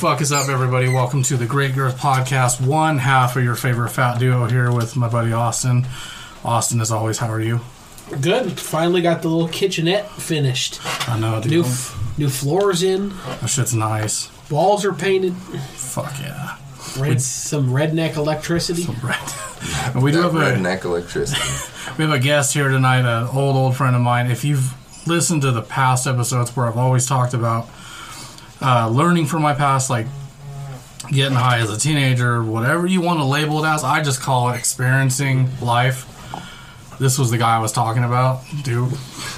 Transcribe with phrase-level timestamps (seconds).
[0.00, 0.88] What fuck is up, everybody?
[0.88, 2.66] Welcome to the Great Girth Podcast.
[2.66, 5.86] One half of your favorite fat duo here with my buddy Austin.
[6.42, 7.60] Austin, as always, how are you?
[8.22, 8.58] Good.
[8.58, 10.80] Finally got the little kitchenette finished.
[11.06, 11.52] I know, dude.
[11.52, 13.10] New f- new floors in.
[13.10, 14.30] that shit's nice.
[14.50, 15.34] Walls are painted.
[15.36, 16.56] Fuck yeah.
[16.98, 18.86] Red, some redneck electricity.
[19.02, 19.18] Right.
[19.92, 21.42] And we do have a redneck electricity.
[21.98, 24.30] we have a guest here tonight, an old old friend of mine.
[24.30, 24.72] If you've
[25.06, 27.68] listened to the past episodes where I've always talked about
[28.62, 30.06] uh, learning from my past, like
[31.10, 34.50] getting high as a teenager, whatever you want to label it as, I just call
[34.50, 36.06] it experiencing life.
[36.98, 38.90] This was the guy I was talking about, Duke.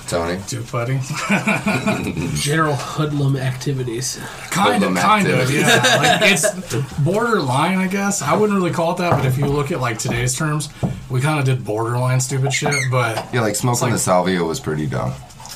[0.08, 0.40] Tony.
[0.48, 0.98] Duke, buddy.
[2.34, 4.18] General hoodlum activities.
[4.50, 5.78] kind of, Hoodlum kind of, yeah.
[6.20, 6.50] Like it's
[6.98, 8.20] borderline, I guess.
[8.20, 10.70] I wouldn't really call it that, but if you look at like today's terms,
[11.08, 12.74] we kind of did borderline stupid shit.
[12.90, 15.12] But Yeah, like smoking like- the salvia was pretty dumb.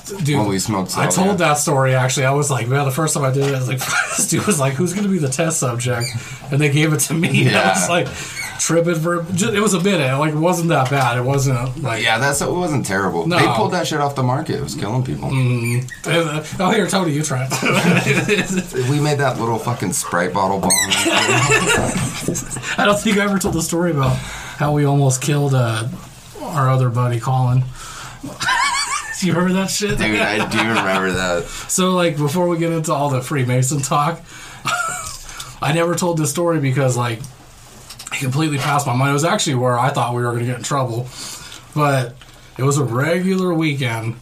[0.06, 1.24] Dude, When we smoked I salvia.
[1.24, 2.26] told that story actually.
[2.26, 3.78] I was like, man, the first time I did it, I was like,
[4.16, 6.08] this dude was like, who's going to be the test subject?
[6.50, 7.46] And they gave it to me.
[7.48, 8.08] And I was like,
[8.58, 10.16] tripping for just, it was a minute.
[10.18, 11.18] Like it wasn't that bad.
[11.18, 13.26] It wasn't like Yeah, that's it wasn't terrible.
[13.26, 13.38] No.
[13.38, 14.56] They pulled that shit off the market.
[14.56, 15.28] It was killing people.
[16.64, 18.88] oh here, Tony, you try it.
[18.90, 20.70] We made that little fucking Sprite bottle bomb.
[22.78, 25.88] I don't think I ever told the story about how we almost killed uh,
[26.40, 27.62] our other buddy Colin.
[29.22, 29.98] you remember that shit?
[29.98, 31.44] Dude, I do remember that.
[31.68, 34.20] So, like, before we get into all the Freemason talk,
[35.62, 37.20] I never told this story because, like,
[38.12, 39.10] it completely passed my mind.
[39.10, 41.08] It was actually where I thought we were going to get in trouble.
[41.74, 42.14] But
[42.58, 44.16] it was a regular weekend,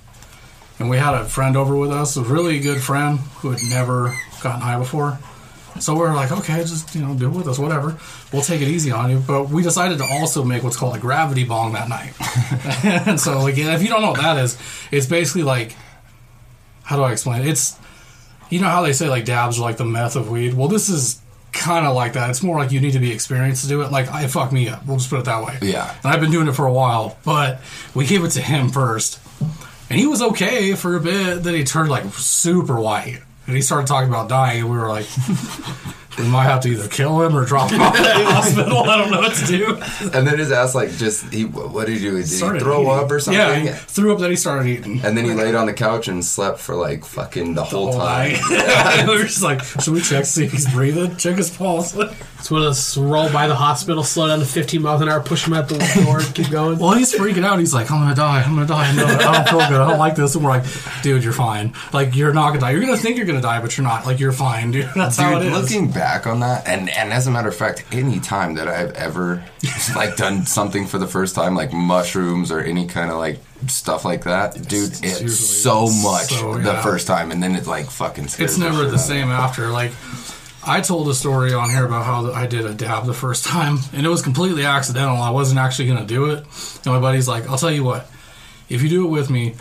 [0.79, 4.17] and we had a friend over with us, a really good friend who had never
[4.43, 5.19] gotten high before.
[5.81, 7.97] So we're like, okay, just, you know, do with us, whatever.
[8.33, 9.19] We'll take it easy on you.
[9.19, 12.13] But we decided to also make what's called a gravity bong that night.
[13.07, 14.59] and so, again, if you don't know what that is,
[14.93, 15.75] it's basically like,
[16.85, 17.49] how do I explain it?
[17.49, 17.79] It's
[18.51, 20.55] you know how they say like dabs are like the meth of weed.
[20.55, 21.21] Well, this is
[21.53, 22.31] kind of like that.
[22.31, 23.91] It's more like you need to be experienced to do it.
[23.91, 24.87] Like I fuck me up.
[24.87, 25.59] We'll just put it that way.
[25.63, 25.93] Yeah.
[26.03, 27.61] And I've been doing it for a while, but
[27.95, 29.21] we gave it to him first,
[29.91, 31.43] and he was okay for a bit.
[31.43, 34.63] Then he turned like super white, and he started talking about dying.
[34.63, 35.07] And we were like.
[36.19, 38.79] We might have to either kill him or drop him off at the hospital.
[38.85, 39.81] I don't know what to do.
[40.13, 42.17] And then his ass like just he what did he do?
[42.17, 42.91] Did he throw eating.
[42.91, 43.41] up or something?
[43.41, 44.21] Yeah, he threw up.
[44.21, 45.01] Then he started eating.
[45.05, 48.01] And then he laid on the couch and slept for like fucking the whole whole
[48.01, 48.33] time.
[48.33, 49.07] night.
[49.09, 51.17] we were just like, should we check see if he's breathing?
[51.17, 51.97] Check his pulse.
[51.97, 55.21] It's one of those roll by the hospital, slow down to 15 miles an hour,
[55.21, 56.79] push him out the door, keep going.
[56.79, 57.59] Well, he's freaking out.
[57.59, 58.43] He's like, I'm gonna die.
[58.43, 58.89] I'm gonna die.
[58.89, 59.81] I'm gonna, I don't feel good.
[59.81, 60.35] I don't like this.
[60.35, 60.65] And we're like,
[61.03, 61.73] dude, you're fine.
[61.93, 62.71] Like, you're not gonna die.
[62.73, 64.05] You're gonna think you're gonna die, but you're not.
[64.05, 64.91] Like, you're fine, dude.
[64.95, 67.85] That's how it Dude, looking back on that, and and as a matter of fact,
[67.93, 69.45] any time that I've ever
[69.95, 73.39] like done something for the first time, like mushrooms or any kind of like
[73.69, 76.83] stuff like that, dude, it's, usually so much so, the yeah.
[76.83, 78.25] first time, and then it like fucking.
[78.39, 79.69] it's never the same after.
[79.69, 79.93] Like,
[80.67, 83.79] I told a story on here about how I did a dab the first time,
[83.93, 85.17] and it was completely accidental.
[85.17, 86.39] I wasn't actually gonna do it.
[86.85, 88.11] And my buddy's like, I'll tell you what,
[88.69, 89.55] if you do it with me,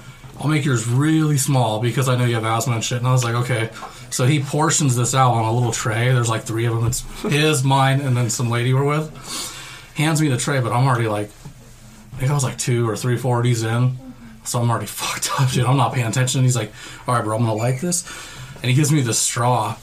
[0.43, 2.97] I'll make yours really small because I know you have asthma and shit.
[2.97, 3.69] And I was like, okay.
[4.09, 6.11] So he portions this out on a little tray.
[6.11, 6.85] There's like three of them.
[6.85, 9.09] It's his, mine, and then some lady we're with.
[9.95, 11.29] Hands me the tray, but I'm already like,
[12.13, 13.97] I think I was like two or three forties in.
[14.43, 15.63] So I'm already fucked up, dude.
[15.63, 16.43] I'm not paying attention.
[16.43, 16.73] He's like,
[17.07, 18.05] all right, bro, I'm gonna like this.
[18.55, 19.77] And he gives me the straw,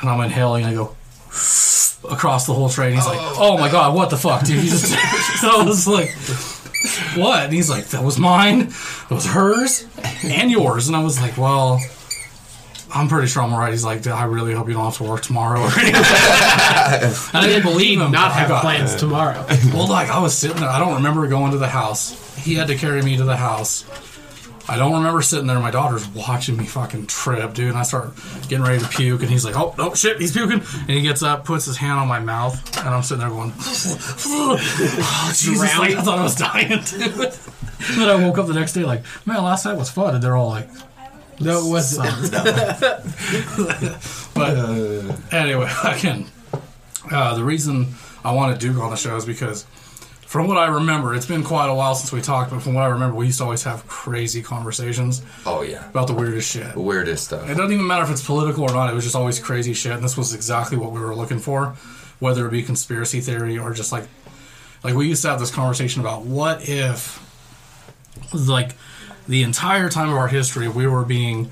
[0.00, 0.64] and I'm inhaling.
[0.64, 0.96] And I go
[2.10, 2.86] across the whole tray.
[2.86, 4.64] And he's like, oh, oh my god, what the fuck, dude?
[4.64, 4.92] You just,
[5.44, 6.10] I was like,
[7.16, 7.44] what?
[7.44, 9.86] And he's like, that was mine, that was hers,
[10.24, 10.88] and yours.
[10.88, 11.80] And I was like, well,
[12.92, 13.72] I'm pretty sure I'm alright.
[13.72, 15.60] He's like, I really hope you don't have to work tomorrow.
[15.76, 15.76] and
[17.34, 18.10] I didn't believe him.
[18.10, 19.46] Not have got- plans tomorrow.
[19.72, 20.68] Well, like I was sitting there.
[20.68, 22.36] I don't remember going to the house.
[22.36, 23.84] He had to carry me to the house.
[24.68, 25.58] I don't remember sitting there.
[25.58, 27.70] My daughter's watching me fucking trip, dude.
[27.70, 28.12] And I start
[28.48, 31.22] getting ready to puke, and he's like, "Oh, no, shit, he's puking." And he gets
[31.24, 34.56] up, puts his hand on my mouth, and I'm sitting there going, oh,
[35.34, 37.32] "Jesus!" Like I thought I was dying, dude.
[37.88, 40.22] And then I woke up the next day, like, "Man, last night was fun." And
[40.22, 40.68] they're all like,
[41.40, 42.32] No, it wasn't.
[44.34, 44.56] But
[45.32, 46.26] anyway, again,
[47.10, 47.88] uh, the reason
[48.24, 49.64] I wanted Duke on the show is because,
[50.26, 52.84] from what I remember, it's been quite a while since we talked, but from what
[52.84, 56.72] I remember, we used to always have crazy conversations Oh yeah, about the weirdest shit.
[56.72, 57.50] the weirdest stuff.
[57.50, 58.90] It doesn't even matter if it's political or not.
[58.90, 61.74] It was just always crazy shit, and this was exactly what we were looking for,
[62.20, 64.04] whether it be conspiracy theory or just like,
[64.84, 67.18] like we used to have this conversation about what if,
[68.32, 68.76] like,
[69.28, 71.50] the entire time of our history we were being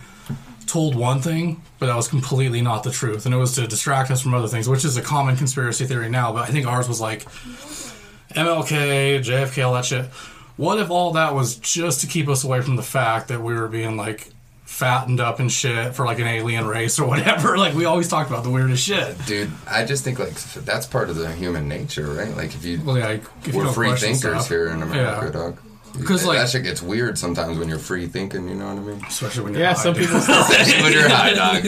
[0.67, 4.11] told one thing, but that was completely not the truth, and it was to distract
[4.11, 6.33] us from other things, which is a common conspiracy theory now.
[6.33, 7.25] But I think ours was like
[8.35, 10.07] MLK, JFK, all that shit.
[10.57, 13.55] What if all that was just to keep us away from the fact that we
[13.55, 14.29] were being like
[14.65, 17.57] fattened up and shit for like an alien race or whatever.
[17.59, 19.17] Like we always talked about the weirdest shit.
[19.27, 22.37] Dude, I just think like that's part of the human nature, right?
[22.37, 24.49] Like if you Well, yeah, if we're free thinkers stuff.
[24.49, 25.31] here in America, Yeah.
[25.33, 25.59] dog.
[26.05, 28.49] 'Cause, like- that shit gets weird sometimes when you're free thinking.
[28.49, 29.05] You know what I mean?
[29.07, 30.05] Especially when you're Yeah, high, some dude.
[30.05, 30.17] people.
[30.19, 31.67] Especially when you're high, dog.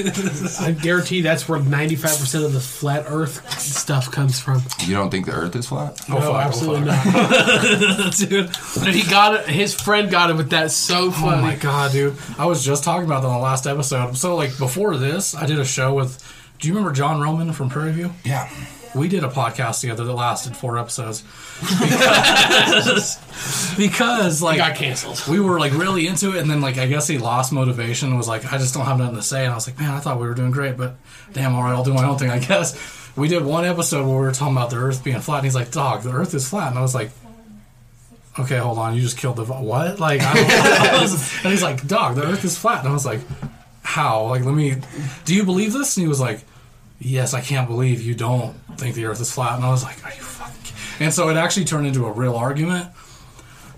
[0.61, 4.63] I guarantee that's where ninety five percent of the flat Earth stuff comes from.
[4.87, 6.01] You don't think the Earth is flat?
[6.09, 7.05] Oh, no, fuck, oh, absolutely fuck.
[7.99, 8.51] not, dude.
[8.85, 9.47] But he got it.
[9.49, 11.39] His friend got it with that so oh funny.
[11.39, 12.17] Oh my god, dude!
[12.39, 14.17] I was just talking about that on the last episode.
[14.17, 16.23] So, like before this, I did a show with.
[16.59, 18.13] Do you remember John Roman from Prairie View?
[18.23, 18.49] Yeah.
[18.95, 21.23] We did a podcast together that lasted four episodes
[21.61, 23.19] because,
[23.77, 25.23] because like He got canceled.
[25.29, 28.17] we were like really into it, and then like I guess he lost motivation.
[28.17, 30.01] Was like, I just don't have nothing to say, and I was like, man, I
[30.01, 30.97] thought we were doing great, but
[31.33, 32.99] damn, all right, I'll do my own thing, I guess.
[33.17, 35.55] We did one episode where we were talking about the Earth being flat, and he's
[35.55, 37.11] like, dog, the Earth is flat, and I was like.
[38.39, 38.95] Okay, hold on.
[38.95, 39.99] You just killed the what?
[39.99, 41.11] Like, I don't
[41.45, 43.21] and he's like, "Dog, the Earth is flat." And I was like,
[43.83, 44.29] "How?
[44.29, 44.77] Like, let me.
[45.25, 46.41] Do you believe this?" And he was like,
[47.01, 50.05] "Yes, I can't believe you don't think the Earth is flat." And I was like,
[50.05, 50.75] "Are you fucking?" ki-"
[51.05, 52.89] And so it actually turned into a real argument.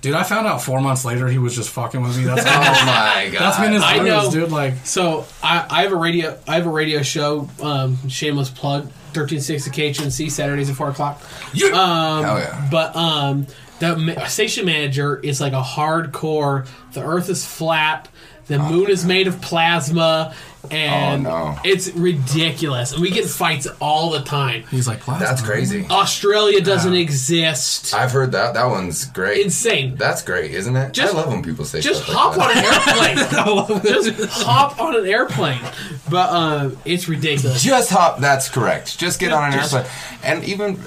[0.00, 2.24] Dude, I found out four months later he was just fucking with me.
[2.24, 3.40] That's Oh my god.
[3.40, 4.30] that's been his I bruise, know.
[4.32, 4.50] dude.
[4.50, 6.36] Like, So I, I have a radio.
[6.48, 7.48] I have a radio show.
[7.62, 8.90] Um, shameless plug.
[9.12, 11.22] Thirteen sixty KHNC Saturdays at four o'clock.
[11.22, 11.60] Um,
[12.24, 12.69] Hell yeah.
[12.70, 13.46] But um,
[13.78, 16.66] the ma- station manager is like a hardcore.
[16.94, 18.08] The Earth is flat.
[18.48, 20.34] The moon is made of plasma,
[20.70, 21.58] and Oh, no.
[21.64, 22.92] it's ridiculous.
[22.92, 24.62] And we get fights all the time.
[24.70, 25.26] he's like, plasma.
[25.26, 25.86] That's crazy.
[25.90, 27.92] Australia doesn't exist.
[27.94, 28.54] I've heard that.
[28.54, 29.44] That one's great.
[29.44, 29.96] Insane.
[29.96, 30.92] That's great, isn't it?
[30.92, 33.32] Just- I love when people say Just stuff hop like on that.
[33.32, 33.82] an airplane.
[34.16, 35.60] Just hop on an airplane.
[36.08, 37.62] But uh, it's ridiculous.
[37.62, 38.20] Just hop.
[38.20, 38.98] That's correct.
[38.98, 39.92] Just get on an Just- airplane.
[40.24, 40.78] And even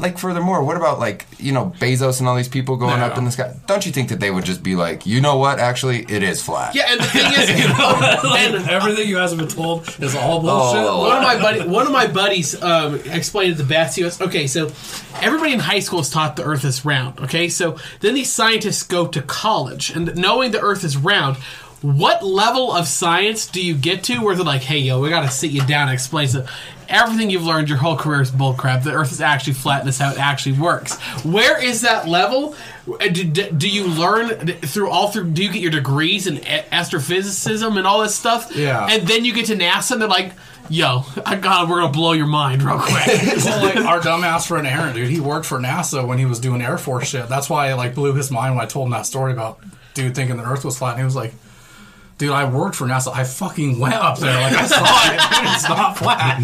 [0.00, 3.06] like furthermore, what about like you know Bezos and all these people going Yeah.
[3.06, 3.54] up in the sky?
[3.66, 5.58] Don't you think that they would just be like, you know what?
[5.60, 6.74] Actually, it is flat.
[6.74, 7.48] Yeah, and the thing is,
[8.58, 10.80] and Everything you guys have been told is all bullshit.
[10.80, 11.00] Oh.
[11.06, 13.96] one of my buddy, one of my buddies um, explained it the best.
[13.96, 14.72] He goes, "Okay, so
[15.20, 17.20] everybody in high school is taught the Earth is round.
[17.20, 21.36] Okay, so then these scientists go to college, and knowing the Earth is round."
[21.82, 25.22] What level of science do you get to where they're like, "Hey, yo, we got
[25.22, 26.46] to sit you down and explain so
[26.88, 28.84] everything you've learned your whole career is bullcrap.
[28.84, 32.06] The Earth is actually flat, and this is how it actually works." Where is that
[32.08, 32.54] level?
[32.88, 35.30] Uh, Do, do, do you learn through all through?
[35.30, 38.54] Do you get your degrees in astrophysicism and all this stuff?
[38.54, 38.86] Yeah.
[38.90, 40.32] and then you get to NASA, and they're like,
[40.68, 43.06] "Yo, I got, we're gonna blow your mind real quick."
[43.44, 46.62] well, like our dumbass friend Aaron, dude, he worked for NASA when he was doing
[46.62, 47.28] Air Force shit.
[47.28, 49.58] That's why it like blew his mind when I told him that story about
[49.94, 50.92] dude thinking the Earth was flat.
[50.92, 51.34] And he was like,
[52.22, 53.12] "Dude, I worked for NASA.
[53.12, 54.40] I fucking went up there.
[54.40, 55.18] Like I saw it.
[55.42, 56.38] Dude, it's not flat."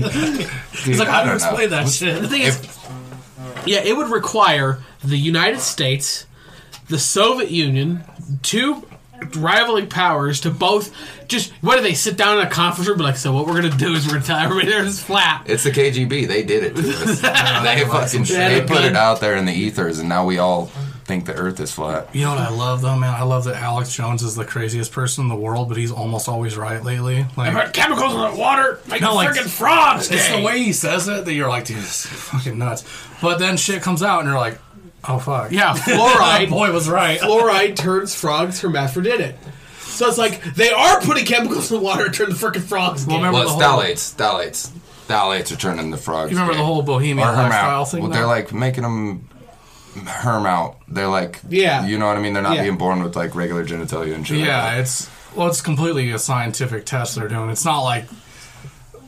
[0.85, 1.47] He's like, I "How do don't know.
[1.47, 2.79] explain that shit?" the thing is,
[3.65, 6.27] yeah, it would require the United States,
[6.89, 8.03] the Soviet Union,
[8.43, 8.85] two
[9.37, 10.95] rivaling powers to both
[11.27, 13.47] just what do they sit down in a conference room and be like so what
[13.47, 16.29] we're gonna do is we're gonna tell everybody there's flat It's the KGB.
[16.29, 17.21] They did it to us.
[17.63, 18.85] they fucking Yeah, they put gun.
[18.85, 20.71] it out there in the ethers, and now we all
[21.09, 22.15] think the Earth is flat.
[22.15, 23.13] You know what I love though, man?
[23.15, 26.29] I love that Alex Jones is the craziest person in the world, but he's almost
[26.29, 27.25] always right lately.
[27.37, 30.73] Like, But chemicals in the water make No, like, freaking frogs It's the way he
[30.75, 32.85] says it that you're like, dude, this is fucking nuts.
[33.23, 34.61] But then shit comes out and you're like,
[35.09, 35.51] oh fuck.
[35.51, 37.19] yeah fluoride boy was right.
[37.21, 39.37] fluoride turns frogs hermaphroditic
[39.79, 43.05] so it's like they are putting chemicals in the water to turn the freaking frogs
[43.05, 43.15] gay.
[43.15, 44.71] Well, remember Well, the whole, phthalates, phthalates,
[45.09, 46.31] phthalates are turning the frogs.
[46.31, 46.59] you remember gay.
[46.59, 48.03] the whole bohemian or lifestyle thing?
[48.03, 49.28] Well, they're like making them
[50.07, 50.77] herm out.
[50.89, 51.87] They're like, Yeah.
[51.87, 52.33] you know what I mean.
[52.33, 52.63] They're not Yeah.
[52.63, 54.39] being born with like regular genitalia and shit.
[54.39, 54.79] yeah, that.
[54.81, 57.51] it's well, it's completely a scientific test they're doing.
[57.51, 58.07] It's not like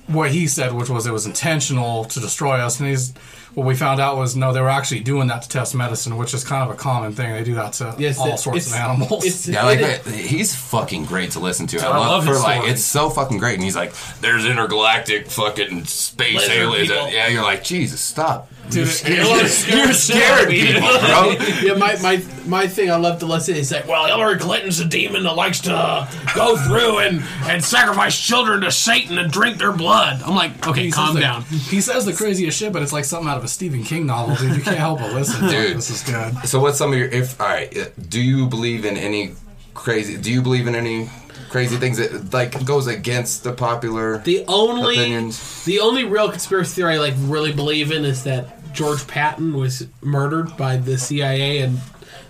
[0.07, 2.81] what he said, which was it was intentional to destroy us.
[2.81, 3.15] And he's
[3.55, 6.35] what we found out was no, they were actually doing that to test medicine, which
[6.35, 7.33] is kind of a common thing.
[7.33, 9.25] They do that to Yes, all it- sorts of animals.
[9.25, 11.79] it's- Yeah, like it- that- he's fucking great to listen to.
[11.81, 12.71] I, I love, love for his like story.
[12.73, 17.65] it's so fucking great, and he's like, "There's intergalactic fucking space aliens." Yeah, you're like,
[17.65, 18.49] Jesus, stop.
[18.71, 21.31] Dude, you're, it- scared, you're scared people, bro.
[21.63, 24.85] yeah, my, my my thing I love to listen is like, well, Hillary Clinton's a
[24.85, 29.73] demon that likes to go through and, and sacrifice children to Satan and drink their
[29.73, 30.21] blood.
[30.23, 31.43] I'm like, okay, He calm says the- down.
[31.45, 34.35] He says the craziest shit, but it's like something out of a Stephen King novel,
[34.37, 34.57] dude.
[34.57, 35.49] You can't help but listen.
[35.49, 35.77] Dude.
[35.77, 36.35] this is good.
[36.49, 37.09] So, what's some of your?
[37.09, 39.35] If all right, uh, do you believe in any
[39.75, 40.17] crazy?
[40.17, 41.09] Do you believe in any
[41.51, 44.19] crazy things that like goes against the popular?
[44.19, 45.65] The only Opinions.
[45.65, 49.87] the only real conspiracy theory I like really believe in is that George Patton was
[50.01, 51.81] murdered by the CIA and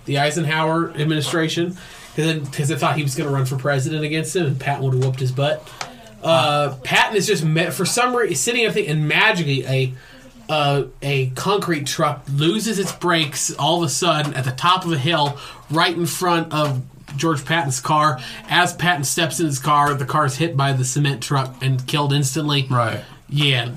[0.05, 1.77] the Eisenhower administration
[2.15, 4.93] because they thought he was going to run for president against him, and Patton would
[4.95, 5.69] have whooped his butt.
[6.21, 9.93] Uh, Patton is just met for some reason sitting, up there and magically a
[10.49, 14.91] uh, a concrete truck loses its brakes all of a sudden at the top of
[14.91, 15.37] a hill
[15.69, 16.81] right in front of
[17.17, 18.19] George Patton's car.
[18.49, 21.85] As Patton steps in his car, the car is hit by the cement truck and
[21.87, 22.67] killed instantly.
[22.69, 23.01] Right.
[23.29, 23.71] Yeah,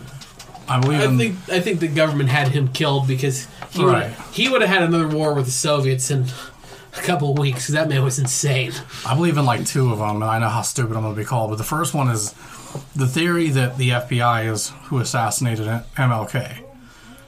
[0.69, 1.19] I believe I in.
[1.19, 4.83] think I think the government had him killed because he would he would have had
[4.83, 6.26] another war with the Soviets in
[6.97, 7.67] a couple of weeks.
[7.67, 8.73] 'cause that man was insane.
[9.07, 11.21] I believe in like two of them, and I know how stupid I'm going to
[11.21, 11.50] be called.
[11.50, 12.35] But the first one is
[12.97, 16.63] the theory that the FBI is who assassinated MLK.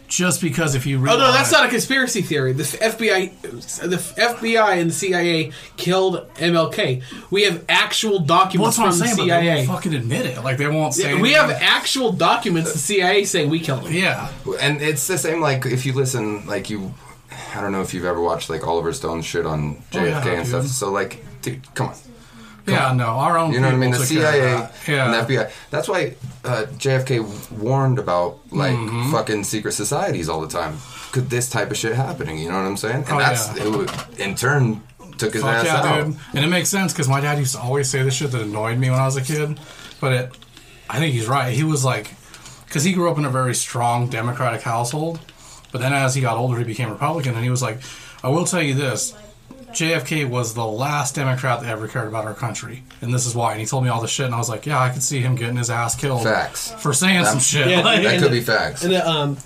[0.09, 2.53] Just because if you read, Oh no, that's not a conspiracy theory.
[2.53, 7.03] The FBI, the FBI and the CIA killed MLK.
[7.31, 9.57] We have actual Well, documents that's what I'm from saying, the but they CIA.
[9.57, 10.45] won't fucking admit it.
[10.45, 11.15] Like they won't say.
[11.21, 12.73] we have actual documents.
[12.73, 13.95] The CIA saying we killed him.
[13.95, 14.31] Yeah.
[14.61, 16.95] And it's the same like if you listen like you
[17.55, 20.29] I don't know if you've ever watched like Oliver Stone's shit on JFK Oh, yeah,
[20.39, 20.67] and stuff.
[20.67, 21.95] So like dude, come on.
[22.67, 23.53] Yeah, no, our own.
[23.53, 23.91] You know what I mean?
[23.93, 24.89] The people took care of CIA that.
[24.89, 25.05] Yeah.
[25.21, 25.51] and the FBI.
[25.71, 29.13] That's why uh, JFK warned about like Mm-hmm.
[29.13, 30.79] fucking secret societies all the time.
[31.13, 32.39] Could this type of shit happening?
[32.39, 33.05] You know what I'm saying?
[33.05, 33.69] And Oh, that's yeah.
[33.69, 34.83] would, in turn
[35.19, 36.05] took his Fuck ass yeah, out.
[36.07, 36.17] dude.
[36.35, 38.79] And it makes sense because my dad used to always say this shit that annoyed
[38.79, 39.59] me when I was a kid.
[40.01, 40.39] But it,
[40.91, 41.55] I think he's right.
[41.55, 42.11] He was like,
[42.67, 45.21] because he grew up in a very strong Democratic household.
[45.73, 47.35] But then as he got older, he became Republican.
[47.35, 47.79] And he was like,
[48.23, 49.15] I will tell you this
[49.77, 52.83] JFK was the last Democrat that ever cared about our country.
[53.03, 53.53] And this is why.
[53.53, 54.27] And he told me all this shit.
[54.27, 56.25] And I was like, yeah, I could see him getting his ass killed.
[56.25, 56.73] Facts.
[56.79, 57.69] For saying some shit.
[57.69, 58.83] Yeah, Like- That And could the- be facts.
[58.85, 59.37] And the, um,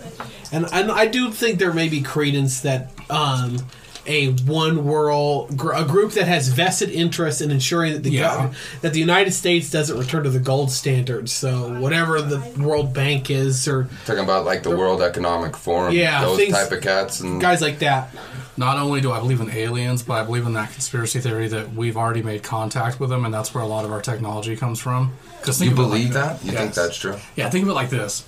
[0.52, 3.58] and and I do think there may be credence that um,
[4.06, 8.28] a one world gr- a group that has vested interest in ensuring that the Yeah.
[8.50, 11.28] gov- that the United States doesn't return to the gold standard.
[11.28, 16.22] So whatever the World Bank is, or Talking about like the World Economic Forum, Yeah,
[16.22, 18.14] those things- type of cats and guys like that.
[18.56, 21.74] Not only do I believe in aliens, but I believe in that conspiracy theory that
[21.74, 24.78] we've already made contact with them, and that's where a lot of our technology comes
[24.78, 25.12] from.
[25.40, 26.44] Because you believe that?
[26.44, 27.16] You think that's true?
[27.36, 28.24] Yeah, think of it like this.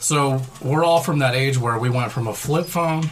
[0.00, 3.10] So we're all from that age where we went from a flip phone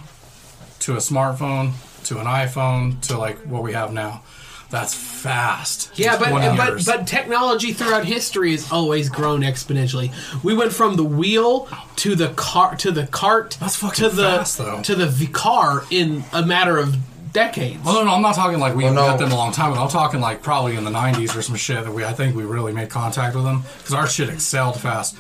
[0.81, 1.73] to a smartphone
[2.05, 4.23] to an iPhone to like what we have now.
[4.71, 5.91] That's fast.
[5.97, 6.87] Yeah, but but years.
[6.87, 10.13] but technology throughout history has always grown exponentially.
[10.45, 14.23] We went from the wheel to the car to the cart That's fucking to the
[14.23, 14.81] fast, though.
[14.83, 16.97] to the v- car in a matter of
[17.33, 17.85] decades.
[17.85, 19.09] Well, no, no, I'm not talking like we Well, no.
[19.09, 19.83] met them a long time ago.
[19.83, 22.45] I'm talking like probably in the 90s or some shit that we, I think we
[22.45, 25.17] really made contact with them because our shit excelled fast.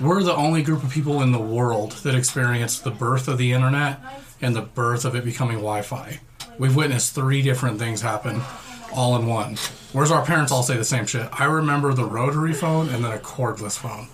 [0.00, 3.52] We're the only group of people in the world that experienced the birth of the
[3.52, 4.00] internet
[4.44, 6.20] and the birth of it becoming Wi-Fi.
[6.58, 8.42] We've witnessed three different things happen
[8.94, 9.56] all in one.
[9.92, 11.28] Whereas our parents all say the same shit.
[11.32, 14.08] I remember the rotary phone and then a cordless phone.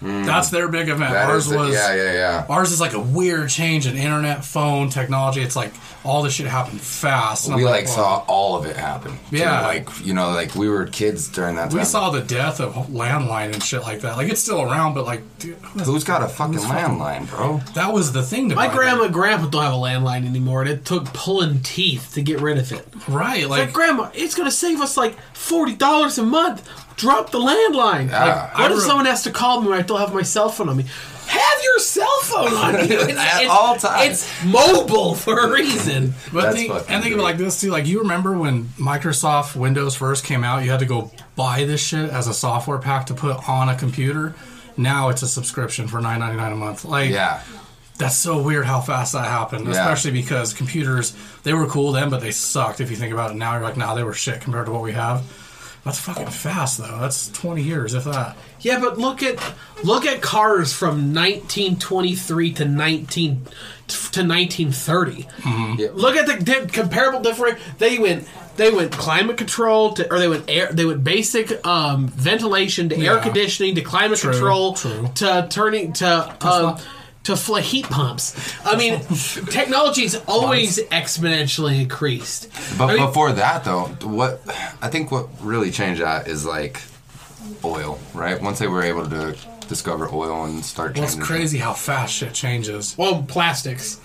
[0.00, 1.08] That's their big event.
[1.08, 1.12] Hmm.
[1.14, 2.46] That Ours is the- was yeah, yeah, yeah.
[2.48, 5.42] Ours is like a weird change in internet, phone technology.
[5.42, 5.72] It's like
[6.04, 7.46] all this shit happened fast.
[7.46, 9.12] And We I'm like well, saw all of it happen.
[9.30, 9.36] too.
[9.36, 9.60] Yeah.
[9.66, 11.78] like you know, like we were kids during that time.
[11.78, 14.16] We saw the death of landline and shit like that.
[14.16, 17.60] Like it's still around, but like, dude, Who's got a fucking landline, bro?
[17.74, 18.48] that was the thing.
[18.48, 21.60] To My buy grandma and grandpa don't have a landline anymore, and it took pulling
[21.60, 22.86] teeth to get rid of it.
[23.08, 23.46] right?
[23.48, 26.66] Like, Like, grandma, it's going to save us like forty dollars a month.
[26.96, 28.08] Drop the landline.
[28.10, 28.24] Yeah.
[28.24, 30.22] Like, what I if re- someone has to call me when I still have my
[30.22, 30.84] cell phone on me?
[31.28, 34.10] Have your cell phone on you It's- At it's- all times.
[34.10, 36.12] It's mobile for a reason.
[36.32, 37.70] but That's think, fucking and think of it like this too.
[37.70, 41.80] Like you remember when Microsoft Windows first came out, you had to go buy this
[41.86, 44.34] shit as a software pack to put on a computer.
[44.76, 46.84] Now it's a subscription for nine ninety nine a month.
[46.84, 47.40] Like, Yeah,
[47.98, 49.72] That's so weird how fast that happened, Yeah.
[49.72, 52.80] especially because computers they were cool then, but they sucked.
[52.80, 54.82] If you think about it now, you're like, nah, they were shit compared to what
[54.82, 55.22] we have.
[55.84, 56.98] That's fucking fast though.
[57.00, 58.36] That's 20 years, if that.
[58.60, 59.38] Yeah, but look at
[59.82, 63.34] look at cars from 1923 to 19
[63.88, 65.26] to 1930.
[65.78, 65.88] Yeah.
[65.94, 67.58] Look at the di- comparable different.
[67.78, 72.08] They went they went climate control to or they went air they went basic um,
[72.08, 75.08] ventilation to air conditioning to climate True, control true.
[75.16, 76.86] to turning to um, not-
[77.24, 78.34] to fl- heat pumps.
[78.64, 79.00] I mean,
[79.50, 82.48] technology's always exponentially increased.
[82.78, 84.40] but I mean, before that though, what
[84.80, 86.80] I think what really changed that is like
[87.64, 88.40] oil, right?
[88.40, 89.36] Once they were able to
[89.68, 92.96] discover oil and start Well, it's changing, crazy how fast shit changes.
[92.98, 94.00] well, plastics.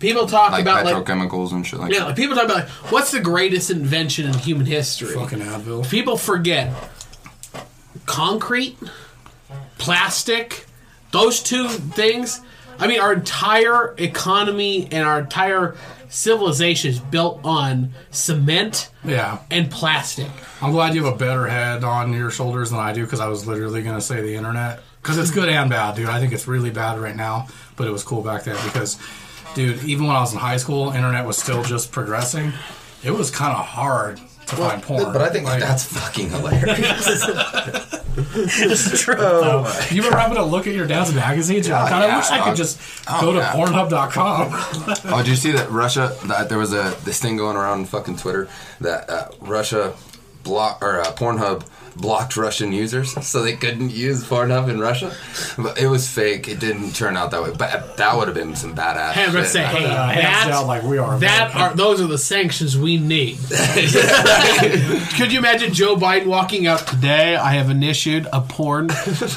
[0.00, 2.06] People talk like about like petrochemicals and shit like Yeah, that.
[2.08, 5.14] like people talk about like, what's the greatest invention in human history.
[5.14, 5.88] Fucking Advil.
[5.88, 6.72] People forget
[8.06, 8.76] concrete,
[9.78, 10.66] plastic,
[11.12, 12.40] those two things.
[12.78, 15.76] I mean, our entire economy and our entire
[16.08, 19.38] civilization is built on cement Yeah.
[19.50, 20.30] and plastic.
[20.62, 23.28] I'm glad you have a better head on your shoulders than I do because I
[23.28, 24.80] was literally going to say the internet.
[25.02, 26.08] Because it's good and bad, dude.
[26.08, 28.98] I think it's really bad right now, but it was cool back then because,
[29.54, 32.52] dude, even when I was in high school, internet was still just progressing.
[33.02, 34.18] It was kind of hard
[34.56, 35.12] to find porn.
[35.12, 37.24] But I think Like, that's fucking hilarious.
[38.16, 39.14] it's true.
[39.16, 39.66] though.
[39.90, 41.66] You ever happen to look at your dad's magazines?
[41.68, 42.48] You're like, I yeah, wish I dog.
[42.48, 43.52] could just Oh, go to yeah.
[43.52, 44.48] Pornhub.com.
[45.12, 46.16] Oh, did you see that Russia?
[46.24, 48.48] That there was a this thing going around on fucking Twitter
[48.80, 49.94] that uh, Russia
[50.42, 51.64] block or uh, Pornhub
[51.96, 55.14] blocked Russian users so they couldn't use Pornhub in Russia.
[55.56, 56.48] But it was fake.
[56.48, 57.50] It didn't turn out that way.
[57.56, 59.12] But that would have been some badass.
[59.12, 59.52] Hey, I'm gonna shit.
[59.52, 61.18] say, hey, Uh, hands that's, down like we are.
[61.20, 61.62] that man.
[61.70, 63.38] are those are the sanctions we need.
[65.16, 67.36] Could you imagine Joe Biden walking out today?
[67.36, 68.90] I have initiated a porn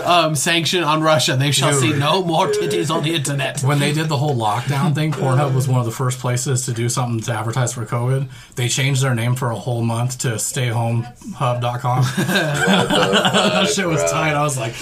[0.03, 1.35] um, sanction on Russia.
[1.37, 3.61] They shall see no more titties on the internet.
[3.63, 6.73] when they did the whole lockdown thing, Pornhub was one of the first places to
[6.73, 8.27] do something to advertise for COVID.
[8.55, 12.03] They changed their name for a whole month to stayhomehub.com.
[12.55, 14.33] that shit was tight.
[14.33, 14.73] I was like,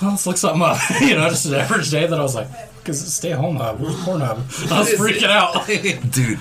[0.00, 0.78] well, let's look something up.
[1.00, 3.80] you know, just an average day that I was like, because it's stay home hub.
[3.80, 4.70] Where's Pornhub?
[4.72, 5.66] I was freaking out.
[6.12, 6.38] dude.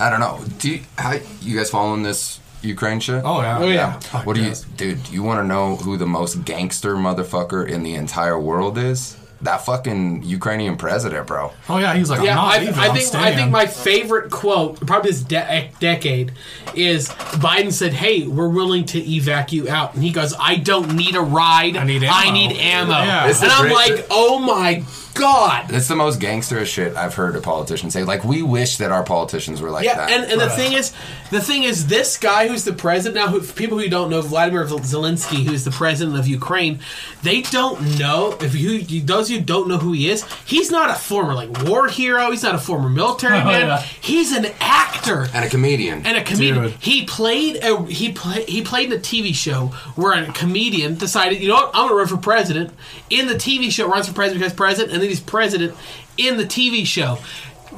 [0.00, 0.40] I don't know.
[0.58, 3.22] Do you, how you guys following this Ukraine shit?
[3.24, 3.58] oh, yeah.
[3.58, 4.00] Oh, yeah.
[4.24, 4.62] What do you, Yes.
[4.76, 5.08] dude?
[5.08, 9.16] You want to know who the most gangster motherfucker in the entire world is?
[9.42, 11.52] That fucking Ukrainian president, bro.
[11.68, 11.94] Oh, yeah.
[11.94, 12.74] He's like, Yeah, I'm not I, leaving.
[12.74, 16.32] I I'm think I think my favorite quote, probably this de- eh, decade,
[16.74, 20.94] is Biden said, "Hey, we're willing to evac you out," and he goes, "I don't
[20.94, 21.76] need a ride.
[21.76, 22.12] I need ammo.
[22.12, 23.26] I ammo." need ammo." Yeah.
[23.28, 23.74] And I'm great.
[23.74, 24.84] like, "Oh my
[25.20, 28.02] god!" That's the most gangster shit I've heard a politician say.
[28.04, 30.10] Like, we wish that our politicians were like Yeah, that.
[30.10, 30.92] and, and the thing is,
[31.30, 34.20] the thing is, this guy who's the president now, who, for people who don't know,
[34.22, 36.80] Vladimir Zelensky, who's the president of Ukraine,
[37.22, 40.24] they don't know if you those who don't know who he is.
[40.46, 42.30] He's not a former like war hero.
[42.30, 43.66] He's not a former military Oh, man.
[43.66, 43.78] yeah.
[44.00, 45.28] He's an actor.
[45.34, 46.04] and a comedian.
[46.06, 46.62] and a comedian.
[46.64, 46.72] Dude.
[46.80, 49.66] He played a he play, he played in a TV show
[49.96, 52.72] where a comedian decided, you know what, I'm going to run for president.
[53.10, 55.74] In the TV show, runs for president because president, and then he's president
[56.16, 57.18] in the TV show.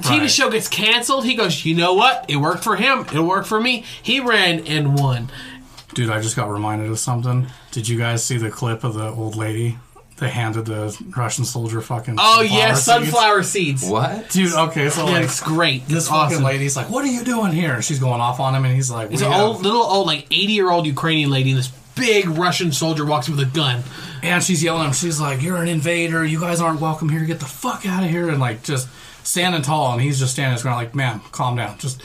[0.00, 0.30] TV Right.
[0.30, 1.24] show gets canceled.
[1.26, 2.24] He goes, you know what?
[2.28, 3.04] It worked for him.
[3.12, 3.84] It worked for me.
[4.02, 5.30] He ran and won.
[5.94, 7.48] Dude, I just got reminded of something.
[7.72, 9.76] Did you guys see the clip of the old lady
[10.16, 13.84] that handed the Russian soldier fucking Oh sunflower yeah, sunflower seeds.
[13.84, 14.30] what?
[14.30, 15.86] Dude, okay, so Yeah, like it's great.
[15.88, 16.44] this It's fucking awesome.
[16.44, 18.90] lady's like, "What are you doing here?" And she's going off on him, and he's
[18.90, 22.28] like, It's an old, little old, like eighty year old Ukrainian lady, and this big
[22.28, 23.82] Russian soldier walks with a gun.
[24.22, 24.92] And she's yelling.
[24.92, 26.24] She's like, "You're an invader.
[26.24, 27.24] You guys aren't welcome here.
[27.24, 28.88] Get the fuck out of here!" And like just
[29.24, 31.78] standing tall, and he's just standing there, like, "Ma'am, calm down.
[31.78, 32.02] Just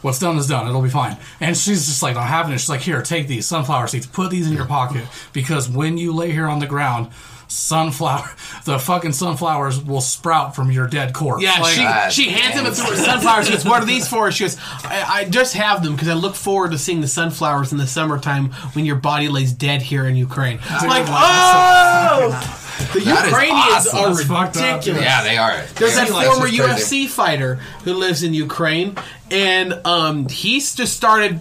[0.00, 0.66] what's done is done.
[0.66, 3.46] It'll be fine." And she's just like, "Not having it." She's like, "Here, take these
[3.46, 4.06] sunflower seeds.
[4.06, 7.08] Put these in your pocket because when you lay here on the ground."
[7.50, 8.30] Sunflower,
[8.66, 11.42] the fucking sunflowers will sprout from your dead corpse.
[11.42, 12.86] Yeah, Like, she God she hands him a damn.
[12.94, 13.46] th- sunflowers.
[13.46, 16.14] She goes, "What are these for?" She goes, "I, I just have them because I
[16.14, 20.06] look forward to seeing the sunflowers in the summertime when your body lays dead here
[20.06, 23.98] in Ukraine." I'm like, oh, the That is Ukrainians awesome.
[24.34, 25.02] are That's ridiculous.
[25.02, 25.56] Yeah, they are.
[25.76, 26.48] There's They that are former.
[26.48, 28.94] UFC fighter who lives in Ukraine,
[29.30, 31.40] and um, he's just started.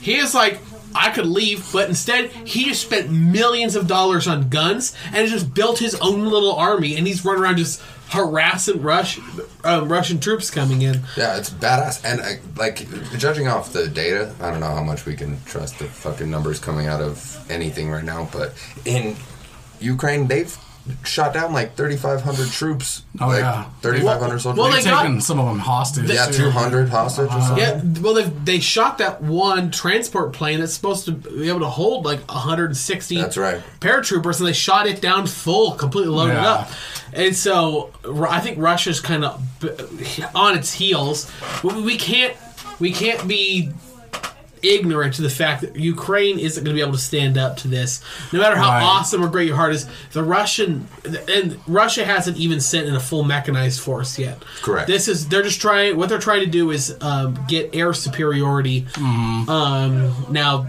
[0.00, 0.60] He is like,
[0.96, 5.52] I could leave, but instead he just spent millions of dollars on guns and just
[5.54, 9.18] built his own little army, and he's running around just harassing Rush,
[9.64, 11.00] um, Russian troops coming in.
[11.16, 12.04] Yeah, it's badass.
[12.04, 12.86] And uh, like
[13.18, 16.58] judging off the data, I don't know how much we can trust the fucking numbers
[16.60, 18.28] coming out of anything right now.
[18.32, 18.54] But
[18.84, 19.16] in
[19.80, 20.56] Ukraine, they've
[21.04, 23.02] shot down like 3,500 troops.
[23.20, 23.64] Oh, like yeah.
[23.82, 24.58] 3,500 soldiers.
[24.58, 26.10] well, they've got- taken some of them hostage.
[26.10, 26.44] yeah, too.
[26.44, 27.56] 200 hostage or uh-huh.
[27.56, 27.94] something.
[27.94, 31.66] Yeah, well, they they shot that one transport plane that's supposed to be able to
[31.68, 33.62] hold like 160 That's right.
[33.80, 36.50] paratroopers, and they shot it down full, completely loaded Yeah.
[36.52, 36.70] up.
[37.12, 37.90] And so
[38.28, 39.42] I think Russia's kind of
[40.34, 41.30] on its heels.
[41.62, 42.36] We, we can't
[42.78, 43.70] we can't be
[44.62, 47.68] ignorant to the fact that Ukraine isn't going to be able to stand up to
[47.68, 48.00] this.
[48.32, 48.82] No matter how Right.
[48.82, 50.88] awesome or great your heart is, the Russian
[51.28, 54.42] and Russia hasn't even sent in a full mechanized force yet.
[54.62, 54.86] Correct.
[54.86, 55.96] This is they're just trying.
[55.96, 58.82] What they're trying to do is um, get air superiority.
[58.82, 59.48] Mm-hmm.
[59.50, 60.66] Um, now,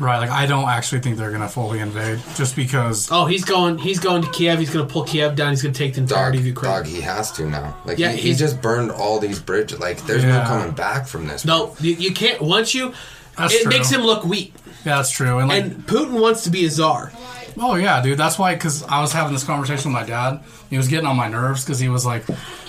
[0.00, 3.08] Right, like I don't actually think they're gonna fully invade, just because.
[3.10, 3.78] oh, he's going.
[3.78, 4.60] He's going to Kiev.
[4.60, 5.50] He's going to pull Kiev down.
[5.50, 6.72] He's going to take the Dog, entirety of Ukraine.
[6.72, 7.76] dog, he has to now.
[7.84, 9.80] Like, Yeah, he, he he's- just burned all these bridges.
[9.80, 10.38] Like, there's Yeah.
[10.38, 11.44] no coming back from this.
[11.44, 12.40] No, you, you can't.
[12.40, 12.92] Once you,
[13.36, 13.70] That's it true.
[13.70, 14.54] makes him look weak.
[14.84, 15.40] Yeah, that's true.
[15.40, 17.10] And like, And Putin wants to be a czar.
[17.58, 18.54] oh yeah, dude, that's why.
[18.54, 20.40] Because I was having this conversation with my dad.
[20.70, 22.24] He was getting on my nerves because he was like,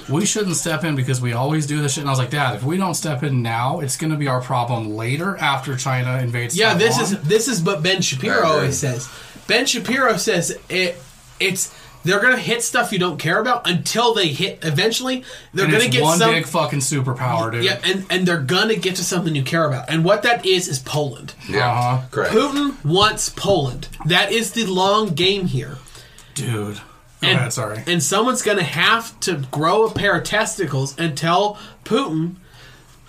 [0.09, 2.55] "We shouldn't step in because we always do this shit." And I was like, "Dad,
[2.55, 6.17] if we don't step in now, it's going to be our problem later after China
[6.17, 8.51] invades." Yeah, this is this is what Ben Shapiro Right, right.
[8.51, 9.07] always says.
[9.47, 11.01] Ben Shapiro says it.
[11.39, 11.73] It's
[12.05, 14.59] they're gonna hit stuff you don't care about until they hit.
[14.63, 16.31] Eventually, they're And gonna get one some.
[16.31, 17.63] big fucking superpower, dude.
[17.65, 20.67] yeah, and and they're gonna get to something you care about, and what that is
[20.69, 21.33] is Poland.
[21.49, 22.01] Yeah, Uh-huh.
[22.11, 22.33] correct.
[22.33, 23.89] Putin wants Poland.
[24.05, 25.77] That is the long game here.
[26.35, 26.79] dude.
[27.21, 27.83] And, ahead, sorry.
[27.85, 32.35] and someone's going to have to grow a pair of testicles and tell Putin,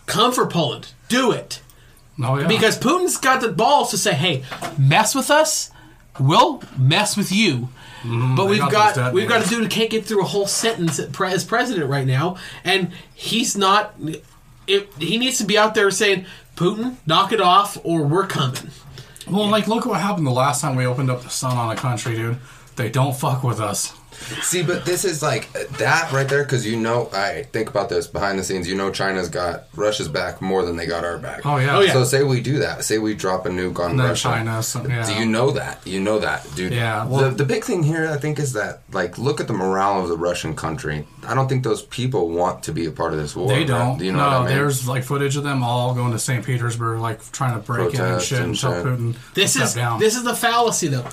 [0.07, 0.93] come for Poland.
[1.09, 1.61] Do it.
[2.23, 4.43] oh yeah, Because Putin's got the balls to say, hey,
[4.77, 5.71] mess with us,
[6.19, 7.69] we'll mess with you.
[8.03, 10.47] Mm-hmm, but we've got got, we've got a dude who can't get through a whole
[10.47, 13.95] sentence as president right now, and he's not.
[14.67, 16.25] It, he needs to be out there saying,
[16.57, 18.71] "Putin, knock it off, or we're coming."
[19.29, 21.77] Well, like, look what happened the last time we opened up the sun on a
[21.77, 22.39] country, dude.
[22.77, 23.95] They don't fuck with us.
[24.43, 28.07] See, but this is like that right there because you know, I think about this
[28.07, 28.69] behind the scenes.
[28.69, 31.45] You know, China's got Russia's back more than they got our back.
[31.45, 31.77] Oh, yeah.
[31.77, 31.93] Oh, yeah.
[31.93, 32.85] So say we do that.
[32.85, 34.29] Say we drop a nuke on then Russia.
[34.29, 35.07] China, so- yeah.
[35.07, 35.85] Do you know that?
[35.87, 36.73] You know that, dude.
[36.73, 39.55] Yeah, well- the, the big thing here, I think, is that like look at the
[39.55, 41.07] morale of the Russian country.
[41.27, 43.49] I don't think those people want to be a part of this war.
[43.49, 43.99] They don't.
[43.99, 44.57] Do you know no, what I mean?
[44.57, 46.45] there's like footage of them all going to St.
[46.45, 48.85] Petersburg, like trying to break in and Protest shit and, and tell shit.
[48.87, 50.01] Putin This is down.
[50.01, 51.07] this is the fallacy, though.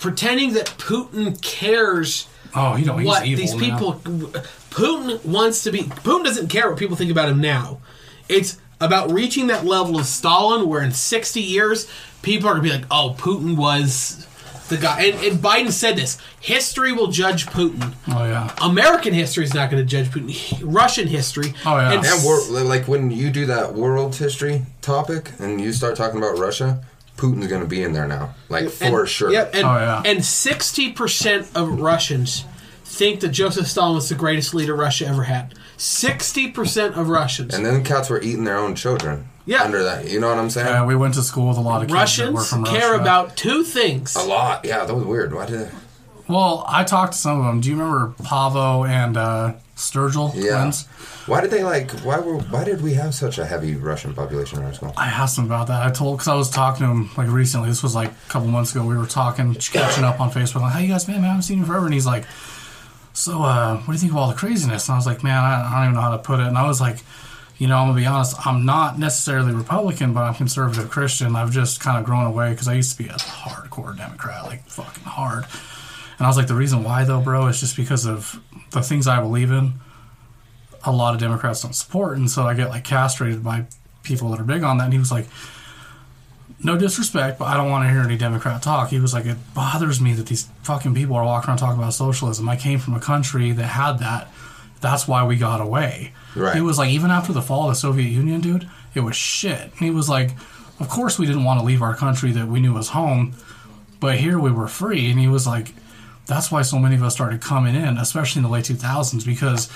[0.00, 3.60] Pretending that Putin cares oh, you know he's what evil these now.
[3.60, 3.92] people
[4.70, 7.80] Putin wants to be Putin doesn't care what people think about him now.
[8.28, 11.90] It's about reaching that level of Stalin where in 60 years
[12.22, 14.26] people are going to be like, "Oh, Putin was
[14.68, 17.94] the guy." And, and Biden said this, history will judge Putin.
[18.08, 18.54] Oh yeah.
[18.62, 20.60] American history is not going to judge Putin.
[20.62, 21.54] Russian history.
[21.66, 21.92] Oh, yeah.
[21.92, 26.18] And And we're, like when you do that world history topic and you start talking
[26.18, 26.84] about Russia,
[27.18, 29.30] Putin's going to be in there now, like for and- sure.
[29.30, 30.02] Yep, and, Oh, yeah.
[30.04, 32.44] and 60% of Russians
[32.84, 35.54] think that Joseph Stalin was the greatest leader Russia ever had.
[35.76, 37.54] 60% of Russians.
[37.54, 39.28] And then cats were eating their own children.
[39.46, 39.62] Yeah.
[39.62, 40.66] Under that, you know what I'm saying?
[40.66, 42.90] Yeah, we went to school with a lot of kids that were Russians from care
[42.92, 43.00] Russia.
[43.02, 44.14] about two things.
[44.14, 44.64] A lot.
[44.64, 45.34] Yeah, that was weird.
[45.34, 45.70] Why did?
[46.28, 47.60] Well, I talked to some of them.
[47.62, 50.70] Do you remember Pavo and uh, Sturgill Yeah.
[51.26, 51.92] Why did they like?
[52.00, 52.38] Why were?
[52.38, 54.92] Why did we have such a heavy Russian population in our school?
[54.96, 55.86] I asked him about that.
[55.86, 57.68] I told because I was talking to him like recently.
[57.68, 58.84] This was like a couple months ago.
[58.84, 60.62] We were talking, catching up on Facebook.
[60.62, 61.16] Like, how you guys been?
[61.16, 61.84] Man, I haven't seen you forever.
[61.84, 62.24] And he's like,
[63.12, 64.88] so uh, what do you think of all the craziness?
[64.88, 66.46] And I was like, man, I, I don't even know how to put it.
[66.46, 66.98] And I was like,
[67.58, 68.44] you know, I'm gonna be honest.
[68.46, 71.36] I'm not necessarily Republican, but I'm conservative Christian.
[71.36, 74.66] I've just kind of grown away because I used to be a hardcore Democrat, like
[74.68, 75.44] fucking hard.
[76.18, 79.06] And I was like, the reason why though, bro, is just because of the things
[79.06, 79.74] I believe in.
[80.84, 83.66] A lot of Democrats don't support, and so I get like castrated by
[84.04, 84.84] people that are big on that.
[84.84, 85.26] And he was like,
[86.62, 88.90] no disrespect, but I don't want to hear any Democrat talk.
[88.90, 91.94] He was like, it bothers me that these fucking people are walking around talking about
[91.94, 92.48] socialism.
[92.48, 94.28] I came from a country that had that.
[94.80, 96.12] That's why we got away.
[96.34, 96.54] Right.
[96.54, 99.60] He was like, even after the fall of the Soviet Union, dude, it was shit.
[99.60, 100.30] And he was like,
[100.80, 103.34] of course we didn't want to leave our country that we knew was home,
[104.00, 105.10] but here we were free.
[105.10, 105.74] And he was like,
[106.28, 109.68] that's why so many of us started coming in, especially in the late 2000s, because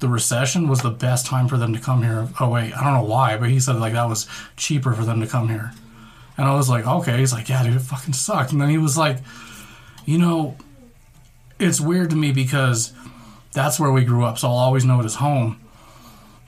[0.00, 2.28] the recession was the best time for them to come here.
[2.40, 5.20] Oh, wait, I don't know why, but he said like that was cheaper for them
[5.20, 5.72] to come here.
[6.36, 7.18] And I was like, okay.
[7.18, 8.50] He's like, yeah, dude, it fucking sucked.
[8.52, 9.18] And then he was like,
[10.04, 10.56] you know,
[11.60, 12.92] it's weird to me because
[13.52, 15.60] that's where we grew up, so I'll always know it as home.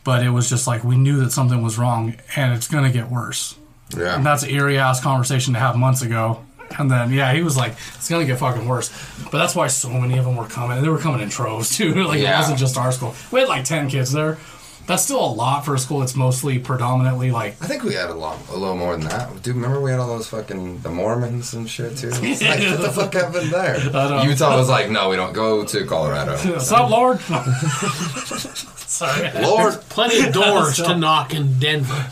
[0.03, 3.09] But it was just like we knew that something was wrong, and it's gonna get
[3.09, 3.57] worse.
[3.97, 4.17] Yeah.
[4.17, 6.45] And that's an eerie ass conversation to have months ago.
[6.79, 8.91] And then yeah, he was like, it's gonna get fucking worse.
[9.31, 10.81] But that's why so many of them were coming.
[10.83, 11.95] They were coming in troves too.
[12.05, 13.15] like it wasn't just our school.
[13.31, 14.39] We had like ten kids there.
[14.87, 18.11] That's still a lot for a school that's mostly predominantly like I think we had
[18.11, 19.43] a lot, a little more than that.
[19.43, 22.11] Dude, remember we had all those fucking the Mormons and shit too.
[22.13, 23.79] It's like, what the fuck happened there?
[23.93, 24.23] know.
[24.25, 26.33] Utah was like, no, we don't go to Colorado.
[26.37, 27.19] What's up, Lord?
[27.21, 29.43] Sorry.
[29.43, 32.11] Lord, Plenty of doors to knock in Denver.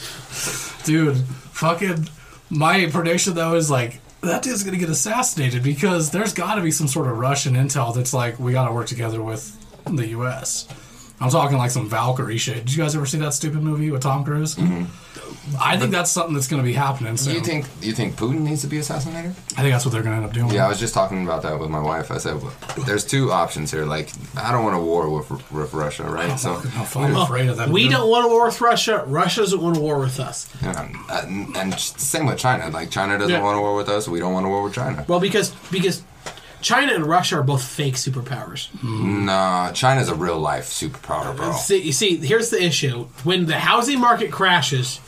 [0.85, 1.19] Dude,
[1.53, 2.09] fucking
[2.49, 6.71] my prediction though is like that dude's gonna get assassinated because there's got to be
[6.71, 10.67] some sort of Russian intel that's like we got to work together with the U.S.
[11.23, 12.57] I'm talking like some Valkyrie shit.
[12.65, 14.57] Did you guys ever see that stupid movie with Tom Cruise?
[14.57, 14.85] Mm-hmm.
[15.61, 17.13] I think that's something that's going to be happening.
[17.15, 17.35] do Soon.
[17.35, 19.31] you think you think Putin needs to be assassinated?
[19.57, 20.51] I think that's what they're going to end up doing.
[20.53, 22.11] Yeah, I was just talking about that with my wife.
[22.11, 22.53] I said, well,
[22.87, 23.85] there's two options here.
[23.85, 26.39] Like, I don't want a war with, with Russia, right?
[26.39, 26.55] So,
[26.97, 27.69] I'm afraid of that.
[27.69, 29.05] We don't want a war with Russia.
[29.07, 30.49] Russia doesn't want a war with us.
[30.63, 32.69] yeah, and, and same with China.
[32.71, 33.43] Like, China doesn't Yeah.
[33.43, 34.09] want a war with us.
[34.09, 35.05] We don't want a war with China.
[35.09, 36.03] Well, because because
[36.63, 38.69] China and Russia are both fake superpowers.
[38.83, 41.53] Nah, China's a real life superpower, bro.
[41.53, 45.01] See, you see, here's the issue: when the housing market crashes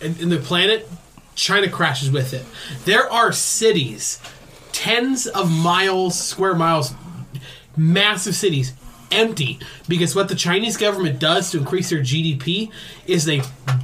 [0.00, 0.88] in, in the planet,
[1.34, 2.44] China crashes with it.
[2.84, 4.20] There are cities,
[4.72, 6.94] tens of miles, square miles,
[7.76, 8.72] massive cities,
[9.14, 12.70] empty because what the Chinese government does to increase their GDP
[13.06, 13.42] is they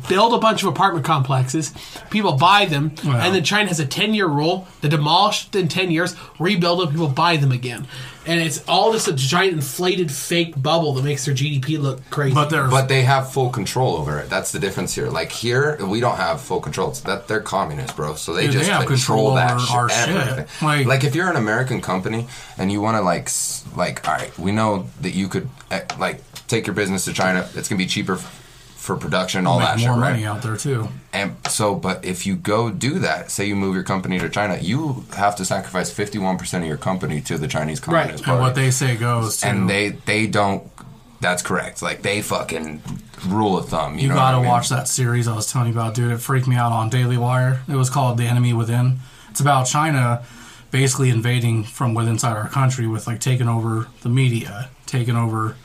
[0.08, 1.72] build a bunch of apartment complexes,
[2.10, 3.20] people buy them, Wow.
[3.20, 4.66] and then China has a 10 year rule.
[4.80, 7.86] They demolish in 10 years, rebuild them, people buy them again.
[8.30, 12.32] And it's all just a giant inflated fake bubble that makes their GDP look crazy.
[12.34, 14.30] But there's But they have full control over it.
[14.30, 15.08] That's the difference here.
[15.08, 16.90] Like here, we don't have full control.
[16.90, 18.14] It's that they're communists, bro.
[18.14, 19.88] So they Dude, they just have control, control that over shit, our
[20.36, 20.48] shit.
[20.62, 23.28] Like- Like, if you're an American company and you want to like
[23.76, 27.48] like all right, we know that you could eh, like take your business to China.
[27.54, 28.39] It's gonna be cheaper f-
[28.94, 30.30] for production, all Make that more shit, money right?
[30.36, 30.88] out there too.
[31.12, 34.58] And so, but if you go do that, say you move your company to China,
[34.60, 38.40] you have to sacrifice 51% of your company to the Chinese Communist And Party.
[38.40, 39.40] what they say goes.
[39.40, 39.48] Too.
[39.48, 40.62] and they they don't.
[41.20, 41.82] That's correct.
[41.82, 42.82] Like they fucking
[43.28, 43.96] rule of thumb.
[43.96, 44.48] You, You know gotta I mean?
[44.48, 46.10] watch that series I was telling you about, dude.
[46.12, 47.60] It freaked me out on Daily Wire.
[47.68, 48.98] It was called The Enemy Within.
[49.30, 50.22] It's about China
[50.70, 55.56] basically invading from within inside our country with like taking over the media, taking over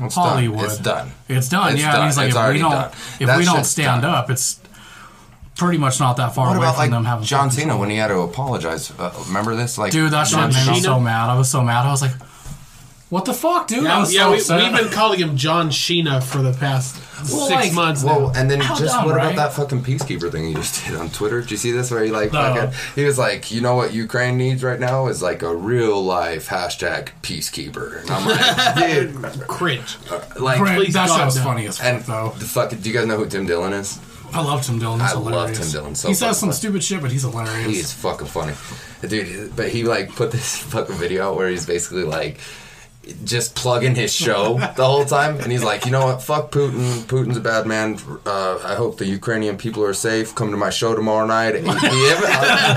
[0.00, 0.28] It's done.
[0.28, 0.64] Hollywood.
[0.64, 1.12] It's done.
[1.28, 1.72] It's done.
[1.74, 2.06] It's yeah, done.
[2.06, 2.90] he's like, It's if we don't, done.
[3.20, 4.14] if That we don't stand done.
[4.14, 4.60] up, it's
[5.56, 7.90] pretty much not that far What away about from like them having John Cena when
[7.90, 8.90] he had to apologize?
[8.98, 9.78] Uh, remember this?
[9.78, 11.30] Like, Dude, that shit made me so mad.
[11.30, 11.86] I was so mad.
[11.86, 12.12] I was like,
[13.10, 13.80] what the fuck, dude?
[13.80, 14.72] I Yeah, was yeah so we, upset.
[14.72, 16.96] we've been calling him John Sheena for the past
[17.30, 18.40] Well, six like- months Well, now.
[18.40, 19.32] and then How just dumb, what right?
[19.32, 21.40] about that fucking peacekeeper thing he just did on Twitter?
[21.40, 21.90] Did you see this?
[21.90, 22.40] Where he like No.
[22.54, 26.02] fucking, he was like, you know what Ukraine needs right now is like a real
[26.04, 28.00] life hashtag peacekeeper.
[28.02, 29.96] And I'm like, dude, Cringe.
[30.10, 31.42] Uh, like, Grant, please that God, shit was no.
[31.44, 32.34] funny as fuck, and though.
[32.38, 34.00] the fuck, do you guys know who Tim Dillon is?
[34.32, 34.98] I love Tim Dillon.
[34.98, 35.58] He's I love hilarious.
[35.58, 36.56] Tim Dillon so he says fucking some much.
[36.56, 37.66] stupid shit, but he's hilarious.
[37.66, 38.54] He's fucking funny,
[39.06, 39.54] dude.
[39.54, 42.38] But he like put this fucking video out where he's basically like
[43.24, 47.00] just plugging his show the whole time, and he's like, you know what, fuck Putin.
[47.04, 47.98] Putin's a bad man.
[48.26, 50.34] Uh, I hope the Ukrainian people are safe.
[50.34, 52.20] Come to my show tomorrow night at 8 p.m.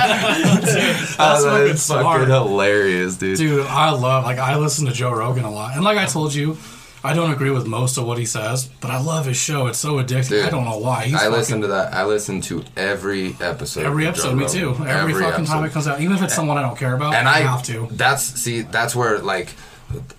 [0.07, 2.05] That's Uh, fucking smart.
[2.19, 3.37] fucking hilarious, dude.
[3.37, 6.33] Dude, I love like I listen to Joe Rogan a lot, and like I told
[6.33, 6.57] you,
[7.03, 9.67] I don't agree with most of what he says, but I love his show.
[9.67, 10.29] It's so addictive.
[10.29, 11.03] Dude, I don't know why.
[11.05, 11.93] He's I fucking, listen to that.
[11.93, 13.85] I listen to every episode.
[13.85, 14.35] every episode.
[14.35, 14.71] Me too.
[14.71, 14.87] Rogan.
[14.87, 15.45] Every, fucking episode.
[15.53, 17.39] time it comes out, even if it's someone I don't care about, and I, I
[17.41, 17.87] have to.
[17.91, 19.49] That's see, that's where like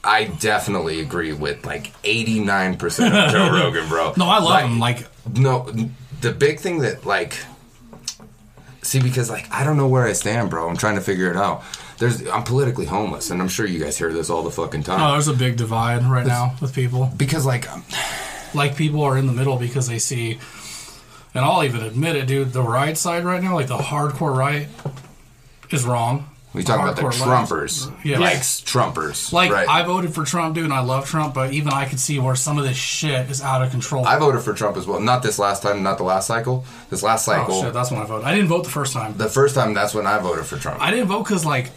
[0.02, 4.14] I definitely agree with like eighty nine percent of Joe Rogan, bro.
[4.16, 4.78] No, I love Like, him.
[4.78, 5.70] Like No,
[6.20, 7.36] the big thing that like,
[8.82, 10.68] see, because like I don't know where I stand, bro.
[10.68, 11.62] I'm trying to figure it out.
[11.98, 15.00] There's, I'm politically homeless, and I'm sure you guys hear this all the fucking time.
[15.00, 17.10] oh, there's a big divide right now with people.
[17.16, 17.82] because like, um,
[18.54, 20.38] Like people are in the middle because they see,
[21.34, 22.52] and I'll even admit it, dude.
[22.52, 24.68] The right side right now, like the hardcore right,
[25.70, 26.30] is wrong.
[26.54, 28.18] We talking about the Trumpers, Yeah.
[28.18, 29.68] like Trumpers, Like right.
[29.68, 32.34] I voted for Trump, dude, and I love Trump, but even I could see where
[32.34, 34.06] some of this shit is out of control.
[34.06, 34.98] I voted for Trump as well.
[35.00, 36.64] Not this last time, not the last cycle.
[36.90, 38.26] This last oh, cycle, oh shit, that's when I voted.
[38.26, 39.14] I didn't vote the first time.
[39.16, 40.80] the first time, that's when I voted for Trump.
[40.80, 41.70] I didn't vote because like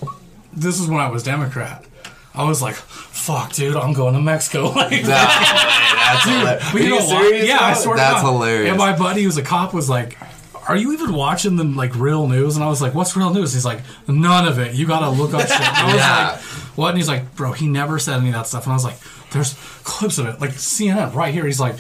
[0.54, 1.86] this is when I was Democrat.
[2.34, 6.64] I was like, "Fuck, dude, I'm going to Mexico." Like, that's hilarious.
[6.72, 7.02] but Are you why?
[7.02, 7.82] serious, Yeah, I bro?
[7.82, 8.32] swear to That's God.
[8.32, 8.70] hilarious.
[8.70, 10.18] And my buddy, who's a cop, was like,
[10.68, 13.54] "Are you even watching the like real news?" And I was like, "What's real news?"
[13.54, 14.76] He's like, "None of it.
[14.76, 16.32] You got to look up shit." And I was Yeah.
[16.32, 16.40] like,
[16.78, 18.84] "What?" And he's like, "Bro, he never said any of that stuff." And I was
[18.86, 18.98] like,
[19.32, 21.76] "There's clips of it, like CNN right here." He's like,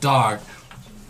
[0.00, 0.40] "Dog."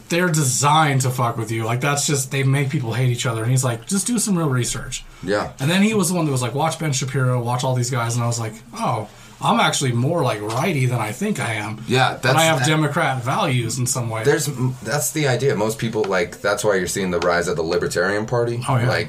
[0.08, 1.64] They're designed to fuck with you.
[1.64, 3.40] Like that's just they make people hate each other.
[3.42, 5.06] And he's like, just do some real research.
[5.22, 5.52] Yeah.
[5.58, 7.90] And then he was the one that was like, watch Ben Shapiro, watch all these
[7.90, 9.08] guys, and I was like, oh,
[9.44, 11.83] I'm actually more like righty than I think I am.
[11.88, 14.24] Yeah, but that's- I have that- Democrat values in some way.
[14.24, 14.46] There's
[14.83, 15.55] that's the idea.
[15.57, 18.62] Most people like that's why you're seeing the rise of the Libertarian Party.
[18.68, 18.88] Oh, yeah.
[18.88, 19.09] Like,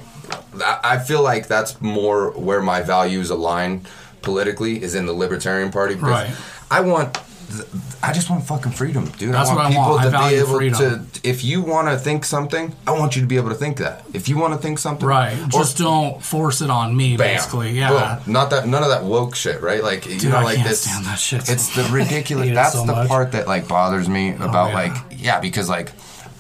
[0.84, 3.86] I feel like that's more where my values align
[4.22, 5.96] politically is in the Libertarian Party.
[5.96, 6.32] Right.
[6.72, 7.17] I want.
[7.58, 7.68] Th-
[8.02, 9.34] I just want fucking freedom, dude.
[9.34, 10.00] That's I want what I people want.
[10.02, 11.08] I to value be able freedom.
[11.08, 11.20] to.
[11.30, 14.04] If you want to think something, I want you to be able to think that.
[14.13, 15.38] If you want to think something, right.
[15.39, 17.36] or- Just don't force it on me, Bam.
[17.36, 17.72] basically.
[17.72, 18.20] Yeah.
[18.26, 18.34] Boom.
[18.34, 19.84] Not that none of that woke shit, right?
[19.84, 20.82] Like you know, I like this.
[20.82, 22.50] stand that shit so It's the ridiculous.
[22.54, 23.06] That's so the much.
[23.06, 24.74] Oh, part that like bothers me oh, about yeah.
[24.76, 25.92] like yeah, because like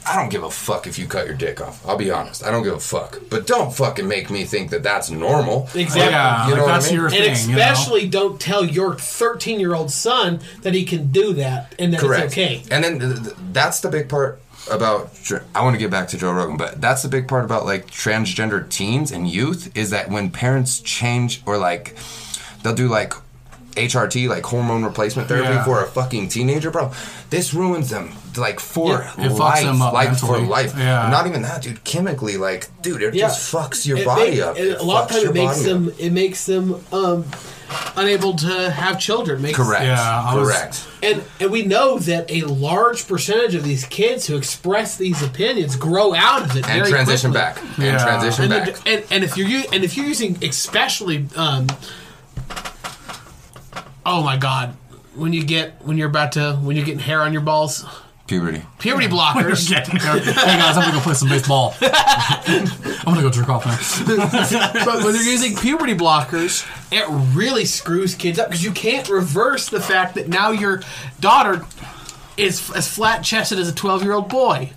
[0.05, 1.85] I don't give a fuck if you cut your dick off.
[1.87, 3.19] I'll be honest, I don't give a fuck.
[3.29, 5.69] But don't fucking make me think that that's normal.
[5.73, 6.01] Exactly.
[6.01, 6.95] Yeah, You know like what I mean?
[6.95, 7.31] your And thing.
[7.33, 12.01] especially don't tell your 13 year old son that he can do that and that
[12.01, 12.25] Correct.
[12.25, 12.63] it's okay.
[12.69, 15.11] And then th- th- that's the big part about.
[15.55, 17.87] I want to get back to Joe Rogan, but that's the big part about like
[17.89, 21.95] transgender teens and youth is that when parents change or like
[22.61, 23.13] they'll do like
[23.75, 25.63] HRT, like hormone replacement therapy Yeah.
[25.63, 26.91] for a fucking teenager, bro.
[27.29, 30.73] This ruins them like for Yeah, it fucks life, them up like for life.
[30.77, 31.09] Yeah.
[31.09, 31.83] Not even that, dude.
[31.83, 33.27] Chemically, like, dude, it Yeah.
[33.27, 34.57] just fucks your It body make- up.
[34.57, 35.77] It a lot of times it makes body up.
[35.85, 37.25] them it makes them um,
[37.95, 39.41] unable to have children.
[39.41, 39.85] Makes, correct.
[39.85, 40.87] Yeah, I was- correct.
[41.01, 45.75] And and we know that a large percentage of these kids who express these opinions
[45.75, 47.61] grow out of it And very transition quickly.
[47.61, 47.79] back.
[47.79, 48.75] And transition And, back.
[48.85, 51.67] and and if you're and if you're using especially um,
[54.05, 54.75] oh my god
[55.15, 57.85] when you get when you're about to when you're getting hair on your balls
[58.25, 58.61] Puberty.
[58.79, 60.17] puberty blockers getting there.
[60.19, 61.75] hey guys, I'm gonna go play some baseball.
[61.81, 63.77] I'm gonna go jerk off now.
[64.85, 67.05] but when they're using puberty blockers it
[67.35, 70.81] really screws kids up because you can't reverse the fact that now your
[71.19, 71.65] daughter
[72.37, 74.71] is as flat chested as a 12 year old boy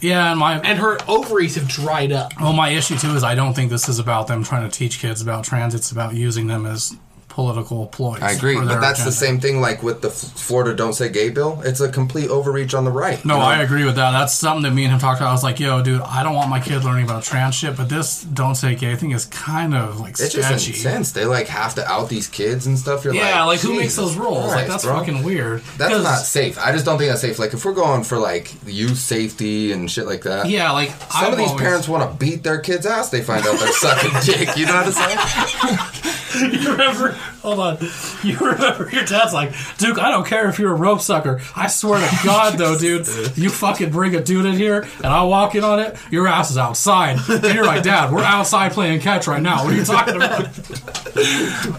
[0.00, 3.34] Yeah, and my and her ovaries have dried up well, my issue too is I
[3.34, 5.74] don't think this is about them trying to teach kids about trans.
[5.74, 6.96] It's about using them as
[7.32, 8.20] political ploys.
[8.20, 11.62] I agree, but that's the same thing like with the Florida Don't Say Gay bill.
[11.64, 13.24] It's a complete overreach on the right.
[13.24, 13.46] No, you know?
[13.46, 14.10] I agree with that.
[14.12, 15.30] That's something that me and him talked about.
[15.30, 17.88] I was like, "Yo, dude, I don't want my kid learning about trans shit, but
[17.88, 21.12] this don't say gay thing is kind of like It's just sketchy." intense.
[21.12, 23.02] They like have to out these kids and stuff.
[23.04, 24.48] You're Yeah, like, like, who makes those rules?
[24.48, 24.98] like that's bro.
[24.98, 25.62] fucking weird.
[25.78, 26.58] That's not safe.
[26.58, 27.38] I just don't think that's safe.
[27.38, 30.48] Like if we're going for like youth safety and shit like that.
[30.50, 33.08] Yeah, like Some I've of these always- parents want to beat their kids' ass.
[33.08, 34.56] They find out they're sucking dick.
[34.58, 36.12] You know what I'm saying?
[36.62, 37.12] You remember?
[37.42, 37.78] Hold on.
[38.22, 41.40] You remember your dad's like, Duke, I don't care if you're a rope sucker.
[41.56, 45.22] I swear to God, though, dude, you fucking bring a dude in here and I
[45.24, 47.18] walk in on it, your ass is outside.
[47.28, 49.64] And you're like, Dad, we're outside playing catch right now.
[49.64, 50.48] What are you talking about?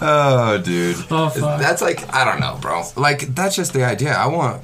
[0.02, 0.96] Oh, dude.
[1.10, 1.60] Oh, fuck.
[1.60, 2.84] That's like I don't know, bro.
[2.96, 4.14] Like that's just the idea.
[4.14, 4.64] I want.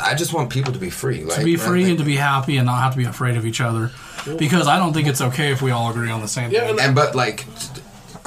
[0.00, 1.24] I just want people to be free.
[1.24, 3.36] Like, to be free Like- and to be happy and not have to be afraid
[3.36, 3.90] of each other.
[4.38, 6.70] Because I don't think it's okay if we all agree on the same Yeah, thing.
[6.70, 7.46] and- And but like,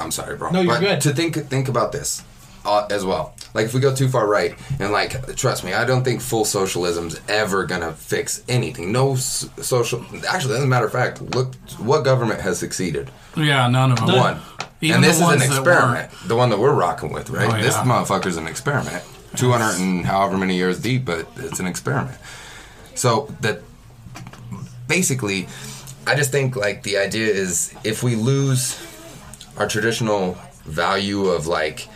[0.02, 0.50] I'm sorry, bro.
[0.50, 1.00] No, you're but good.
[1.02, 2.22] To think think about this
[2.64, 3.34] uh, as well.
[3.54, 6.44] Like if we go too far right, and like trust me, I don't think full
[6.44, 8.92] socialism's ever gonna fix anything.
[8.92, 10.04] No s- social.
[10.28, 13.10] Actually, as a matter of fact, look what government has succeeded.
[13.36, 14.16] Yeah, none of them.
[14.16, 14.40] One.
[14.80, 16.10] Even and this is an experiment.
[16.26, 17.48] The one that we're rocking with, right?
[17.48, 19.04] Oh, This motherfucker's an experiment.
[19.36, 22.18] 200 and however many years deep, but it's an experiment.
[22.94, 23.60] So that
[24.88, 25.46] basically,
[26.06, 28.74] I just think like the idea is if we lose
[29.56, 31.88] our traditional value of like,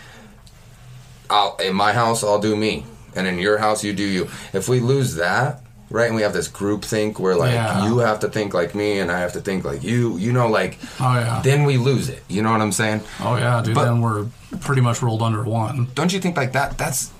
[1.30, 4.28] I'll, in my house, I'll do me, and in your house, you do you.
[4.52, 7.86] If we lose that, right, and we have this group think where like Yeah.
[7.86, 10.48] you have to think like me and I have to think like you, you know,
[10.48, 11.40] like Oh, yeah.
[11.42, 12.22] then we lose it.
[12.28, 13.00] You know what I'm saying?
[13.20, 13.74] Oh, yeah, dude.
[13.74, 14.26] But- then we're
[14.60, 15.88] pretty much rolled under one.
[15.94, 16.78] Don't you think like that?
[16.78, 17.10] That's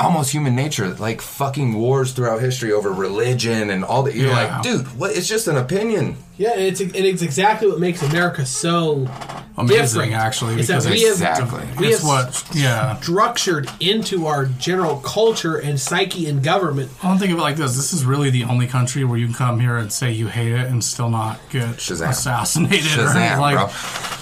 [0.00, 0.88] almost human nature.
[0.94, 4.14] Like fucking wars throughout history over religion and all that.
[4.14, 4.54] You're Yeah.
[4.56, 5.16] like, dude, what?
[5.16, 6.16] It's just an opinion.
[6.36, 9.08] Yeah, and it's and it's exactly what makes America so
[9.56, 10.12] Amazing, different.
[10.12, 11.66] actually, Is that because we it's, have Exactly.
[11.78, 12.96] we it's have what, yeah.
[13.00, 16.92] structured into our general culture and psyche and government.
[17.02, 17.74] I don't think of it like this.
[17.74, 20.52] This is really the only country where you can come here and say you hate
[20.52, 22.10] it and still not get Shazam.
[22.10, 22.84] assassinated.
[22.84, 23.68] Shazam, or, like, bro.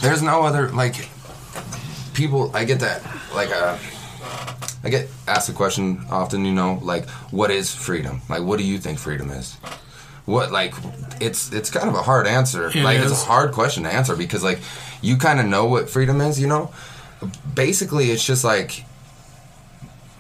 [0.01, 1.11] There's no other like
[2.17, 2.51] people.
[2.55, 3.03] I get that
[3.35, 3.79] like uh,
[4.83, 6.45] I get asked the question often.
[6.45, 8.23] You know, like what is freedom?
[8.29, 9.55] Like what do you think freedom is?
[10.25, 10.75] What like
[11.21, 12.69] it's it's kind of a hard answer.
[12.69, 13.13] It like is.
[13.13, 14.59] it's a hard question to answer because like
[15.03, 16.41] you kind of know what freedom is.
[16.41, 16.73] You know,
[17.55, 18.85] basically it's just like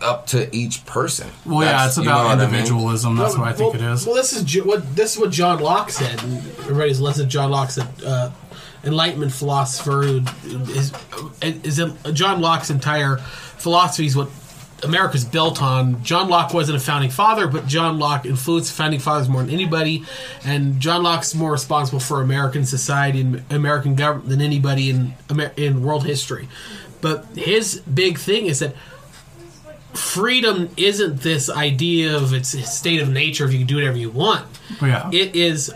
[0.03, 1.29] up to each person.
[1.45, 2.55] Well, yeah, That's- it's you know about what I mean?
[2.55, 3.17] individualism.
[3.17, 4.07] That's well, what I think well, it is.
[4.07, 6.21] Well, this is Jo- what this is what John Locke said.
[6.23, 7.89] Everybody's listened to John Locke said.
[8.05, 8.31] Uh,
[8.87, 10.22] Enlightenment philosopher who
[10.72, 10.92] is
[11.42, 14.31] is John Locke's entire philosophy is what
[14.83, 16.03] America's built on.
[16.05, 20.05] John Locke wasn't a founding father, but John Locke influenced founding fathers more than anybody,
[20.44, 25.53] and John Locke's more responsible for American society and American government than anybody in Amer-
[25.57, 26.49] in world history.
[27.01, 28.75] But his big thing is that
[29.94, 33.96] freedom isn't this idea of its a state of nature if you can do whatever
[33.96, 34.46] you want.
[34.83, 35.09] Oh, yeah.
[35.12, 35.72] It is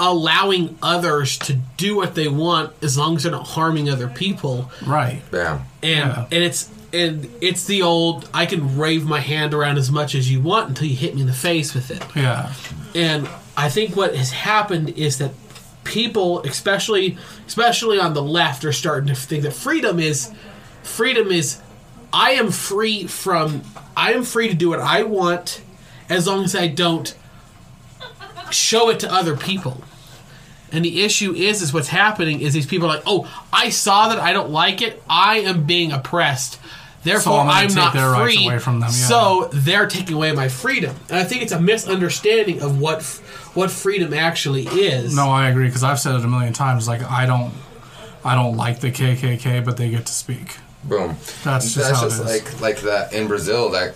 [0.00, 4.70] allowing others to do what they want as long as they're not harming other people.
[4.86, 5.22] Right.
[5.32, 5.60] Yeah.
[5.82, 6.24] And Yeah.
[6.30, 10.30] and it's and it's the old I can wave my hand around as much as
[10.30, 12.02] you want until you hit me in the face with it.
[12.14, 12.52] Yeah.
[12.94, 15.32] And I think what has happened is that
[15.84, 20.30] people, especially especially on the left, are starting to think that freedom is
[20.82, 21.58] freedom is
[22.12, 23.62] I am free from
[23.96, 25.60] I am free to do what I want
[26.08, 27.14] as long as I don't
[28.52, 29.82] show it to other people.
[30.70, 34.08] And the issue is is what's happening is these people are like, "Oh, I saw
[34.08, 35.02] that I don't like it.
[35.08, 36.60] I am being oppressed.
[37.04, 39.06] Therefore, I'm I'm not their rights free." away from them, yeah.
[39.06, 40.94] So they're taking away my freedom.
[41.08, 45.16] And I think it's a misunderstanding of what f- what freedom actually is.
[45.16, 46.86] No, I agree because I've said it a million times.
[46.86, 47.54] Like I don't,
[48.22, 50.58] I don't like the KKK, but they get to speak.
[50.84, 51.16] Boom.
[51.44, 52.20] That's just how it is.
[52.24, 53.94] like like that in Brazil that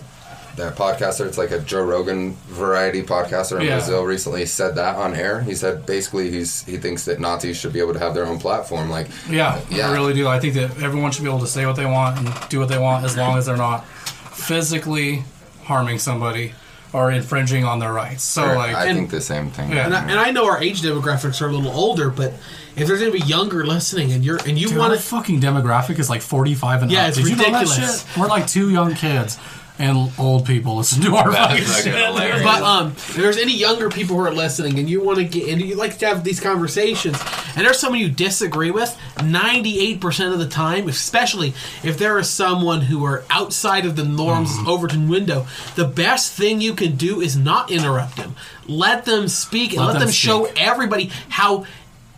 [0.57, 1.25] that podcaster.
[1.25, 3.77] It's like a Joe Rogan variety podcaster in Yeah.
[3.77, 4.03] Brazil.
[4.03, 5.41] Recently said that on air.
[5.41, 8.39] He said basically he's he thinks that Nazis should be able to have their own
[8.39, 8.89] platform.
[8.89, 9.89] Like Yeah, Yeah.
[9.89, 10.27] I really do.
[10.27, 12.69] I think that everyone should be able to say what they want and do what
[12.69, 13.85] they want as long as they're not
[14.33, 15.23] physically
[15.63, 16.53] harming somebody
[16.91, 18.23] or infringing on their rights.
[18.23, 19.71] So like, I and- think the same thing.
[19.71, 19.85] Yeah.
[19.85, 22.33] And I, and I know our age demographics are a little older, but
[22.75, 25.39] if there's going to be younger listening and you're and you want our to fucking
[25.41, 27.07] demographic is like 45 and Yeah, up.
[27.09, 28.01] it's Did you know that ridiculous.
[28.07, 28.17] shit?
[28.19, 29.39] We're like two young kids
[29.79, 32.05] and old people listen to our That fucking is fucking shit.
[32.05, 32.43] hilarious.
[32.43, 35.49] But um, if there's any younger people who are listening and you want to get
[35.49, 37.17] and you like to have these conversations,
[37.55, 41.53] and there's someone you disagree with, 98% of the time, especially
[41.83, 44.67] if there is someone who are outside of the norms Mm-hmm.
[44.67, 48.35] Overton window, the best thing you can do is not interrupt them.
[48.67, 50.61] Let them speak and Let let, them them, show speak.
[50.61, 51.65] everybody how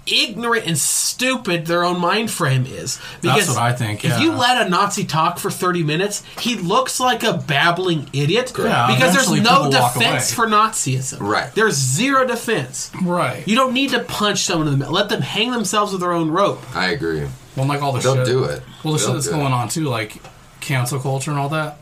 [0.06, 3.00] ignorant and stupid their own mind frame is.
[3.22, 6.56] Because That's what I think, If you let a Nazi talk for 30 minutes, he
[6.56, 8.54] looks like a babbling idiot.
[8.58, 11.20] Yeah, because there's no defense for Nazism.
[11.20, 11.54] Right.
[11.54, 12.92] There's zero defense.
[13.02, 13.48] Right.
[13.48, 14.94] You don't need to punch someone in the middle.
[14.94, 16.62] Let them hang themselves with their own rope.
[16.76, 17.28] I agree.
[17.56, 18.26] Well, like all the They'll shit.
[18.26, 18.62] do it.
[18.84, 19.38] Well, the shit They'll that's do it.
[19.38, 20.22] going on too, like
[20.60, 21.78] cancel culture and all that.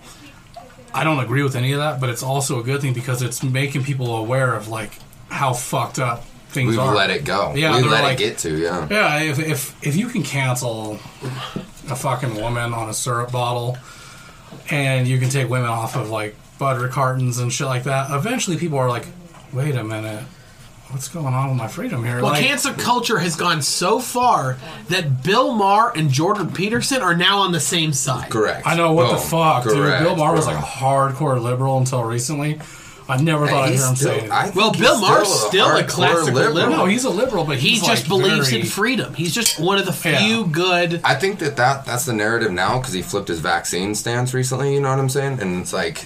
[0.94, 3.42] I don't agree with any of that, but it's also a good thing because it's
[3.42, 5.00] making people aware of like
[5.30, 6.96] how fucked up things We've are.
[6.96, 7.54] let it go.
[7.56, 8.88] Yeah, we they're let like- it get to, yeah.
[8.90, 11.00] Yeah, if, if if you can cancel
[11.90, 13.78] a fucking woman on a syrup bottle,
[14.70, 18.58] and you can take women off of like butter cartons and shit like that, eventually
[18.58, 19.08] people are like,
[19.52, 20.24] "Wait a minute,
[20.90, 24.58] what's going on with my freedom here?" Well, like, cancer culture has gone so far
[24.90, 28.30] that Bill Maher and Jordan Peterson are now on the same side.
[28.30, 28.66] Correct.
[28.66, 29.24] I know what the Boom.
[29.28, 29.74] fuck, dude.
[29.74, 32.60] Correct, Bill Maher was like a hardcore liberal until recently.
[33.10, 34.30] I never thought I'd He's hear him still- say.
[34.30, 34.44] I it.
[34.46, 36.70] think Well, Bill Maher's still a hardcore classical liberal.
[36.78, 39.14] No, he's a liberal, but He he's just like believes very- in freedom.
[39.14, 40.44] He's just one of the few Yeah.
[40.52, 41.02] good.
[41.04, 44.74] I think that, that that's the narrative now because he flipped his vaccine stance recently.
[44.74, 45.40] You know what I'm saying?
[45.42, 46.06] And it's like,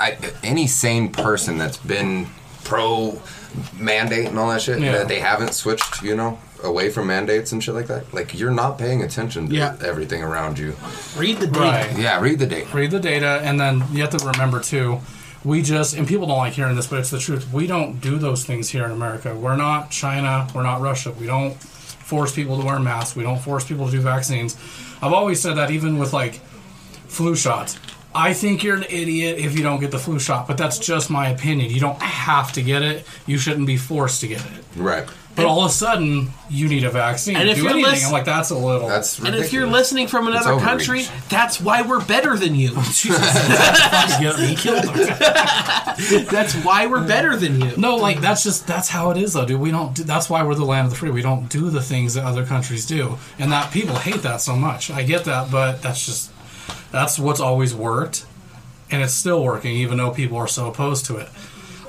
[0.00, 2.28] I, any sane person that's been
[2.64, 3.20] pro
[3.78, 4.92] mandate and all that shit, Yeah.
[4.92, 8.14] that they haven't switched, you know, away from mandates and shit like that.
[8.14, 9.74] Like you're not paying attention to Yeah.
[9.84, 10.76] everything around you.
[11.16, 11.60] Read the data.
[11.88, 11.98] Right.
[11.98, 12.66] Yeah, read the data.
[12.72, 15.00] read the data, and then you have to remember too.
[15.44, 17.52] We just and people don't like hearing this, but it's the truth.
[17.52, 19.36] We don't do those things here in America.
[19.36, 20.46] We're not China.
[20.54, 21.10] We're not Russia.
[21.12, 23.16] We don't force people to wear masks.
[23.16, 24.56] We don't force people to do vaccines.
[25.00, 26.34] I've always said that, even with like
[27.08, 27.78] flu shots.
[28.14, 31.08] I think you're an idiot if you don't get the flu shot, but that's just
[31.08, 31.70] my opinion.
[31.70, 33.06] You don't have to get it.
[33.26, 34.64] You shouldn't be forced to get it.
[34.76, 35.08] Right.
[35.34, 37.36] But all of a sudden, you need a vaccine.
[37.36, 38.86] And to if do you're anything, lis- I'm like, that's a little.
[38.86, 39.46] That's And ridiculous.
[39.46, 40.68] if you're listening from another overreach.
[40.68, 42.68] country, that's why we're better than you.
[42.92, 43.18] Jesus,
[43.88, 47.72] fucking get me that's why we're better than you.
[47.76, 49.60] No, like that's just that's how it is, though, dude.
[49.60, 49.94] We don't.
[49.94, 51.10] Do, that's why we're the land of the free.
[51.10, 54.54] We don't do the things that other countries do, and that people hate that so
[54.56, 54.90] much.
[54.90, 56.30] I get that, but that's just
[56.90, 58.26] that's what's always worked,
[58.90, 61.28] and it's still working, even though people are so opposed to it.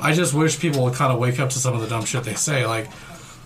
[0.01, 2.23] I just wish people would kind of wake up to some of the dumb shit
[2.23, 2.65] they say.
[2.65, 2.89] Like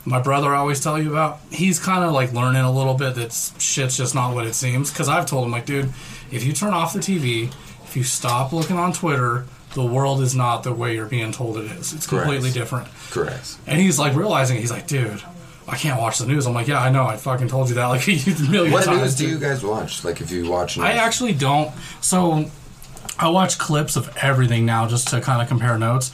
[0.07, 1.39] my brother, I always tell you about.
[1.51, 4.89] He's kind of like learning a little bit that shit's just not what it seems.
[4.89, 5.91] Because I've told him, like, dude,
[6.31, 7.51] if you turn off the TV,
[7.83, 9.45] if you stop looking on Twitter.
[9.73, 11.93] The world is not the way you're being told it is.
[11.93, 12.23] It's Correct.
[12.23, 12.87] completely different.
[13.11, 13.57] Correct.
[13.67, 14.61] And he's like realizing it.
[14.61, 15.21] he's like, dude,
[15.67, 16.47] I can't watch the news.
[16.47, 17.05] I'm like, yeah, I know.
[17.05, 18.11] I fucking told you that like a
[18.49, 18.97] million What times.
[18.97, 20.05] What news do you guys watch?
[20.05, 21.71] Like if you watch, I actually don't.
[22.01, 22.49] So
[23.19, 26.13] I watch clips of everything now just to kind of compare notes.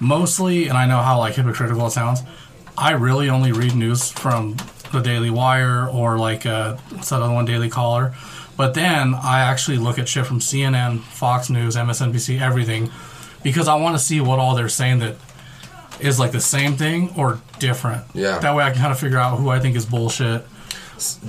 [0.00, 2.22] Mostly, and I know how like hypocritical it sounds.
[2.80, 4.56] I really only read news from
[4.90, 8.14] the Daily Wire or like uh, what's that other one, Daily Caller.
[8.56, 12.90] But then I actually look at shit from CNN, Fox News, MSNBC, everything,
[13.42, 15.16] because I want to see what all they're saying that
[16.00, 18.04] is like the same thing or different.
[18.14, 18.38] Yeah.
[18.38, 20.46] That way I can kind of figure out who I think is bullshit.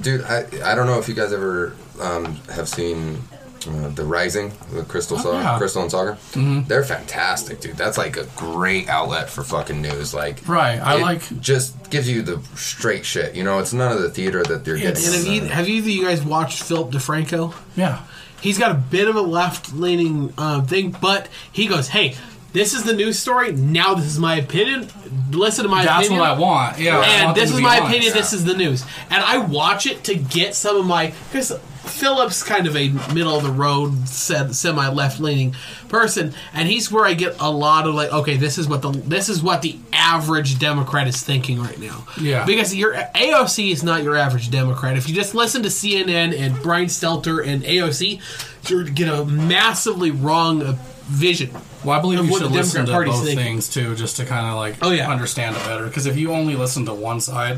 [0.01, 3.21] Dude, I, I don't know if you guys ever um, have seen
[3.67, 5.59] uh, The Rising the Krystal, Saw, Oh, yeah.
[5.59, 6.13] Krystal and Saagar.
[6.33, 6.67] Mm-hmm.
[6.67, 7.77] They're fantastic, dude.
[7.77, 10.13] That's like a great outlet for fucking news.
[10.13, 10.79] Like, Right.
[10.79, 11.41] I it like.
[11.41, 13.35] just gives you the straight shit.
[13.35, 15.19] You know, it's none of the theater that they're It's- getting.
[15.19, 17.53] And have, you, have either you guys watched Philip DeFranco?
[17.75, 17.99] Yeah.
[18.41, 22.15] He's got a bit of a left leaning uh, thing, but he goes, "Hey,
[22.53, 23.51] this is the news story.
[23.51, 24.87] Now this is my opinion.
[25.29, 26.79] Listen to my That's opinion." what I want.
[26.79, 27.01] Yeah.
[27.01, 27.87] And want this is my honest.
[27.89, 28.13] opinion.
[28.13, 31.51] This is the news, and I watch it to get some of my because
[31.83, 35.55] Philip's kind of a middle of the road, semi left leaning
[35.89, 38.91] person, and he's where I get a lot of like, okay, this is what the
[38.91, 42.05] this is what the average Democrat is thinking right now.
[42.19, 42.45] Yeah.
[42.45, 44.95] because your AOC is not your average Democrat.
[44.97, 48.21] If you just listen to CNN and Brian Stelter and AOC,
[48.69, 51.51] you're gonna get a massively wrong uh, vision.
[51.83, 53.43] Well, I believe you should listen Democrat to both thinking.
[53.45, 55.09] things too, just to kind of like Oh, yeah.
[55.09, 55.85] understand it better.
[55.87, 57.57] Because if you only listen to one side,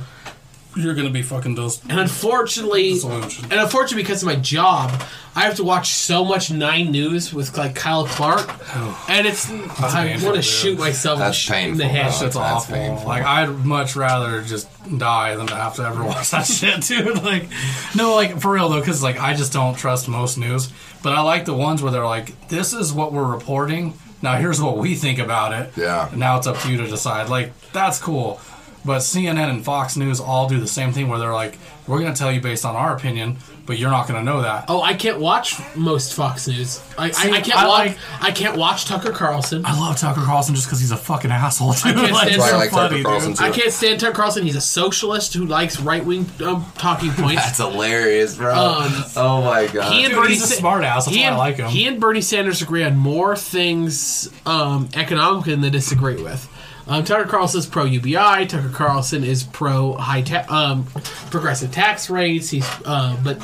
[0.76, 1.82] you're gonna be fucking those.
[1.89, 5.03] And unfortunately, and unfortunately, because of my job,
[5.36, 8.47] I have to watch so much Nine News with like Kyle Clark,
[9.09, 12.01] and it's I want to shoot myself That's in the painful, head.
[12.03, 12.11] bro.
[12.11, 12.76] Shit's That's awful.
[12.76, 13.07] painful.
[13.07, 14.67] Like I'd much rather just
[14.97, 17.13] die than to have to ever watch that shit, dude.
[17.24, 17.47] Like,
[17.95, 20.71] no, like for real though, because like I just don't trust most news.
[21.01, 23.93] But I like the ones where they're like, "This is what we're reporting.
[24.21, 25.74] Now here's what we think about it.
[25.78, 26.07] Yeah.
[26.09, 27.28] And now it's up to you to decide.
[27.30, 28.39] Like that's cool.
[28.86, 31.57] But CNN and Fox News all do the same thing where they're like,
[31.88, 34.81] "We're gonna tell you based on our opinion, but you're not gonna know that." Oh,
[34.81, 36.81] I can't watch most Fox News.
[36.97, 37.88] I, See, I, I can't I watch.
[37.88, 39.65] like- I can't watch Tucker Carlson.
[39.65, 41.71] I love Tucker Carlson just because he's a fucking asshole.
[41.73, 41.95] Dude.
[41.95, 43.43] can't stand it's I so like Tucker Carlson, too.
[43.45, 44.43] I can't stand Tucker Carlson.
[44.43, 47.41] He's a socialist who likes right wing um, talking points.
[47.45, 48.53] That's hilarious, bro.
[48.53, 49.93] Um, oh my god.
[49.93, 51.05] He and Dude, Bernie he's a smart ass.
[51.05, 51.69] That's he why I like him.
[51.69, 56.49] He and Bernie Sanders agree on more things um, economically than they disagree with.
[56.88, 58.45] Um, Tucker is pro UBI.
[58.45, 60.86] Tucker Carlson is pro high ta- um,
[61.31, 62.49] progressive tax rates.
[62.49, 63.38] He's uh, but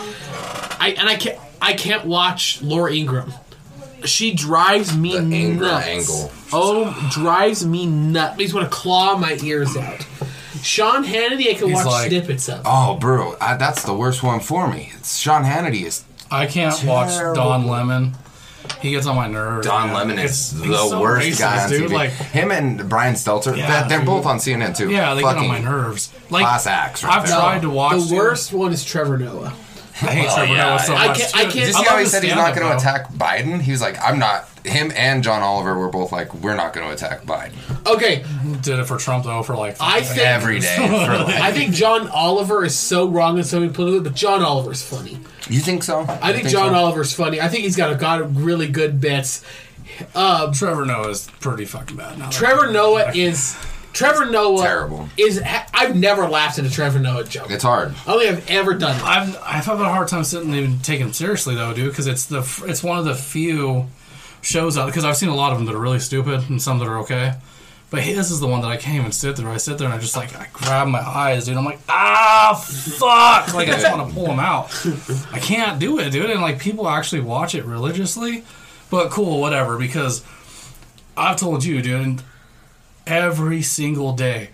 [0.80, 3.34] I and I can't I can't watch Laura Ingraham.
[4.06, 5.88] She drives me The Ingraham nuts.
[5.88, 6.32] angle.
[6.54, 8.38] Oh, drives me nuts.
[8.38, 10.06] Makes me want to claw my ears out.
[10.62, 12.62] Sean Hannity, I can He's watch like- snippets of.
[12.66, 14.92] Oh, bro, I, that's the worst one for me.
[14.96, 17.36] It's Sean Hannity is I can't watch Terrible.
[17.36, 18.16] Don Lemon.
[18.82, 19.68] He gets on my nerves.
[19.68, 19.96] Don man.
[19.96, 21.90] Lemon It's- is the so worst racist, guy on dude.
[21.90, 21.94] TV.
[21.94, 24.08] Like, Him and Brian Stelter, Yeah, they're, they're dude.
[24.08, 24.90] both on CNN too.
[24.90, 26.10] yeah, they get on Fucking my nerves.
[26.30, 27.36] Like, class acts right I've there.
[27.38, 28.18] tried to watch the dude.
[28.18, 29.54] worst one is Trevor Noah.
[30.02, 30.70] I hate Well, Trevor yeah.
[30.70, 31.18] Noah so I much.
[31.20, 33.12] can't- I can't- Did you see how he his said he's not going to attack
[33.14, 33.62] Biden?
[33.62, 34.49] He was like, I'm not.
[34.66, 37.54] Him and John Oliver were both like, we're not going to attack Biden
[37.88, 38.24] Okay,
[38.62, 39.78] Did it for Trump though for like.
[39.80, 40.76] I think- every day.
[40.88, 44.44] For like, I think John Oliver is so wrong in so many political, but John
[44.44, 45.20] Oliver's funny.
[45.50, 46.06] you think so?
[46.08, 47.40] I think, John Oliver's funny.
[47.42, 49.44] I think he's got a got really good bits.
[50.16, 52.30] Uh, Trevor Noah is pretty fucking bad now.
[52.30, 53.58] Trevor Noah is
[53.94, 55.10] Trevor Noah Terrible.
[55.18, 55.42] is.
[55.74, 57.50] I've never laughed at a Trevor Noah joke.
[57.52, 57.94] It's hard.
[58.06, 59.04] I don't think I've ever done it.
[59.04, 62.08] I've I've had a hard time sitting and even taking him seriously though, dude, because
[62.08, 63.88] it's the it's one of the few
[64.42, 66.80] shows out because I've seen a lot of them that are really stupid and some
[66.80, 67.34] that are okay.
[67.92, 69.50] But his is the one that I can't even sit there.
[69.50, 71.58] I sit there and I just like I grab my eyes, dude.
[71.58, 73.54] I'm like, ah, fuck!
[73.54, 74.70] Like I just want to pull them out.
[75.32, 76.30] I can't do it, dude.
[76.30, 78.44] And like people actually watch it religiously,
[78.92, 79.78] but cool, whatever.
[79.78, 80.24] Because
[81.18, 82.22] I've told you, dude,
[83.08, 84.50] every single day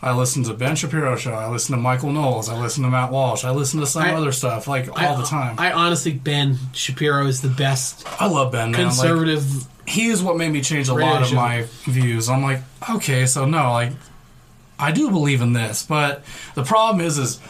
[0.00, 1.32] I listen to Ben Shapiro show.
[1.32, 2.48] I listen to Michael Knowles.
[2.48, 3.44] I listen to Matt Walsh.
[3.44, 5.56] I listen to some I- other stuff like all I- the time.
[5.58, 8.80] I, I honestly, Ben Shapiro is the best I love Ben, man.
[8.80, 9.64] Like, conservative.
[9.86, 12.28] he is what made me change a lot of my views.
[12.28, 13.92] I'm like, okay, so no, like,
[14.78, 16.22] I do believe in this, but
[16.54, 17.40] the problem is, is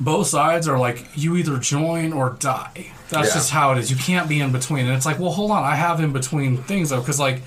[0.00, 2.90] both sides are like, you either join or die.
[3.10, 3.34] That's Yeah.
[3.34, 3.88] just how it is.
[3.92, 4.86] You can't be in between.
[4.86, 7.42] And it's like, well, hold on, I have in between things though, because like,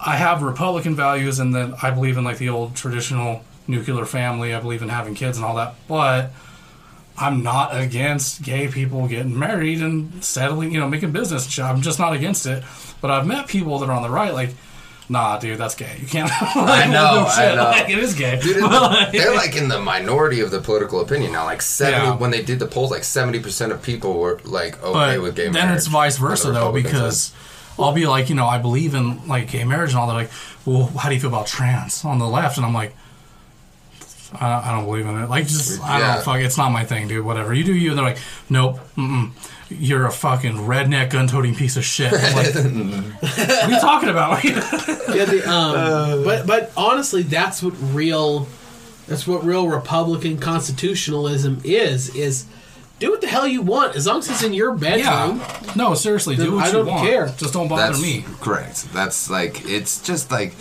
[0.00, 4.54] I have Republican values, and then I believe in like the old traditional nuclear family.
[4.54, 6.32] I believe in having kids and all that, but.
[7.20, 11.58] I'm not against gay people getting married and settling, you know, making business.
[11.58, 12.62] I'm just not against it.
[13.00, 14.50] But I've met people that are on the right, like,
[15.08, 15.96] nah, dude, that's gay.
[16.00, 16.30] You can't.
[16.40, 17.64] like, I know, I know.
[17.64, 18.38] Like, it is gay.
[18.40, 18.56] Dude,
[19.12, 21.44] they're like in the minority of the political opinion now.
[21.44, 22.16] Like seventy, Yeah.
[22.16, 25.34] when they did the polls, like seventy percent of people were like okay but with
[25.34, 25.68] gay then marriage.
[25.70, 27.32] Then it's vice versa though, because.
[27.80, 30.14] I'll be like, you know, I believe in like gay marriage and all that.
[30.14, 30.30] Like,
[30.64, 32.58] well, how do you feel about trans on the left?
[32.58, 32.94] And I'm like.
[34.34, 35.30] I don't, I don't believe in it.
[35.30, 36.40] Like, just I don't fuck.
[36.40, 37.24] It's not my thing, dude.
[37.24, 37.90] Whatever you do, you.
[37.90, 38.18] And they're like,
[38.50, 39.30] nope, mm-mm.
[39.70, 42.12] you're a fucking redneck gun-toting piece of shit.
[42.12, 44.44] I'm like, what are you talking about?
[45.08, 48.46] Yeah, the, um, but but honestly, that's what real
[49.06, 52.14] that's what real Republican constitutionalism is.
[52.14, 52.44] Is
[52.98, 55.38] do what the hell you want as long as it's in your bedroom.
[55.38, 55.72] yeah.
[55.74, 57.28] No, seriously, do what I you don't care.
[57.38, 58.24] Just don't bother That's me.
[58.40, 58.92] correct.
[58.92, 60.54] That's like it's just like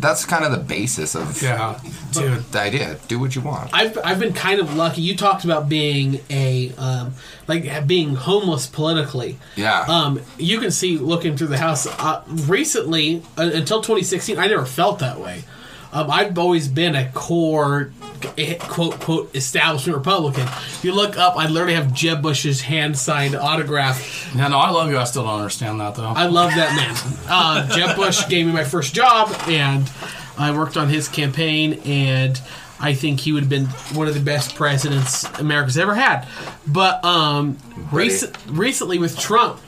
[0.00, 1.78] that's kind of the basis of Yeah,
[2.12, 2.44] dude.
[2.52, 2.98] the idea.
[3.08, 3.70] Do what you want.
[3.72, 5.02] I've I've been kind of lucky.
[5.02, 7.14] You talked about being a um,
[7.46, 9.38] like being homeless politically.
[9.56, 9.84] Yeah.
[9.88, 11.86] Um, you can see looking through the house.
[11.86, 15.44] Uh, recently, uh, until 2016, I never felt that way.
[15.92, 17.92] Um, I've always been a core
[18.36, 20.42] eh, quote quote establishment Republican.
[20.42, 24.30] If you look up, I literally have Jeb Bush's hand signed autograph.
[24.36, 24.98] Yeah, no, I love you.
[24.98, 26.04] I still don't understand that though.
[26.08, 27.24] I love that man.
[27.28, 29.90] Uh, Jeb Bush gave me my first job, and
[30.36, 32.38] I worked on his campaign, and
[32.80, 33.66] I think he would have been
[33.96, 36.28] one of the best presidents America's ever had.
[36.66, 37.56] But um,
[37.90, 39.58] recent, recently with Trump,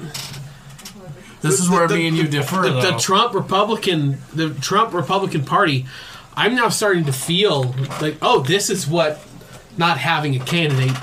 [1.41, 2.61] this is where the- me and you differ.
[2.62, 2.99] the, the though.
[2.99, 5.87] Trump Republican, the Trump Republican Party,
[6.37, 9.20] I'm now starting to feel like, oh, this is what
[9.76, 10.97] not having a candidate.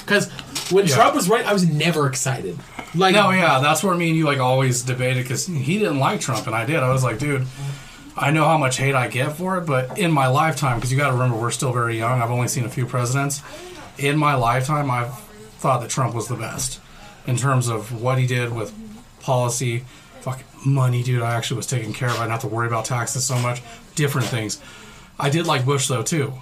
[0.00, 0.30] Because
[0.70, 0.94] when Yeah.
[0.94, 2.58] Trump was right, I was never excited.
[2.94, 6.20] Like, No, yeah, that's where me and you like always debated because he didn't like
[6.20, 6.76] Trump and I did.
[6.78, 7.46] I was like, dude,
[8.16, 10.98] I know how much hate I get for it, but in my lifetime, because you
[10.98, 12.20] got to remember we're still very young.
[12.22, 13.42] I've only seen a few presidents.
[13.98, 15.18] In my lifetime, I've
[15.58, 16.80] thought that Trump was the best
[17.26, 18.72] in terms of what he did with
[19.20, 19.84] policy,
[20.64, 21.22] money, dude.
[21.22, 22.16] I actually was taken care of.
[22.16, 23.62] I didn't have to worry about taxes so much.
[23.94, 24.60] Different things.
[25.18, 26.34] I did like Bush though too.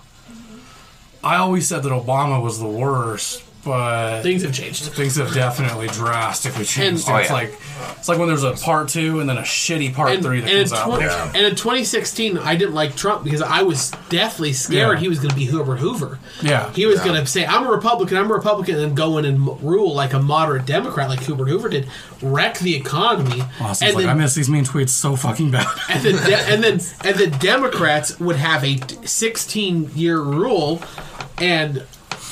[1.25, 4.85] I always said that Obama was the worst, but things have changed.
[4.93, 7.09] things have definitely drastically changed.
[7.09, 7.35] And- oh, it's yeah.
[7.35, 7.59] like
[7.99, 10.49] it's like when there's a part two and then a shitty part and, three that
[10.51, 11.01] and, comes in out.
[11.01, 11.27] Yeah.
[11.35, 15.01] and in 2016, I didn't like Trump because I was deathly scared Yeah.
[15.01, 16.19] he was going to be Herbert Hoover.
[16.41, 16.73] Yeah.
[16.73, 17.05] He was Yeah.
[17.07, 20.12] going to say, I'm a Republican, I'm a Republican, and go in and rule like
[20.12, 21.89] a moderate Democrat like Herbert Hoover did,
[22.23, 23.43] wreck the economy.
[23.61, 25.67] Austin's and like, then, I miss these mean tweets so fucking bad.
[25.91, 30.81] and, the de- and then and the Democrats would have a 16 year rule,
[31.39, 31.85] and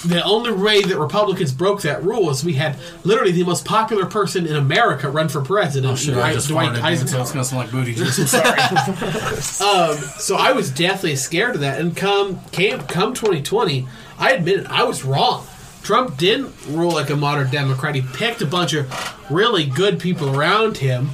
[0.06, 4.06] the only way that Republicans broke that rule is we had literally the most popular
[4.06, 7.22] person in America run for president, Oh, Dwight, just Dwight dude, so Eisenhower.
[7.22, 8.18] it's gonna smell like booty juice.
[8.34, 9.96] I'm sorry.
[10.18, 11.80] So I was deathly scared of that.
[11.80, 13.86] And come came come 2020,
[14.18, 15.46] I admit it, I was wrong.
[15.82, 17.94] Trump didn't rule like a modern Democrat.
[17.94, 18.90] He picked a bunch of
[19.30, 21.10] really good people around him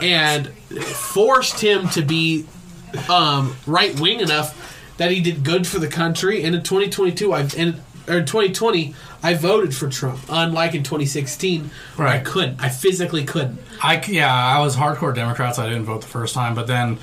[0.00, 2.46] and forced him to be
[3.08, 4.60] um, right wing enough
[4.98, 6.44] that he did good for the country.
[6.44, 10.20] And in 2022, I've and or in 2020, I voted for Trump.
[10.28, 12.24] Unlike in 2016, where I Right.
[12.24, 12.60] couldn't.
[12.62, 13.58] I physically couldn't.
[13.82, 15.58] I yeah, I was hardcore Democrats.
[15.58, 16.98] I didn't vote the first time, but then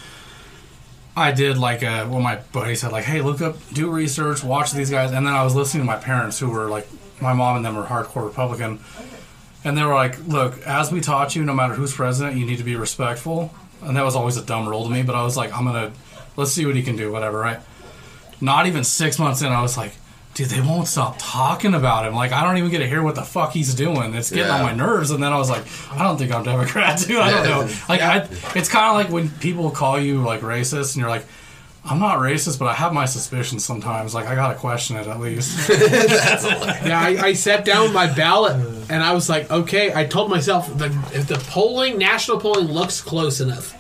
[1.16, 4.72] I did like uh, well, my buddy said like, hey, look up, do research, watch
[4.72, 6.88] these guys, and then I was listening to my parents who were like,
[7.22, 8.80] my mom and them were hardcore Republican,
[9.64, 12.58] and they were like, look, as we taught you, no matter who's president, you need
[12.60, 15.36] to be respectful, and that was always a dumb rule to me, but I was
[15.36, 15.92] like, I'm gonna
[16.38, 17.60] let's see what he can do, whatever, right?
[18.40, 19.94] Not even six months in, I was like.
[20.42, 22.16] Dude, they won't stop talking about him.
[22.16, 24.16] Like, I don't even get to hear what the fuck he's doing.
[24.16, 25.12] It's getting on my nerves.
[25.12, 27.18] And then I was like, I don't think I'm Democrat, dude.
[27.18, 27.76] I don't know.
[27.88, 31.28] Like, I, it's kind of like when people call you like racist, and you're like,
[31.86, 34.16] I'm not racist, but I have my suspicions sometimes.
[34.16, 35.70] Like, I gotta question it at least.
[35.70, 38.56] Yeah, I, I sat down with my ballot
[38.90, 39.94] and I was like, okay.
[39.94, 43.78] I told myself the, if the polling, national polling, looks close enough,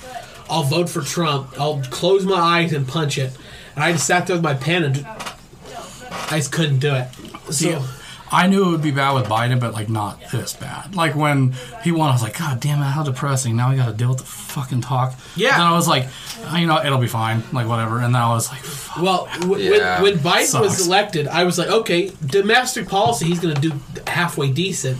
[0.48, 1.60] I'll vote for Trump.
[1.60, 3.36] I'll close my eyes and punch it.
[3.74, 5.08] And I just sat there with my pen and
[6.12, 7.08] I just couldn't do it.
[7.54, 7.84] So
[8.32, 10.96] I knew it would be bad with Biden, but like not this bad.
[10.96, 11.54] Like when
[11.84, 13.56] he won, I was like, God damn it, how depressing.
[13.56, 15.16] Now we got to deal with the fucking talk.
[15.36, 15.52] Yeah.
[15.58, 16.08] Then I was like,
[16.46, 17.44] "Uh, you know, it'll be fine.
[17.52, 17.98] Like whatever.
[18.00, 19.02] And then I was like, fuck.
[19.04, 20.02] Well, w- Yeah.
[20.02, 20.64] when, when Biden Sucks.
[20.64, 23.74] was elected, I was like, okay, domestic policy, he's going to do
[24.08, 24.98] halfway decent.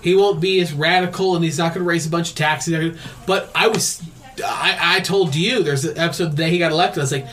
[0.00, 2.98] He won't be as radical, and he's not going to raise a bunch of taxes.
[3.26, 4.02] But I was,
[4.44, 6.98] I, I told you, there's an episode the day he got elected.
[6.98, 7.28] I was like,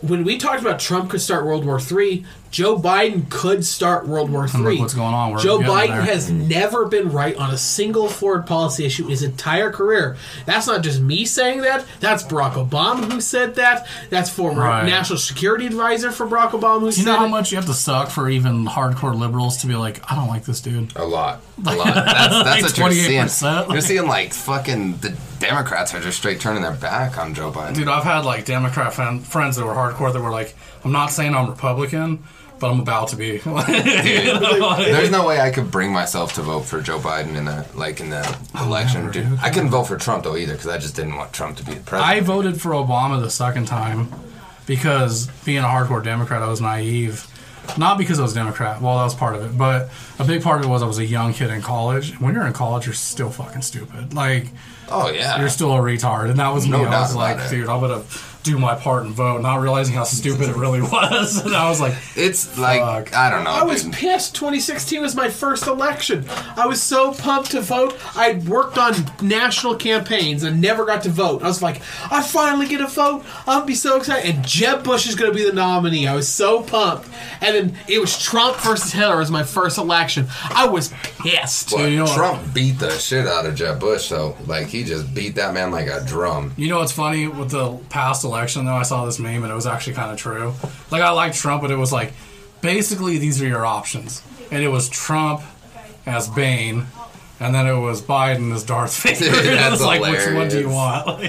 [0.00, 2.24] when we talked about Trump could start World War Three,
[2.54, 4.78] Joe Biden could start World War Three.
[4.78, 5.32] what's going on.
[5.32, 6.02] We're Joe Biden there.
[6.02, 10.16] has never been right on a single foreign policy issue his entire career.
[10.46, 11.84] That's not just me saying that.
[11.98, 13.88] That's Barack Obama who said that.
[14.08, 14.86] That's former Right.
[14.86, 17.30] national security advisor for Barack Obama who Do you said know how it.
[17.30, 20.44] much you have to suck for even hardcore liberals to be like, I don't like
[20.44, 20.94] this dude?
[20.94, 21.40] A lot.
[21.66, 21.92] A lot.
[21.92, 23.24] That's, that's what you're seeing.
[23.24, 23.72] 28%.
[23.72, 27.74] You're seeing like fucking the Democrats are just straight turning their back on Joe Biden.
[27.74, 31.06] Dude, I've had like Democrat fan, friends that were hardcore that were like, I'm not
[31.08, 32.22] saying I'm Republican,
[32.64, 33.36] but I'm about to be.
[33.44, 38.00] There's no way I could bring myself to vote for Joe Biden in the like
[38.00, 39.10] in the oh, election.
[39.10, 39.28] dude.
[39.28, 39.38] dude.
[39.42, 41.74] I couldn't vote for Trump though either because I just didn't want Trump to be
[41.74, 42.10] the president.
[42.10, 44.10] I voted for Obama the second time
[44.64, 47.26] because being a hardcore Democrat, I was naive.
[47.76, 48.80] Not because I was Democrat.
[48.80, 50.98] Well, that was part of it, but a big part of it was I was
[50.98, 52.18] a young kid in college.
[52.18, 54.14] When you're in college, you're still fucking stupid.
[54.14, 54.46] Like
[54.88, 56.72] oh yeah, you're still a retard, and that was me.
[56.72, 57.50] No I doubt was like, it.
[57.50, 58.04] dude, I'm gonna
[58.44, 61.44] do my part and vote, not realizing how stupid it really was.
[61.44, 63.14] and I was like, it's like Fuck.
[63.16, 63.50] I don't know.
[63.50, 64.34] I was pissed.
[64.36, 66.26] 2016 was my first election.
[66.28, 67.96] I was so pumped to vote.
[68.14, 71.42] I worked on national campaigns and never got to vote.
[71.42, 71.80] I was like,
[72.12, 73.24] I finally get a vote.
[73.46, 74.34] I'll be so excited.
[74.34, 76.06] And Jeb Bush is going to be the nominee.
[76.06, 77.08] I was so pumped.
[77.40, 80.26] And then it was Trump versus Hillary was my first election.
[80.50, 81.72] I was pissed.
[81.72, 82.14] Well, you know what?
[82.16, 84.36] Trump beat the shit out of Jeb Bush, though.
[84.46, 86.52] Like he just beat that man like a drum.
[86.58, 88.33] You know what's funny with the past election
[88.64, 88.74] though?
[88.74, 90.54] I saw this meme and it was actually kind of true.
[90.90, 92.12] Like I like Trump, but it was like
[92.60, 95.42] basically these are your options, and it was Trump
[96.06, 96.86] as Bane,
[97.40, 99.26] and then it was Biden as Darth Vader.
[99.26, 101.06] and it That's was like, which one do you want?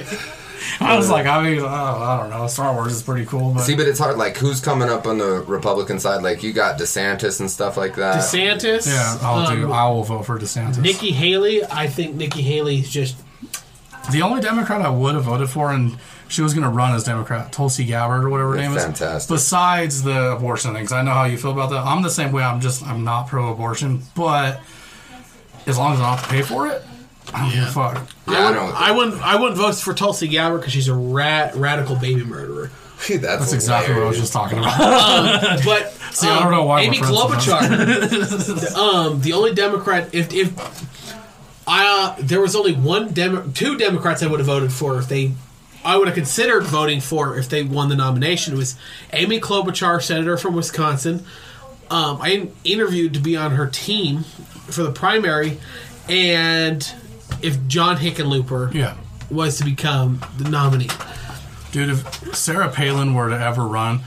[0.79, 2.47] Like, I was like, I mean, I don't know.
[2.47, 4.17] Star Wars is pretty cool, but See, but it's hard.
[4.17, 6.23] Like, who's coming up on the Republican side?
[6.23, 8.17] Like, you got DeSantis and stuff like that.
[8.17, 8.87] DeSantis.
[8.87, 9.71] yeah, I'll um, do.
[9.71, 10.79] I will vote for DeSantis.
[10.79, 11.63] Nikki Haley.
[11.63, 13.15] I think Nikki Haley's just.
[14.11, 15.97] The only Democrat I would have voted for, and
[16.27, 18.83] she was going to run as Democrat, Tulsi Gabbard or whatever her name is.
[18.83, 19.33] Fantastic.
[19.35, 21.85] Besides the abortion things, I know how you feel about that.
[21.85, 22.43] I'm the same way.
[22.43, 24.61] I'm just I'm not pro-abortion, but
[25.65, 26.83] as long as I don't have to pay for it,
[27.33, 28.07] I don't give a fuck.
[28.27, 28.61] Yeah, I, I, know.
[28.61, 29.21] wouldn't, I wouldn't.
[29.21, 32.71] I wouldn't vote for Tulsi Gabbard because she's a rat, radical baby murderer.
[33.07, 34.79] That's, That's exactly what I was just talking about.
[35.65, 40.53] But See, I don't know why Amy Klobuchar, the, um, the only Democrat, if if
[41.67, 45.09] I uh, there was only one Demo- two Democrats I would have voted for if
[45.09, 45.33] they,
[45.85, 48.75] I would have considered voting for if they won the nomination it was
[49.13, 51.23] Amy Klobuchar, senator from Wisconsin.
[51.91, 55.59] Um, I interviewed to be on her team for the primary,
[56.09, 56.91] and
[57.43, 58.97] if John Hickenlooper yeah,
[59.29, 60.89] was to become the nominee,
[61.71, 61.89] dude.
[61.89, 64.01] If Sarah Palin were to ever run,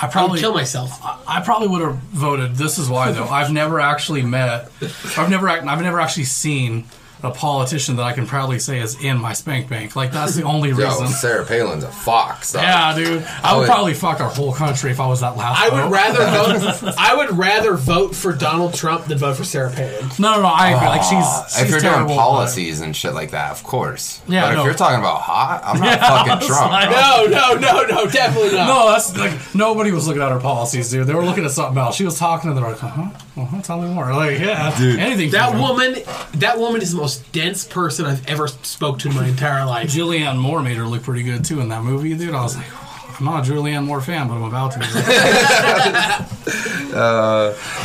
[0.00, 0.98] I I would probably kill myself.
[1.28, 2.54] I probably would have voted.
[2.54, 3.26] This is why, though.
[3.26, 4.70] I've never actually met.
[5.18, 5.50] I've never.
[5.50, 6.86] I've never actually seen
[7.22, 9.96] a politician that I can proudly say is in my spank bank.
[9.96, 11.08] Like that's the only Yo, reason.
[11.08, 12.52] Sarah Palin's a fox.
[12.52, 12.62] dog.
[12.62, 13.22] Yeah, dude.
[13.42, 15.60] I would would- probably fuck our whole country if I was that last.
[15.60, 16.18] I would rather
[16.82, 16.94] vote.
[16.98, 20.08] I would rather vote for Donald Trump than vote for Sarah Palin.
[20.18, 20.46] No, no, no.
[20.48, 20.86] I agree.
[20.86, 21.52] Like she's.
[21.54, 24.20] she's if you're terrible, doing but- policies and shit like that, of course.
[24.28, 24.60] Yeah, but no.
[24.60, 26.70] if you're talking about hot, I'm not Yeah, fucking Trump.
[26.70, 28.68] like- No, no, no, no, definitely not.
[28.68, 31.06] No, that's like nobody was looking at her policies, dude.
[31.06, 31.96] They were looking at something else.
[31.96, 33.10] She was talking, and they're like, "Uh huh,
[33.42, 34.98] uh-huh, tell me more." Like, yeah, Dude.
[34.98, 35.30] anything.
[35.30, 35.96] That for woman,
[36.34, 39.90] that woman is the most dense person I've ever spoke to in my entire life.
[39.90, 42.34] Julianne Moore made her look pretty good too in that movie, dude.
[42.34, 44.78] I was like, I'm not a Julianne Moore fan, but I'm about to.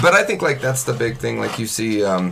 [0.02, 1.40] But I think like that's the big thing.
[1.40, 2.32] Like you see um,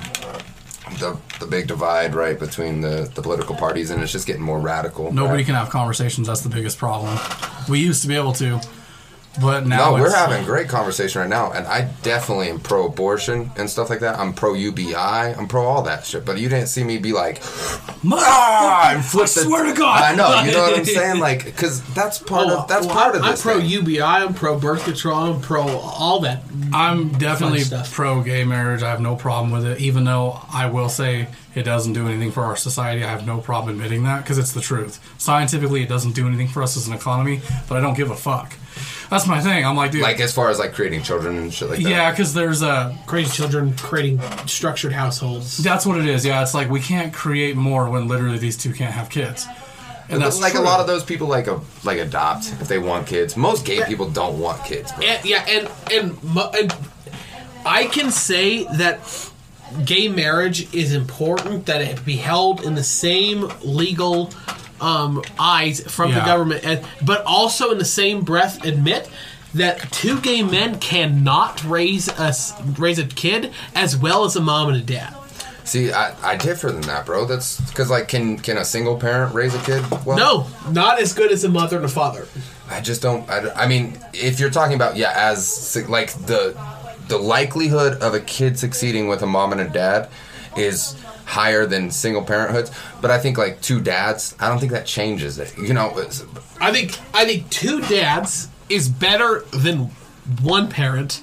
[0.99, 4.59] the the big divide right between the the political parties, and it's just getting more
[4.59, 5.11] radical.
[5.11, 5.45] Nobody right?
[5.45, 6.28] can have conversations.
[6.28, 7.17] That's the biggest problem.
[7.69, 8.59] We used to be able to,
[9.40, 13.52] but now No, we're it's- having great conversation right now, and I definitely am pro-abortion
[13.58, 14.20] and stuff like that.
[14.20, 14.94] I'm pro-UBI.
[15.38, 16.26] I'm pro all that shit.
[16.26, 17.42] But you didn't see me be like,
[18.14, 20.04] ah, and flip I swear to God.
[20.04, 20.42] I know.
[20.44, 21.20] You know what I'm saying?
[21.20, 23.46] Like, because that's part Oh, of that's well, part of this.
[23.46, 23.70] I'm pro thing.
[23.70, 24.02] UBI.
[24.02, 25.18] I'm pro birth control.
[25.18, 26.44] I'm pro all that.
[26.74, 28.84] I'm definitely pro gay marriage.
[28.84, 32.32] I have no problem with it, even though I will say it doesn't do anything
[32.32, 33.04] for our society.
[33.04, 35.00] I have no problem admitting that because it's the truth.
[35.18, 38.16] Scientifically, it doesn't do anything for us as an economy, but I don't give a
[38.16, 38.54] fuck.
[39.12, 39.66] That's my thing.
[39.66, 41.89] I'm like, dude, Like as far as like creating children and shit like that.
[41.89, 45.57] yeah, because there's a Creating children, creating structured households.
[45.57, 46.26] That's what it is.
[46.26, 49.45] Yeah, it's like we can't create more when literally these two can't have kids.
[50.07, 50.62] And that's like true.
[50.62, 53.36] a lot of those people like a, like adopt if they want kids.
[53.36, 55.05] Most gay people don't want kids, bro.
[55.05, 56.18] And, yeah, and, and
[56.55, 56.76] and
[57.66, 58.99] I can say that
[59.86, 61.66] gay marriage is important.
[61.66, 64.32] That it be held in the same legal
[64.82, 69.10] um, eyes from the government, and, but also in the same breath admit
[69.54, 74.42] that two gay men cannot raise a s- raise a kid as well as a
[74.42, 75.14] mom and a dad.
[75.64, 77.26] See, I, I differ than that, bro.
[77.26, 79.84] That's because like, can can a single parent raise a kid?
[80.06, 82.28] Well, No, not as good as a mother and a father.
[82.70, 83.30] I just don't.
[83.30, 86.58] I, I mean, if you're talking about yeah, as like the
[87.08, 90.10] the likelihood of a kid succeeding with a mom and a dad
[90.58, 92.72] is higher than single parenthoods.
[93.01, 95.57] But I think like two dads, I don't think that changes it.
[95.57, 95.89] You know,
[96.59, 99.91] I think I think two dads is better than
[100.41, 101.22] one parent,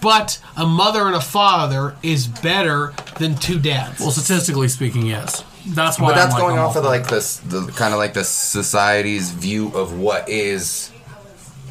[0.00, 4.00] but a mother and a father is better than two dads.
[4.00, 5.44] well, statistically speaking, yes.
[5.66, 6.08] That's why.
[6.10, 8.24] but that's I'm like, going I'm off of like this, the kind of like the
[8.24, 10.90] society's view of what is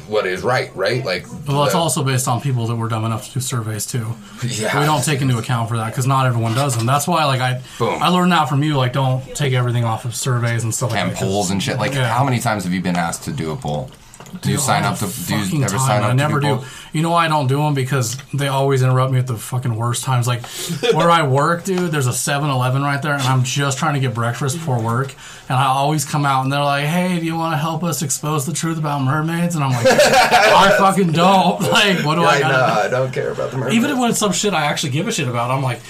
[0.08, 1.04] what is right, right?
[1.04, 3.86] Like, Well, it's the- also based on people that were dumb enough to do surveys
[3.86, 4.14] too.
[4.42, 4.78] Yeah.
[4.80, 6.86] We don't take into account for that because not everyone does them.
[6.86, 8.02] That's why, like, I Boom.
[8.02, 8.76] I learned that from you.
[8.76, 11.18] Like, don't take everything off of surveys and stuff like and that.
[11.18, 11.78] 'cause- polls and shit.
[11.78, 12.12] Like, Yeah.
[12.12, 13.90] how many times have you been asked to do a poll?
[14.40, 15.06] Do you sign up to?
[15.06, 15.78] Do you ever time.
[15.78, 16.06] sign up?
[16.06, 16.62] I to never do.
[16.92, 17.74] You know why I don't do them?
[17.74, 20.26] Because they always interrupt me at the fucking worst times.
[20.26, 20.46] Like
[20.94, 21.90] where I work, dude.
[21.90, 25.14] There's a 7-Eleven right there, and I'm just trying to get breakfast before work.
[25.48, 28.02] And I always come out, and they're like, "Hey, do you want to help us
[28.02, 31.60] expose the truth about mermaids?" And I'm like, "I fucking don't.
[31.68, 33.76] Like, what do I Like, got?" no, I don't care about the mermaids.
[33.76, 35.80] Even when it's some shit I actually give a shit about, I'm like,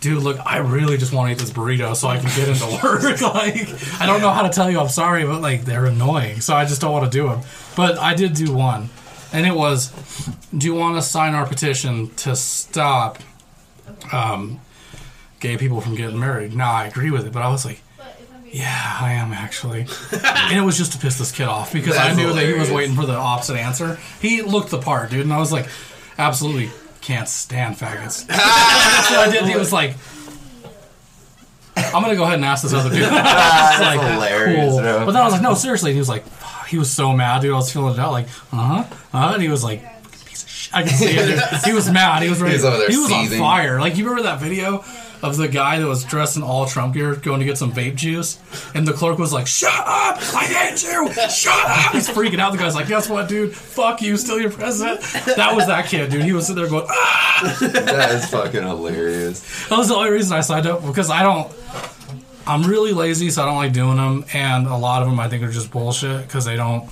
[0.00, 2.66] dude, look, I really just want to eat this burrito so I can get into
[2.82, 3.20] work.
[3.34, 6.54] like, I don't know how to tell you I'm sorry, but like, they're annoying, so
[6.54, 7.40] I just don't want to do them.
[7.76, 8.90] But I did do one,
[9.32, 9.90] and it was,
[10.56, 13.18] do you want to sign our petition to stop
[14.12, 14.60] um,
[15.40, 16.54] gay people from getting married?
[16.54, 17.82] Now I agree with it, but I was like.
[18.50, 19.80] Yeah, I am actually.
[20.24, 22.54] and it was just to piss this kid off because I That's knew that he
[22.54, 23.98] was waiting for the opposite answer.
[24.22, 25.68] He looked the part, dude, and I was like,
[26.16, 26.70] absolutely
[27.08, 28.26] can't stand faggots.
[29.08, 29.46] so I did.
[29.46, 29.96] He was like,
[31.74, 33.00] I'm gonna go ahead and ask this other dude.
[33.02, 34.80] That's like, hilarious, cool.
[34.80, 35.06] bro.
[35.06, 35.92] But then I was like, no, seriously.
[35.92, 36.24] And he was like,
[36.68, 37.52] he was so mad, dude.
[37.52, 39.34] I was feeling it out, like, uh huh, uh-huh.
[39.34, 39.82] And he was like,
[40.26, 40.74] piece of shit.
[40.74, 41.64] I can see it.
[41.64, 42.22] He was mad.
[42.22, 42.58] He was ready.
[42.58, 43.80] He was he was on fire.
[43.80, 44.84] Like, you remember that video?
[45.20, 47.96] Of the guy that was dressed in all Trump gear going to get some vape
[47.96, 48.38] juice,
[48.74, 50.18] and the clerk was like, "Shut up!
[50.34, 51.12] I hate you!
[51.28, 52.52] Shut up!" He's freaking out.
[52.52, 53.52] The guy's like, "Guess what, dude?
[53.52, 54.16] Fuck you!
[54.16, 55.00] Still your president."
[55.36, 56.22] That was that kid, dude.
[56.22, 59.68] He was sitting there going, "Ah!" that is fucking hilarious.
[59.68, 61.52] That was the only reason I signed up because I don't.
[62.46, 65.28] I'm really lazy, so I don't like doing them, and a lot of them I
[65.28, 66.88] think are just bullshit because they don't.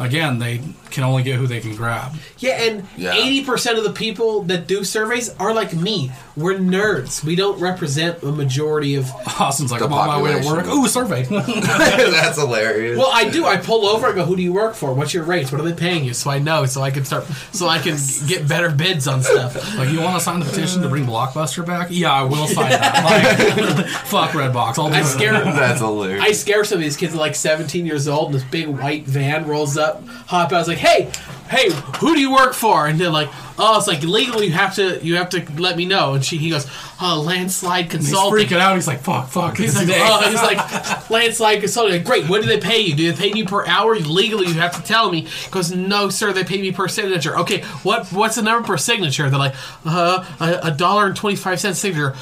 [0.00, 0.60] Again, they
[0.90, 2.12] can only get who they can grab.
[2.38, 3.14] Yeah, and Yeah.
[3.14, 6.10] eighty percent of the people that do surveys are like me.
[6.36, 7.24] We're nerds.
[7.24, 9.10] We don't represent a majority of.
[9.40, 10.64] Austin's like, The I'm on my way to work.
[10.66, 10.84] population.
[10.84, 11.22] Ooh, survey.
[11.72, 12.96] That's hilarious.
[12.98, 13.44] Well, I do.
[13.44, 14.06] I pull over.
[14.06, 14.92] I go, "Who do you work for?
[14.94, 15.50] What's your rates?
[15.52, 16.64] What are they paying you?" So I know.
[16.66, 17.24] So I can start.
[17.52, 19.54] So I can get better bids on stuff.
[19.76, 21.88] like, you want to sign the petition to bring Blockbuster back?
[21.90, 22.88] Yeah, I will sign that.
[23.78, 24.78] Like, fuck Redbox.
[24.78, 25.04] I'll do I it.
[25.04, 25.32] scare.
[25.32, 26.22] That's hilarious.
[26.22, 29.04] I scare some of these kids at like 17 years old, and this big white
[29.06, 30.54] van rolls up, hop out.
[30.54, 31.10] I was like, "Hey,
[31.48, 31.70] "Hey,
[32.00, 35.04] who do you work for?" And they're like, "Oh, it's like legally you have to
[35.04, 36.66] you have to let me know." And she he goes,
[37.00, 38.74] "Oh, landslide He's freaking out.
[38.76, 41.94] He's like, "Fuck, fuck." He's like, oh, he's like, landslide consulting.
[41.94, 42.28] Like, Great.
[42.28, 42.94] What do they pay you?
[42.94, 43.96] Do they pay you per hour?
[43.96, 45.22] Legally, you have to tell me.
[45.22, 46.32] He goes, no, sir.
[46.32, 47.36] They pay me per signature.
[47.38, 47.62] Okay.
[47.82, 48.08] What?
[48.12, 49.28] What's the number per signature?
[49.30, 49.54] They're like,
[49.84, 52.14] uh, a, a dollar and twenty five cents signature.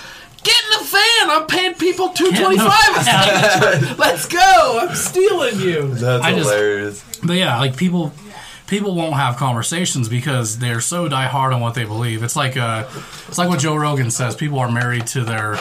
[0.43, 1.31] Get in the van.
[1.31, 3.95] I'm paying people two twenty five a signature.
[3.99, 4.79] Let's go.
[4.81, 5.89] I'm stealing you.
[5.95, 7.03] That's I just- hilarious.
[7.25, 8.13] But yeah, like people,
[8.67, 12.23] people won't have conversations because they're so die hard on what they believe.
[12.23, 12.89] It's like uh,
[13.29, 14.35] it's like what Joe Rogan says.
[14.35, 15.59] People are married to their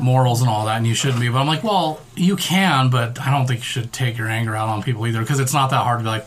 [0.00, 1.28] morals and all that, and you shouldn't be.
[1.28, 4.56] But I'm like, well, you can, but I don't think you should take your anger
[4.56, 6.26] out on people either because it's not that hard to be like,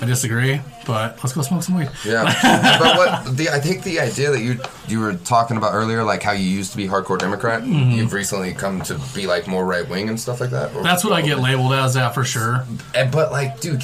[0.00, 1.88] I disagree, but let's go smoke some weed.
[2.04, 2.24] Yeah,
[2.78, 6.22] but what the I think the idea that you you were talking about earlier, like
[6.22, 9.88] how you used to be hardcore Democrat, you've recently come to be like more right
[9.88, 10.70] wing and stuff like that.
[10.70, 10.82] Mm-hmm.
[10.82, 12.66] That's what I get labeled as that for sure.
[12.94, 13.82] And- but like, dude,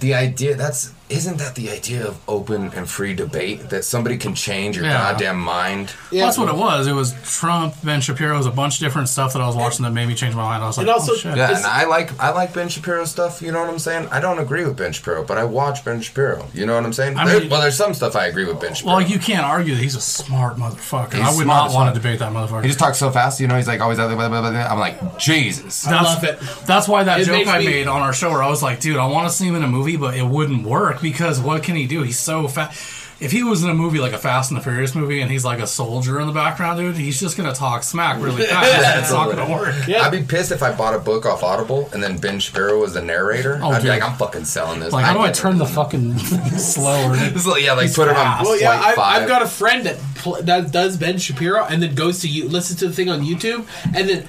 [0.00, 4.34] the idea that's isn't that the idea of open and free debate that somebody can
[4.34, 5.12] change your Yeah.
[5.12, 5.92] goddamn mind?
[6.10, 6.24] Yeah.
[6.24, 6.86] That's what it was.
[6.86, 9.56] It was Trump, Ben Shapiro, it was a bunch of different stuff that I was
[9.56, 10.62] watching that made me change my mind.
[10.62, 11.36] I was like, And also- oh, shit.
[11.36, 13.42] Yeah, It's- and I like I like Ben Shapiro stuff.
[13.42, 14.08] You know what I'm saying?
[14.10, 16.46] I don't agree with Ben Shapiro, but I watch Ben Shapiro.
[16.54, 17.16] You know what I'm saying?
[17.18, 18.96] I There- mean- well, there's some stuff I agree with Ben Shapiro.
[18.96, 21.14] Well, you can't argue that he's a smart motherfucker.
[21.14, 21.94] He's I would smart not as want fuck.
[21.94, 22.62] to debate that motherfucker.
[22.62, 23.40] he just talks so fast.
[23.40, 23.98] You know, he's like always.
[23.98, 24.60] Blah, blah, blah, blah, blah.
[24.70, 25.86] I'm like Jesus.
[25.86, 26.38] I love it.
[26.66, 28.62] That's why that It joke makes I me- made on our show, where I was
[28.62, 31.40] like, dude, I want to see him in a movie, but it wouldn't work because
[31.40, 32.02] what can he do?
[32.02, 32.96] He's so fast.
[33.20, 35.44] If he was in a movie like a Fast and the Furious movie and he's
[35.44, 38.98] like a soldier in the background, dude, he's just gonna talk smack really fast.
[38.98, 39.74] it's not gonna work.
[39.86, 40.00] Yeah.
[40.06, 42.94] I'd be pissed if I bought a book off Audible and then Ben Shapiro was
[42.94, 43.60] the narrator.
[43.62, 43.90] Oh, I'd be dude.
[43.90, 44.94] like, I'm fucking selling this.
[44.94, 47.14] Like, how do I turn the fucking slower?
[47.16, 48.16] This is like- yeah, like He's put it on.
[48.16, 48.44] fast.
[48.46, 49.22] Well, yeah, I've, five.
[49.22, 52.48] I've got a friend that pl- that does Ben Shapiro and then goes to you
[52.48, 54.28] listens to the thing on YouTube and then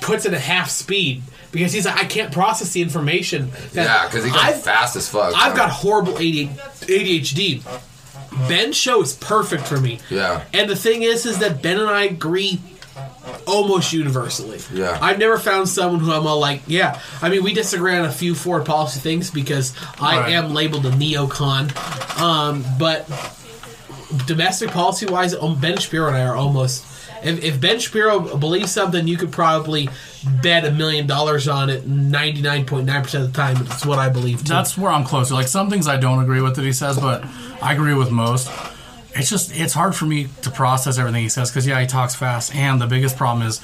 [0.00, 3.50] puts it at half speed because he's like, I can't process the information.
[3.72, 5.34] Yeah, because he goes I've, fast as fuck.
[5.36, 7.62] I've got horrible ADHD.
[8.48, 10.00] Ben's show is perfect for me.
[10.10, 10.44] Yeah.
[10.54, 12.60] And the thing is, is that Ben and I agree
[13.46, 14.58] almost universally.
[14.72, 14.98] Yeah.
[15.00, 17.00] I've never found someone who I'm all like, yeah.
[17.20, 20.32] I mean, we disagree on a few foreign policy things because I Right.
[20.32, 21.70] am labeled a neocon.
[22.20, 23.06] Um, but
[24.26, 26.86] domestic policy wise, um, Ben Shapiro and I are almost.
[27.24, 29.88] If, if Ben Shapiro believes something, you could probably
[30.42, 33.56] bet a million dollars on it 99.9% of the time.
[33.66, 34.38] It's what I believe.
[34.38, 34.44] Too.
[34.48, 35.34] That's where I'm closer.
[35.34, 37.24] Like some things I don't agree with that he says, but
[37.60, 38.50] I agree with most.
[39.14, 42.14] It's just it's hard for me to process everything he says because yeah, he talks
[42.14, 43.60] fast, and the biggest problem is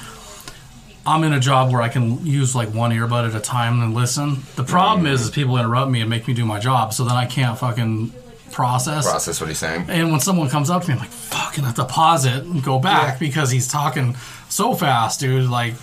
[1.06, 3.94] I'm in a job where I can use like one earbud at a time and
[3.94, 4.42] listen.
[4.56, 7.16] The problem is, is people interrupt me and make me do my job, so then
[7.16, 8.12] I can't fucking
[8.52, 9.08] process.
[9.08, 9.86] process what he's saying.
[9.88, 12.62] And when someone comes up to me, I'm like, fucking have to pause it and
[12.62, 13.18] go back Yeah.
[13.18, 14.16] because he's talking
[14.48, 15.48] so fast, dude.
[15.50, 15.74] Like,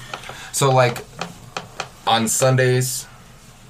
[0.52, 1.04] So like
[2.08, 3.08] on Sundays,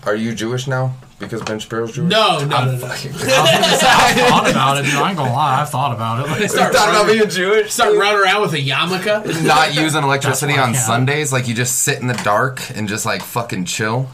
[0.05, 0.93] are you Jewish now?
[1.17, 2.11] Because Ben Shapiro's Jewish.
[2.11, 2.77] no, no, no, no.
[2.77, 4.95] Fucking- I was gonna say, I've thought about it, dude.
[4.95, 6.29] I ain't gonna lie, I've thought about it.
[6.29, 7.71] Like, You thought about being Jewish?
[7.71, 9.45] Start running around with a yarmulke.
[9.45, 10.75] Not using electricity That's why I on.
[10.75, 14.09] Sundays, like you just sit in the dark and just like fucking chill.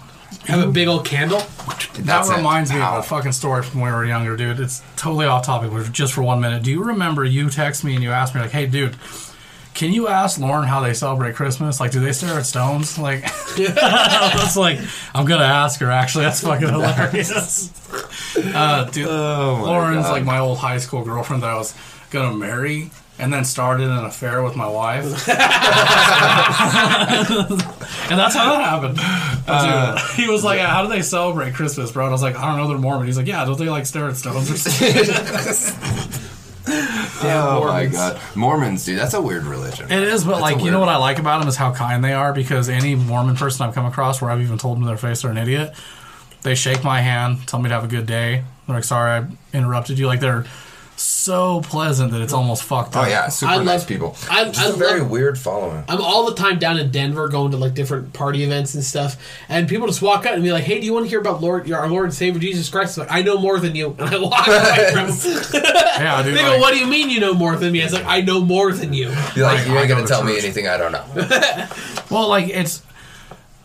[0.46, 1.40] Have a big old candle.
[1.40, 2.38] That That's it.
[2.38, 2.98] reminds me Ow.
[2.98, 4.60] of a fucking story from when we were younger, dude.
[4.60, 6.64] It's totally off topic, but just for one minute.
[6.64, 8.96] Do you remember you text me and you asked me, like, hey, dude,
[9.74, 11.80] can you ask Lauren how they celebrate Christmas?
[11.80, 12.98] Like, do they stare at stones?
[12.98, 13.24] Like,
[13.56, 14.80] that's like,
[15.14, 16.24] I'm going to ask her, actually.
[16.26, 17.72] That's fucking hilarious.
[18.38, 20.12] Uh, dude, Oh my Lauren's God.
[20.12, 21.76] like my old high school girlfriend that I was
[22.10, 22.90] going to marry.
[23.22, 25.40] And then started an affair with my wife, and
[28.20, 28.98] that's how that happened.
[29.48, 32.48] Uh, he was like, "How do they celebrate Christmas, bro?" And I was like, "I
[32.48, 35.06] don't know, they're Mormon." He's like, "Yeah, don't they like stare at stones or something?"
[37.24, 39.92] oh my god, Mormons, dude, that's a weird religion.
[39.92, 42.04] It is, but That's like, you know what I like about them is how kind
[42.04, 42.34] they are.
[42.34, 45.22] Because any Mormon person I've come across, where I've even told them to their face
[45.22, 45.74] they're an idiot,
[46.42, 48.44] they shake my hand, tell me to have a good day.
[48.68, 50.46] They're like, "Sorry, I interrupted you." Like they're
[51.02, 53.10] so pleasant that it's almost fucked Oh up.
[53.10, 54.16] yeah, super I nice love- people.
[54.30, 55.84] I- Just I a very love- weird following.
[55.88, 59.18] I'm all the time down in Denver going to like different party events and stuff,
[59.50, 61.42] and people just walk up and be like, "Hey, do you want to hear about
[61.42, 64.10] Lord, our Lord and Savior Jesus Christ?" I'm like, I know more than you, and
[64.16, 65.64] I walk away from them.
[65.64, 66.36] Yeah, dude.
[66.36, 68.06] They go, like- "What do you mean you know more than me?" I was like,
[68.06, 70.24] "I know more than you." You're like, I- you I ain't go gonna to tell
[70.24, 70.44] me church.
[70.46, 71.06] anything I don't know.
[72.10, 72.82] Well, like it's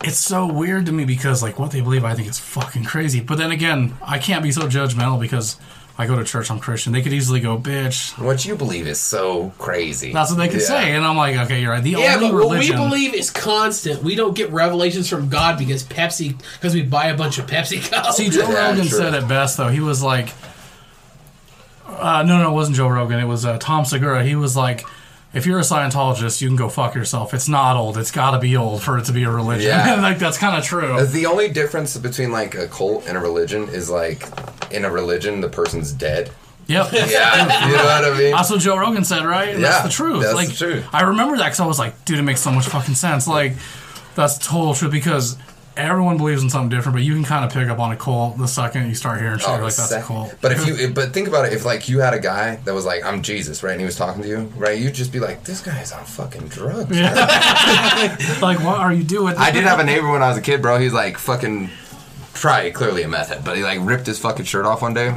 [0.03, 3.19] it's so weird to me because like what they believe I think is fucking crazy.
[3.19, 5.57] But then again, I can't be so judgmental because
[5.99, 6.93] I go to church, I'm Christian.
[6.93, 8.17] They could easily go, bitch.
[8.23, 10.13] What you believe is so crazy.
[10.13, 10.67] That's what they could Yeah.
[10.67, 10.91] say.
[10.95, 11.81] And I'm like, okay, you're right.
[11.81, 14.03] The Yeah, only but what we believe is constant.
[14.03, 17.89] We don't get revelations from God because Pepsi, because we buy a bunch of Pepsi
[17.89, 18.17] cups.
[18.17, 18.99] See, Joe Yeah, Rogan sure.
[18.99, 19.69] said it best though.
[19.69, 20.29] He was like,
[21.87, 23.19] uh, no, no, it wasn't Joe Rogan.
[23.19, 24.23] It was uh, Tom Segura.
[24.23, 24.85] He was like,
[25.33, 27.33] if you're a Scientologist, you can go fuck yourself.
[27.33, 27.97] It's not old.
[27.97, 29.67] It's got to be old for it to be a religion.
[29.67, 29.95] Yeah.
[30.01, 31.05] like that's kind of true.
[31.05, 34.23] The only difference between like a cult and a religion is like
[34.71, 36.31] in a religion the person's dead.
[36.67, 36.87] Yep.
[36.93, 38.31] Yeah, you know what I mean.
[38.31, 39.49] That's what Joe Rogan said, right?
[39.49, 40.23] And Yeah, that's the truth.
[40.23, 40.85] that's like, the truth.
[40.93, 43.27] I remember that because I was like, dude, it makes so much fucking sense.
[43.27, 43.53] Like,
[44.15, 45.37] that's total truth because
[45.77, 48.37] everyone believes in something different, but you can kind of pick up on a cult
[48.37, 49.47] the second you start hearing shit.
[49.47, 50.35] Oh, like, that's a cult.
[50.41, 51.53] But if you, but think about it.
[51.53, 53.95] If like you had a guy that was like, "I'm Jesus," right, and he was
[53.95, 56.99] talking to you, right, you'd just be like, "This guy's on fucking drugs."
[58.41, 59.35] like, what are you doing?
[59.37, 60.79] I did have a neighbor when I was a kid, bro.
[60.79, 61.69] He's like fucking,
[62.41, 65.13] probably clearly a meth head, but he like ripped his fucking shirt off one day.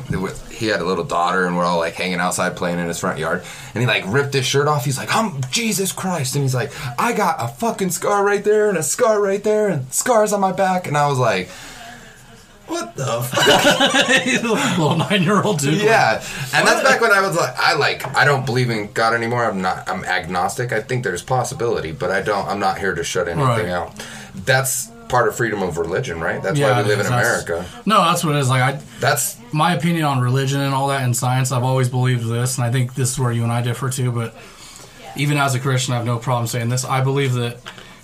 [0.51, 3.19] He had a little daughter, and we're all like hanging outside playing in his front
[3.19, 3.43] yard,
[3.75, 4.85] and he like ripped his shirt off.
[4.85, 8.69] He's like, "I'm Jesus Christ," and he's like, "I got a fucking scar right there,
[8.69, 11.49] and a scar right there, and scars on my back," and I was like.
[12.67, 14.45] What the fuck?
[14.79, 15.83] little nine year old dude.
[15.83, 16.23] Yeah,
[16.55, 19.45] and that's back when I was like, I like, I don't believe in God anymore.
[19.45, 20.71] I'm not, I'm agnostic.
[20.71, 22.47] I think there's possibility, but I don't.
[22.47, 23.69] I'm not here to shut anything Right.
[23.71, 23.93] out.
[24.37, 26.43] That's part of freedom of religion, right?
[26.43, 27.07] That's Yeah, why we live in.
[27.07, 27.67] That's- America.
[27.87, 28.49] No, that's what it is.
[28.49, 32.27] Like, I, That's my opinion on religion and all that and science, I've always believed
[32.29, 34.13] this, and I think this is where you and I differ too.
[34.13, 34.35] But
[35.17, 36.85] even as a Christian, I have no problem saying this.
[36.85, 37.59] I believe that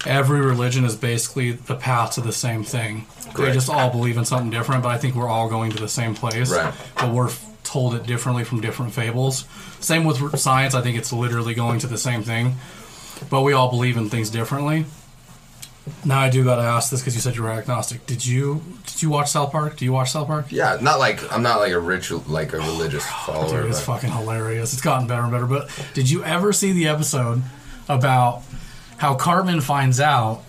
[0.05, 3.07] every religion is basically the path to the same thing.
[3.37, 5.89] They just all believe in something different, but I think we're all going to the
[5.89, 6.51] same place.
[6.51, 6.73] Right.
[6.97, 7.31] But we're
[7.65, 9.45] told it differently from different fables.
[9.81, 10.75] Same with science.
[10.75, 12.55] I think it's literally going to the same thing,
[13.31, 14.87] but we all believe in things differently.
[16.05, 18.07] Now I do got to ask this because you said you were agnostic.
[18.07, 19.76] Did you did you watch South Park?
[19.76, 20.47] Do you watch South Park?
[20.51, 23.62] yeah, not like I'm not like a rich like a religious oh, follower.
[23.62, 24.72] Dude, it's but- fucking hilarious.
[24.72, 25.47] It's gotten better and better.
[25.47, 27.43] But did you ever see the episode
[27.89, 28.43] about
[28.99, 30.43] how Cartman finds out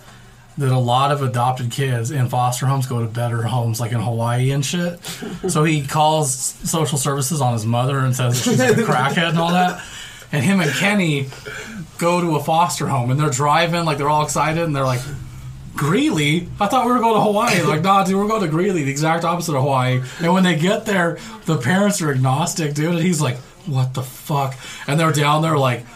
[0.56, 4.00] that a lot of adopted kids in foster homes go to better homes like in
[4.00, 4.98] Hawaii and shit?
[5.48, 9.30] So he calls social services on his mother and says that she's like a crackhead
[9.30, 9.84] and all that.
[10.32, 11.28] And him and Kenny
[11.96, 15.00] go to a foster home and they're driving, like they're all excited and they're like,
[15.78, 16.48] Greeley?
[16.60, 17.62] I thought we were going to Hawaii.
[17.62, 20.02] Like, nah, dude, we're going to Greeley, the exact opposite of Hawaii.
[20.20, 22.96] And when they get there, the parents are agnostic, dude.
[22.96, 24.56] And he's like, what the fuck?
[24.88, 25.86] And they're down there like,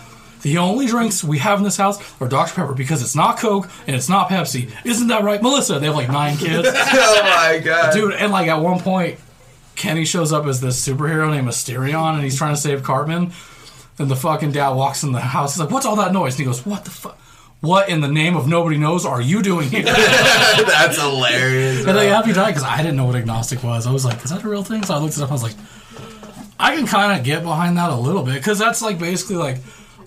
[0.43, 2.55] the only drinks we have in this house are Dr.
[2.55, 4.72] Pepper because it's not Coke and it's not Pepsi.
[4.85, 5.80] Isn't that right, Melissa?
[5.80, 6.68] They have like nine kids.
[6.72, 9.18] oh my god, Dude, and like at one point,
[9.74, 13.33] Kenny shows up as this superhero named Mysterion and he's trying to save Cartman.
[13.99, 15.55] And the fucking dad walks in the house.
[15.55, 16.35] He's like, what's all that noise?
[16.35, 17.18] And he goes, what the fuck?
[17.63, 19.83] What in the name of nobody knows are you doing here?
[19.85, 21.79] that's hilarious.
[21.87, 22.17] And they bro.
[22.17, 23.87] happy died because I didn't know what agnostic was.
[23.87, 24.83] I was like, is that a real thing?
[24.85, 25.31] So I looked it up.
[25.31, 25.55] I was like,
[26.59, 29.59] I can kind of get behind that a little bit because that's like basically like,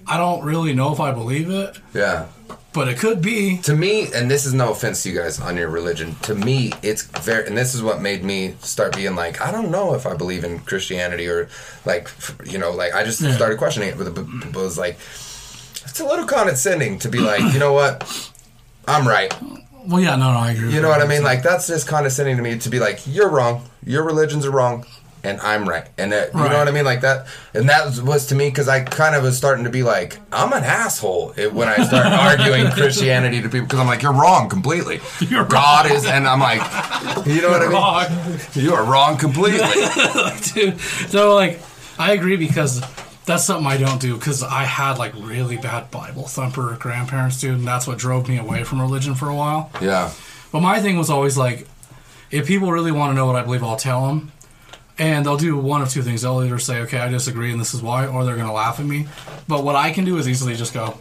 [0.06, 2.26] I don't really know if I believe it, Yeah.
[2.74, 3.58] but it could be.
[3.60, 6.16] To me, and this is no offense to you guys on your religion.
[6.24, 9.72] To me, it's very, and this is what made me start being like, I don't
[9.72, 11.47] know if I believe in Christianity or
[11.86, 12.10] like,
[12.43, 13.34] you know, like I just Yeah.
[13.34, 13.97] started questioning it.
[13.97, 14.97] But it was like,
[15.86, 18.31] it's a little condescending to be like, you know what,
[18.88, 19.33] I'm right.
[19.88, 20.73] Well, yeah, no, no, I agree.
[20.73, 21.23] You know what I mean?
[21.23, 24.83] Like that's just condescending to me to be like, you're wrong, your religions are wrong,
[25.23, 25.88] and I'm right.
[25.97, 26.51] And that, you Right.
[26.51, 26.86] know what I mean?
[26.86, 29.83] Like that, and that was, to me because I kind of was starting to be
[29.83, 32.05] like, I'm an asshole it, when I start
[32.39, 35.01] arguing Christianity to people because I'm like, you're wrong completely.
[35.19, 36.61] You're God is, and I'm like,
[37.27, 37.73] you know what I mean?
[37.73, 38.39] Wrong.
[38.55, 39.59] You are wrong completely.
[40.53, 40.79] dude.
[41.09, 41.59] So like,
[41.99, 42.81] I agree because
[43.26, 47.57] that's something I don't do because I had like really bad Bible thumper grandparents, dude,
[47.59, 49.71] and that's what drove me away from religion for a while.
[49.82, 50.11] yeah,
[50.51, 51.67] But my thing was always like,
[52.32, 54.32] if people really want to know what I believe, I'll tell them.
[54.97, 56.21] And they'll do one of two things.
[56.21, 58.80] They'll either say, okay, I disagree and this is why, or they're going to laugh
[58.80, 59.07] at me.
[59.47, 60.97] But what I can do is easily just go,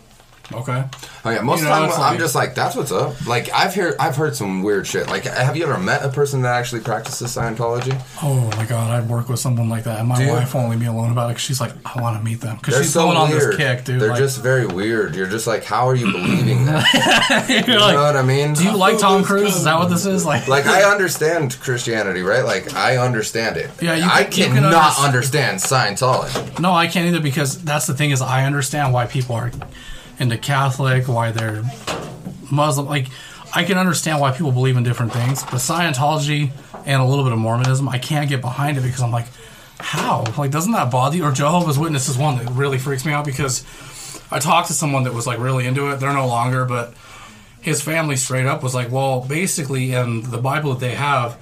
[0.53, 0.85] okay.
[1.25, 1.41] oh yeah.
[1.41, 3.27] Most You of know, the time, I'm like- just like, that's what's up.
[3.27, 5.09] Like I've heard, I've heard some weird shit.
[5.09, 7.99] Like, have you ever met a person that actually practices Scientology?
[8.23, 9.99] Oh my God, I'd work with someone like that.
[10.01, 10.31] And my you?
[10.31, 12.57] wife won't leave me alone about it 'cause she's like, I want to meet them.
[12.57, 14.01] Because They're she's so going on this kick, dude.
[14.01, 15.15] They're like, just very weird.
[15.15, 17.65] You're just like, how are you believing that?
[17.67, 18.55] you're like, know what I mean?
[18.55, 19.57] do you like Tom Cruise?
[19.57, 20.25] Is that what this is?
[20.25, 22.45] Like, Like I understand Christianity, right?
[22.45, 23.71] Like I understand it.
[23.81, 26.59] Yeah, you I can- can cannot underst- understand Scientology.
[26.61, 29.51] No, I can't either because that's the thing is I understand why people are
[30.19, 31.63] into Catholic, why they're
[32.51, 32.87] Muslim.
[32.87, 33.09] Like
[33.55, 36.51] I can understand why people believe in different things, but Scientology
[36.87, 39.27] and a little bit of Mormonism, I can't get behind it because I'm like,
[39.79, 40.25] how?
[40.37, 41.25] Like, doesn't that bother you?
[41.25, 43.65] Or Jehovah's Witness is one that really freaks me out because
[44.31, 45.97] I talked to someone that was like really into it.
[45.97, 46.95] They're no longer, but
[47.61, 51.35] his family straight up was like, well, basically, in the Bible that they have,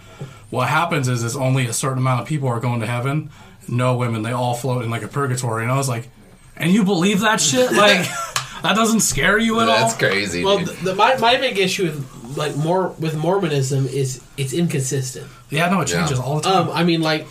[0.50, 3.30] what happens is is only a certain amount of people are going to heaven.
[3.68, 5.62] No women, they all float in like a purgatory.
[5.62, 6.08] And I was like,
[6.56, 7.72] and you believe that shit?
[7.72, 8.06] Like,
[8.62, 9.76] that doesn't scare you at all?
[9.88, 10.44] That's crazy.
[10.44, 10.68] Well, dude.
[10.68, 15.26] the, the, my, my big issue with like more with Mormonism is it's inconsistent.
[15.50, 15.98] Yeah, no, it Yeah.
[16.00, 16.68] changes all the time.
[16.68, 17.26] Um, I mean, like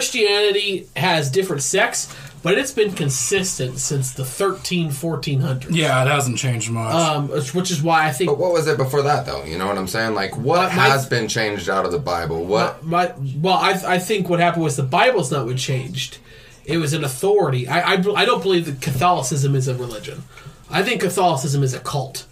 [0.00, 2.12] Christianity has different sects,
[2.42, 5.66] but it's been consistent since the 13, 1400s.
[5.70, 6.94] Yeah, it hasn't changed much.
[6.94, 9.44] Um, which which is why I think But what was it before that, though?
[9.44, 10.14] You know what I'm saying?
[10.14, 12.44] Like, what My- my- has been changed out of the Bible?
[12.44, 12.84] What?
[12.84, 16.18] My, well, I, I think what happened was the Bible's not what changed.
[16.64, 17.66] It was an authority.
[17.68, 20.22] I, I, I don't believe that Catholicism is a religion.
[20.70, 22.26] I think Catholicism is a cult.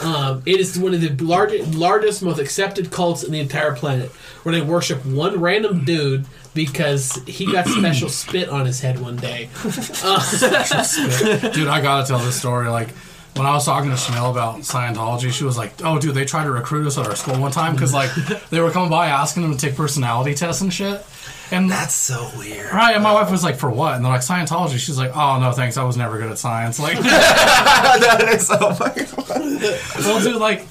[0.00, 4.10] Um, it is one of the largest, largest, most accepted cults in the entire planet,
[4.42, 9.16] where they worship one random dude because he got special spit on his head one
[9.16, 9.48] day.
[9.64, 12.68] dude, I gotta tell this story.
[12.68, 12.90] Like
[13.36, 16.44] when I was talking to Chanel about Scientology, she was like, "Oh, dude, they tried
[16.44, 18.14] to recruit us at our school one time because like
[18.50, 21.04] they were coming by asking them to take personality tests and shit."
[21.50, 22.72] And That's so weird.
[22.72, 25.38] right, and my wife was like, "For what?" And they're like, "Scientology." She's like, "Oh
[25.38, 25.76] no, thanks.
[25.76, 29.58] I was never good at science." Like, that is so fucking funny.
[29.98, 30.66] well, dude, like.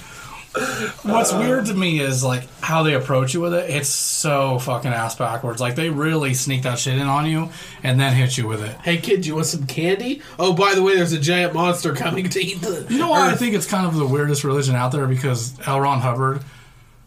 [1.03, 3.69] What's weird to me is like how they approach you with it.
[3.69, 5.59] It's so fucking ass backwards.
[5.59, 7.49] Like they really sneak that shit in on you
[7.83, 8.73] and then hit you with it.
[8.77, 10.21] hey, kid, do you want some candy?
[10.39, 12.85] Oh, by the way, there's a giant monster coming to eat the.
[12.89, 15.81] You know why I think it's kind of the weirdest religion out there because L.
[15.81, 16.41] Ron Hubbard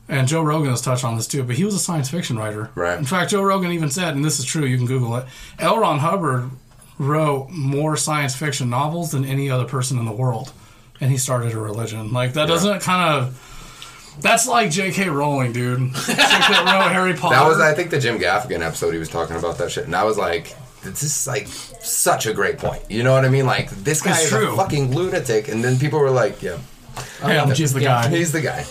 [0.08, 2.70] and Joe Rogan has touched on this too, but he was a science fiction writer.
[2.74, 2.98] Right.
[2.98, 5.26] In fact, Joe Rogan even said, and this is true, you can Google it.
[5.58, 5.78] L.
[5.78, 6.50] Ron Hubbard
[6.98, 10.52] wrote more science fiction novels than any other person in the world,
[11.00, 12.12] and he started a religion.
[12.12, 13.44] Like that doesn't kind of.
[14.20, 15.10] That's like J.K.
[15.10, 15.92] Rowling, dude.
[15.94, 17.36] That wrote Harry Potter.
[17.36, 18.90] That was, I think, the Jim Gaffigan episode.
[18.92, 22.32] He was talking about that shit, and I was like, "This is like such a
[22.34, 23.46] great point." You know what I mean?
[23.46, 24.54] Like this guy It's is true.
[24.54, 26.58] a fucking lunatic, and then people were like, "Yeah,
[27.22, 28.08] yeah, he's the Yeah, guy.
[28.08, 28.66] he's the guy."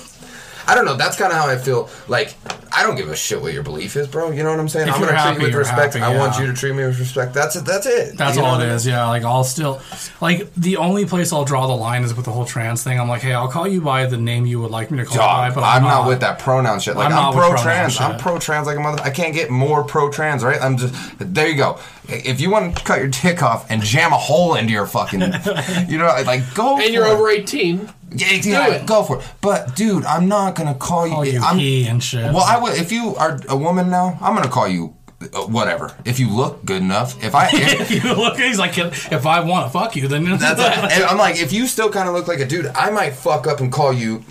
[0.67, 0.95] I don't know.
[0.95, 1.89] That's kind of how I feel.
[2.07, 2.35] Like
[2.77, 4.31] I don't give a shit what your belief is, bro.
[4.31, 4.89] You know what I'm saying?
[4.89, 5.93] If I'm gonna treat you with respect.
[5.93, 7.33] happy, I want you to treat me with respect.
[7.33, 7.65] That's it.
[7.65, 8.17] That's it.
[8.17, 8.75] That's You all what it I mean?
[8.75, 9.07] is, yeah.
[9.07, 9.81] Like I'll still
[10.19, 12.99] like the only place I'll draw the line is with the whole trans thing.
[12.99, 15.15] I'm like, hey, I'll call you by the name you would like me to call
[15.15, 16.95] you by, but I'm, I'm, not, with that pronoun shit.
[16.95, 17.99] Like I'm I'm, pro trans.
[17.99, 19.01] I'm pro trans like a mother.
[19.01, 20.61] I can't get more pro trans, right?
[20.61, 21.47] I'm just there.
[21.47, 21.79] You go.
[22.09, 25.21] If you want to cut your dick off and jam a hole into your fucking,
[25.87, 26.77] you know, like go.
[26.77, 27.11] And you're it.
[27.11, 27.89] over 18.
[28.11, 28.85] Yeah, it.
[28.85, 29.25] go for it.
[29.41, 31.13] But dude, I'm not gonna call you.
[31.13, 32.33] Call you I'm, he and shit.
[32.33, 32.75] Well, I would.
[32.75, 35.95] If you are a woman now, I'm gonna call you uh, whatever.
[36.05, 37.21] If you look good enough.
[37.23, 37.49] If I.
[37.77, 40.59] If, you look, he's like, if I want to fuck you, then That's.
[40.59, 43.47] And I'm like, if you still kind of look like a dude, I might fuck
[43.47, 44.23] up and call you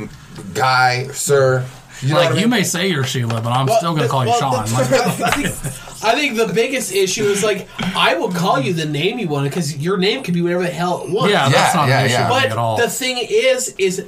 [0.54, 1.66] guy, sir.
[2.02, 2.50] You know like you mean?
[2.50, 4.64] may say you're Sheila, but I'm Well, still gonna the- call you well, Sean.
[4.66, 5.32] the- Like,
[6.04, 9.48] I, think, the biggest issue is like I will call you the name you want
[9.48, 11.32] because your name can be whatever the hell it wants.
[11.32, 12.30] yeah, that's Yeah, not yeah, an issue yeah.
[12.30, 12.76] with But at all.
[12.76, 14.04] the thing is, is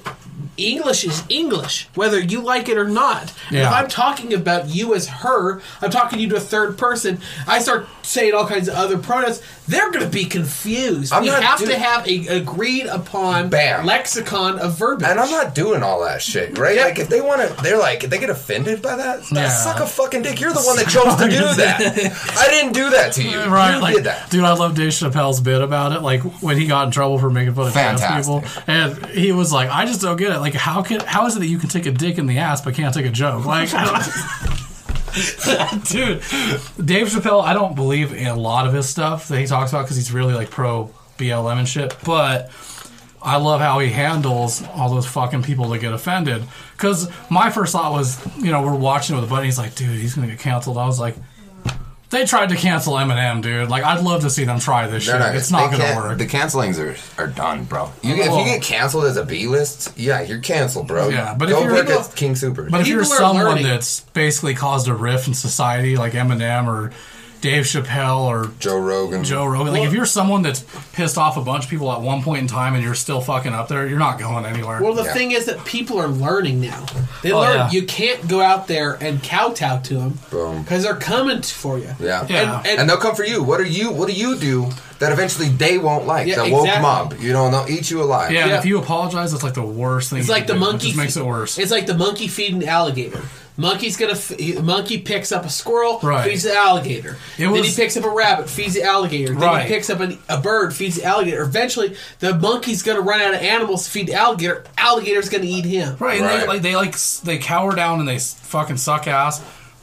[0.57, 3.33] English is English, whether you like it or not.
[3.49, 6.77] And If I'm talking about you as her, I'm talking to you to a third
[6.77, 7.21] person.
[7.47, 9.43] I start saying all kinds of other pronouns.
[9.69, 11.13] They're going to be confused.
[11.13, 13.85] I'm we not have do- to have a agreed upon Bam.
[13.85, 15.07] lexicon of verbiage.
[15.11, 16.77] And I'm not doing all that shit, right?
[16.77, 16.85] Yeah.
[16.85, 19.49] Like if they want to, they're like, if they get offended by that, Yeah.
[19.51, 20.41] suck a fucking dick.
[20.41, 22.35] You're the one that chose to do that.
[22.39, 23.45] I didn't do that to you.
[23.45, 24.31] Right, you like, did that.
[24.31, 26.01] dude, I love Dave Chappelle's bit about it.
[26.01, 29.53] Like when he got in trouble for making fun of trans people, and he was
[29.53, 30.39] like, "I just don't get it.
[30.39, 32.63] Like, how can how is it that you can take a dick in the ass
[32.63, 33.45] but can't take a joke?
[33.45, 34.59] Like, I don't-
[35.89, 36.23] dude,
[36.85, 37.43] Dave Chappelle.
[37.43, 40.13] I don't believe in a lot of his stuff that he talks about because he's
[40.13, 41.97] really like pro BLM and shit.
[42.05, 42.51] But
[43.23, 46.45] I love how he handles all those fucking people that get offended.
[46.73, 49.47] Because my first thought was, you know, we're watching it with a buddy.
[49.47, 50.79] He's like, dude, he's gonna get canceled.
[50.79, 51.17] I was like.
[52.11, 53.69] They tried to cancel Eminem, dude.
[53.69, 55.19] Like, I'd love to see them try this shit.
[55.19, 56.19] They're it's not they gonna can't- work.
[56.19, 57.93] The cancelings are, are done, bro.
[58.03, 61.09] You, if Well- you get canceled as a B list, yeah, you're canceled, bro.
[61.11, 62.69] Yeah, but if go you're- work People- at King Sooper.
[62.71, 63.65] But if you're People are someone learning.
[63.65, 66.93] that's basically caused a rift in society, like Eminem or
[67.41, 69.23] Dave Chappelle or Joe Rogan.
[69.25, 72.23] Joe Rogan, like if you're someone that's pissed off a bunch of people at one
[72.23, 74.83] point in time and you're still fucking up there, you're not going anywhere.
[74.83, 75.13] Well, the Yeah.
[75.15, 76.85] thing is that people are learning now.
[77.23, 77.71] They Oh, learn yeah.
[77.71, 80.63] you can't go out there and kowtow to them Boom.
[80.63, 81.95] because they're coming for you.
[82.01, 82.27] Yeah.
[82.29, 82.59] Yeah.
[82.59, 83.43] And, and, And they'll come for you.
[83.43, 83.91] What are you?
[83.93, 84.69] What do you do
[84.99, 86.27] that eventually they won't like?
[86.27, 86.83] Yeah, the woke exactly.
[86.83, 87.15] mob.
[87.21, 88.33] You know, and they'll eat you alive.
[88.33, 88.59] yeah, and yeah.
[88.59, 90.19] if you apologize, it's like the worst thing.
[90.19, 90.59] it's you like the do.
[90.59, 90.89] monkey.
[90.89, 91.57] It just makes it worse.
[91.59, 93.23] It's like the monkey feeding the alligator.
[93.61, 94.13] Monkey's gonna.
[94.13, 96.25] F- he- monkey picks up a squirrel, Right.
[96.25, 97.19] feeds the alligator.
[97.37, 99.35] It then he picks up a rabbit, feeds the alligator.
[99.35, 99.67] Then Right.
[99.67, 101.43] he picks up an, a bird, feeds the alligator.
[101.43, 104.63] Eventually, the monkey's gonna run out of animals to feed the alligator.
[104.79, 105.97] Alligator's gonna eat him.
[105.99, 109.41] Right, and they like they like they cower down and they fucking suck ass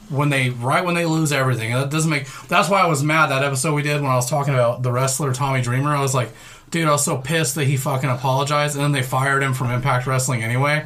[0.08, 1.74] when they right when they lose everything.
[1.74, 2.26] That doesn't make.
[2.48, 4.90] That's why I was mad that episode we did when I was talking about the
[4.90, 5.94] wrestler Tommy Dreamer.
[5.94, 6.32] I was like,
[6.70, 9.70] dude, I was so pissed that he fucking apologized, and then they fired him from
[9.70, 10.84] Impact Wrestling anyway.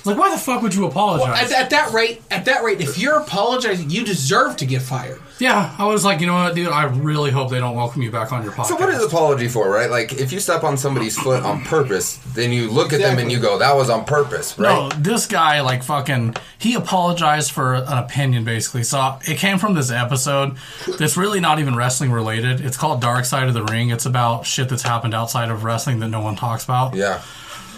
[0.00, 1.52] It's like, why the fuck would you apologize?
[1.52, 5.20] At, at that rate, at that rate, if you're apologizing, you deserve to get fired.
[5.38, 6.68] yeah, I was like, you know what, dude?
[6.68, 8.66] I really hope they don't welcome you back on your podcast.
[8.68, 9.90] So what is apology for, right?
[9.90, 13.30] Like if you step on somebody's foot on purpose, then you look at them and
[13.30, 14.72] you go, "That was on purpose," right?
[14.74, 18.84] No, this guy like fucking he apologized for an opinion basically.
[18.84, 20.56] So it came from this episode
[20.98, 22.60] that's really not even wrestling related.
[22.62, 23.90] It's called Dark Side of the Ring.
[23.90, 26.94] It's about shit that's happened outside of wrestling that no one talks about.
[26.94, 27.20] Yeah.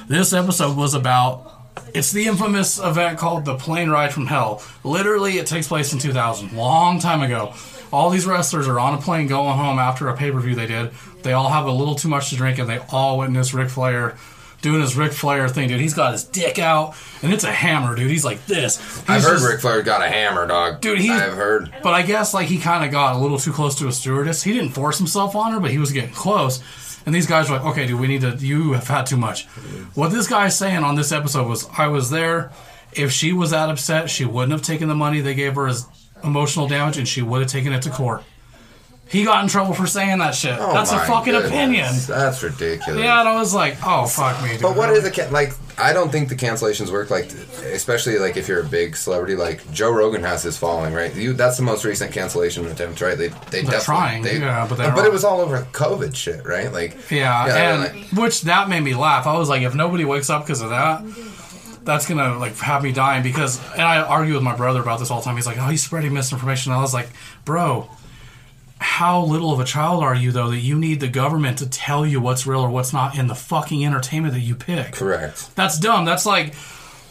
[0.09, 1.52] This episode was about
[1.95, 4.63] it's the infamous event called the plane ride from hell.
[4.85, 7.55] Literally it takes place in 2000, long time ago.
[7.93, 10.91] All these wrestlers are on a plane going home after a pay-per-view they did.
[11.23, 14.17] They all have a little too much to drink and they all witness Ric Flair
[14.63, 15.81] doing his Ric Flair thing, dude.
[15.81, 18.11] He's got his dick out and it's a hammer, dude.
[18.11, 18.79] He's like this.
[19.09, 20.81] I've heard just- Ric Flair got a hammer, dog.
[20.81, 21.71] Dude, he- I've heard.
[21.83, 24.43] but I guess like he kind of got a little too close to a stewardess.
[24.43, 26.61] He didn't force himself on her, but he was getting close.
[27.05, 28.31] And these guys were like, "Okay, dude, we need to.
[28.37, 29.47] You have had too much."
[29.95, 32.51] What this guy's saying on this episode was, "I was there.
[32.93, 35.87] If she was that upset, she wouldn't have taken the money they gave her as
[36.23, 38.23] emotional damage, and she would have taken it to court."
[39.09, 40.57] He got in trouble for saying that shit.
[40.59, 41.51] Oh That's a fucking goodness.
[41.51, 41.95] opinion.
[42.09, 43.03] That's ridiculous.
[43.03, 44.63] Yeah, and I was like, "Oh fuck me." Dude.
[44.63, 45.53] But what is it like?
[45.79, 47.11] I don't think the cancellations work.
[47.11, 47.31] Like,
[47.73, 51.15] especially like if you're a big celebrity, like Joe Rogan has his following, right?
[51.15, 53.17] You that's the most recent cancellation attempt, right?
[53.17, 56.73] They they They're trying, they, yeah, but but it was all over COVID shit, right?
[56.73, 59.27] Like, Yeah, Yeah, and like- which that made me laugh.
[59.27, 61.03] I was like, if nobody wakes up because of that,
[61.85, 63.23] that's gonna like have me dying.
[63.23, 65.37] Because and I argue with my brother about this all the time.
[65.37, 66.73] He's like, oh, he's spreading misinformation.
[66.73, 67.09] And I was like,
[67.45, 67.89] bro,
[68.83, 72.05] how little of a child are you though that you need the government to tell
[72.07, 74.93] you what's real or what's not in the fucking entertainment that you pick?
[74.93, 75.55] correct.
[75.57, 76.05] That's dumb.
[76.05, 76.55] That's like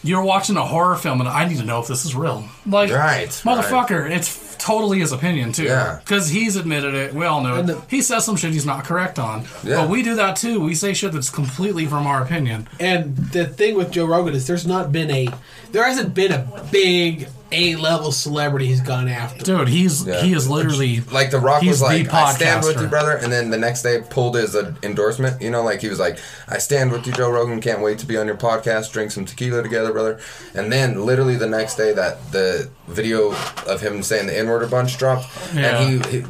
[0.03, 2.43] you're watching a horror film and I need to know if this is real.
[2.65, 5.63] Like, Right, motherfucker, it's totally his opinion too.
[5.65, 5.99] Yeah.
[6.03, 7.13] because he's admitted it.
[7.13, 7.59] We all know it.
[7.61, 9.45] And the- he says some shit he's not correct on.
[9.63, 9.77] Yeah.
[9.81, 10.59] But we do that too.
[10.59, 12.67] We say shit that's completely from our opinion.
[12.79, 15.27] And the thing with Joe Rogan is there's not been a
[15.71, 19.43] there hasn't been a big A level celebrity he's gone after.
[19.43, 20.21] Dude, he's Yeah.
[20.21, 23.49] he is literally Like The Rock was like, "I stand with you, brother," and then
[23.49, 25.41] the next day pulled his uh, endorsement.
[25.41, 26.17] You know, like he was like,
[26.47, 27.59] "I stand with you, Joe Rogan.
[27.59, 28.91] Can't wait to be on your podcast.
[28.93, 30.19] Drink some tequila together, brother."
[30.55, 33.35] And then literally the next day, that the video
[33.67, 35.77] of him saying the N word a bunch dropped, Yeah.
[35.79, 36.25] and he, he,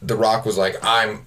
[0.00, 1.26] The Rock was like, "I'm."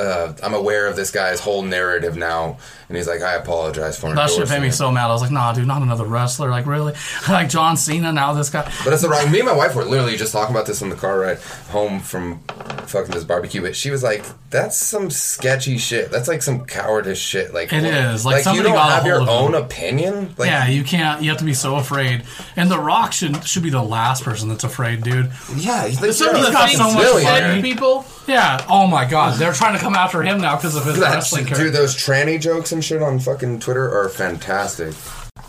[0.00, 2.56] Uh, I'm aware of this guy's whole narrative now,
[2.88, 5.04] and he's like, "I apologize for That should endorsing made me so mad.
[5.06, 6.50] I was like, nah, dude, not another wrestler.
[6.50, 6.94] Like, really?
[7.28, 8.70] Like John Cena now, this guy.
[8.84, 9.30] But it's the wrong.
[9.30, 11.38] Me and my wife were literally just talking about this in the car ride
[11.70, 12.40] home from
[12.86, 13.60] fucking this barbecue.
[13.62, 16.10] But she was like, "That's some sketchy shit.
[16.10, 17.52] That's like some cowardice shit.
[17.54, 18.24] Like It what- is.
[18.24, 19.62] Like, you somebody don't got have your own him.
[19.62, 20.34] opinion.
[20.38, 21.22] Like, yeah, you can't.
[21.22, 22.24] You have to be so afraid.
[22.56, 25.30] And The Rock should should be the last person that's afraid, dude.
[25.56, 25.86] yeah.
[25.86, 27.24] He's like, Some of you're the a got so much he money.
[27.24, 27.56] said billionaire.
[27.56, 28.04] to people.
[28.26, 28.64] Yeah.
[28.68, 31.46] Oh my God, they're trying to come after him now because of his That wrestling
[31.46, 31.66] shit- career.
[31.68, 34.94] dude, those tranny jokes and shit on fucking Twitter are fantastic.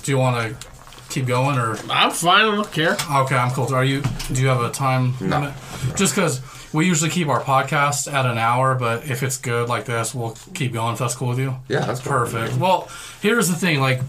[0.03, 0.67] Do you want to
[1.09, 1.77] keep going or?
[1.89, 2.45] I'm fine.
[2.45, 2.93] I don't care.
[3.11, 3.73] Okay, I'm cool.
[3.73, 4.01] Are you?
[4.31, 5.39] Do you have a time No.
[5.39, 5.53] limit?
[5.95, 6.41] Just because
[6.73, 10.37] we usually keep our podcast at an hour, but if it's good like this, we'll
[10.53, 10.93] keep going.
[10.93, 11.55] If that's cool with you.
[11.67, 12.11] Yeah, that's cool.
[12.13, 12.55] perfect.
[12.57, 12.87] Well,
[13.21, 14.01] here's the thing: like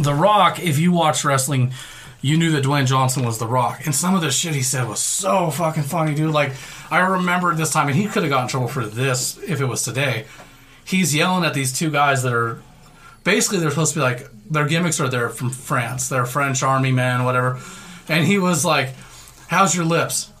[0.00, 0.58] The Rock.
[0.60, 1.72] If you watch wrestling,
[2.22, 4.88] you knew that Dwayne Johnson was The Rock, and some of the shit he said
[4.88, 6.32] was so fucking funny, dude.
[6.32, 6.52] Like
[6.90, 9.66] I remember this time, and he could have gotten in trouble for this if it
[9.66, 10.26] was today.
[10.84, 12.62] He's yelling at these two guys that are
[13.24, 16.92] basically they're supposed to be like their gimmicks are they're from France, they're French army
[16.92, 17.60] men, whatever.
[18.08, 18.90] And he was like,
[19.48, 20.31] "How's your lips?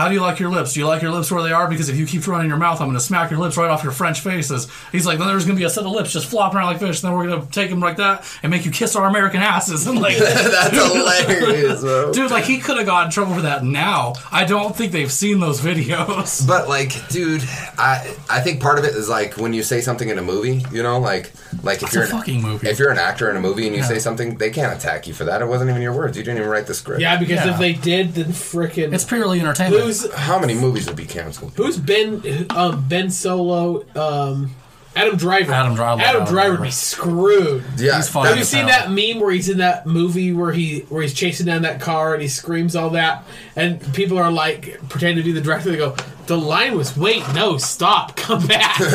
[0.00, 0.72] How do you like your lips?
[0.72, 1.68] Do you like your lips where they are?
[1.68, 3.82] Because if you keep running your mouth, I'm going to smack your lips right off
[3.82, 6.26] your French faces." He's like, "Then there's going to be a set of lips just
[6.26, 8.64] flopping around like fish, and then we're going to take them like that and make
[8.64, 12.12] you kiss our American asses." And like, That's hilarious, bro.
[12.14, 13.64] dude, like he could have got in trouble for that.
[13.64, 16.46] Now I don't think they've seen those videos.
[16.46, 17.42] But like, dude,
[17.78, 20.64] I I think part of it is like when you say something in a movie,
[20.72, 21.32] you know, like
[21.62, 22.68] like if It's you're a an- fucking movie.
[22.68, 23.88] if you're an actor in a movie and you Yeah.
[23.88, 25.42] say something, they can't attack you for that.
[25.42, 26.16] It wasn't even your words.
[26.16, 27.00] You didn't even write the script.
[27.00, 27.52] Yeah, because Yeah.
[27.52, 29.82] if they did, then frickin' It's purely entertainment.
[29.90, 31.52] Who's How many movies would be canceled?
[31.56, 34.50] who's Ben um, Ben Solo um,
[34.96, 35.52] Adam Driver.
[35.52, 36.02] Adam Driver.
[36.02, 37.62] Adam Adam Driver would be screwed.
[37.76, 40.80] Yeah, He's funny Have you seen that meme where he's in that movie where he
[40.88, 44.80] where he's chasing down that car and he screams all that and people are like
[44.88, 45.70] pretending to be the director?
[45.70, 45.94] They go,
[46.26, 48.90] "The line was wait, no, stop, come back." Dude,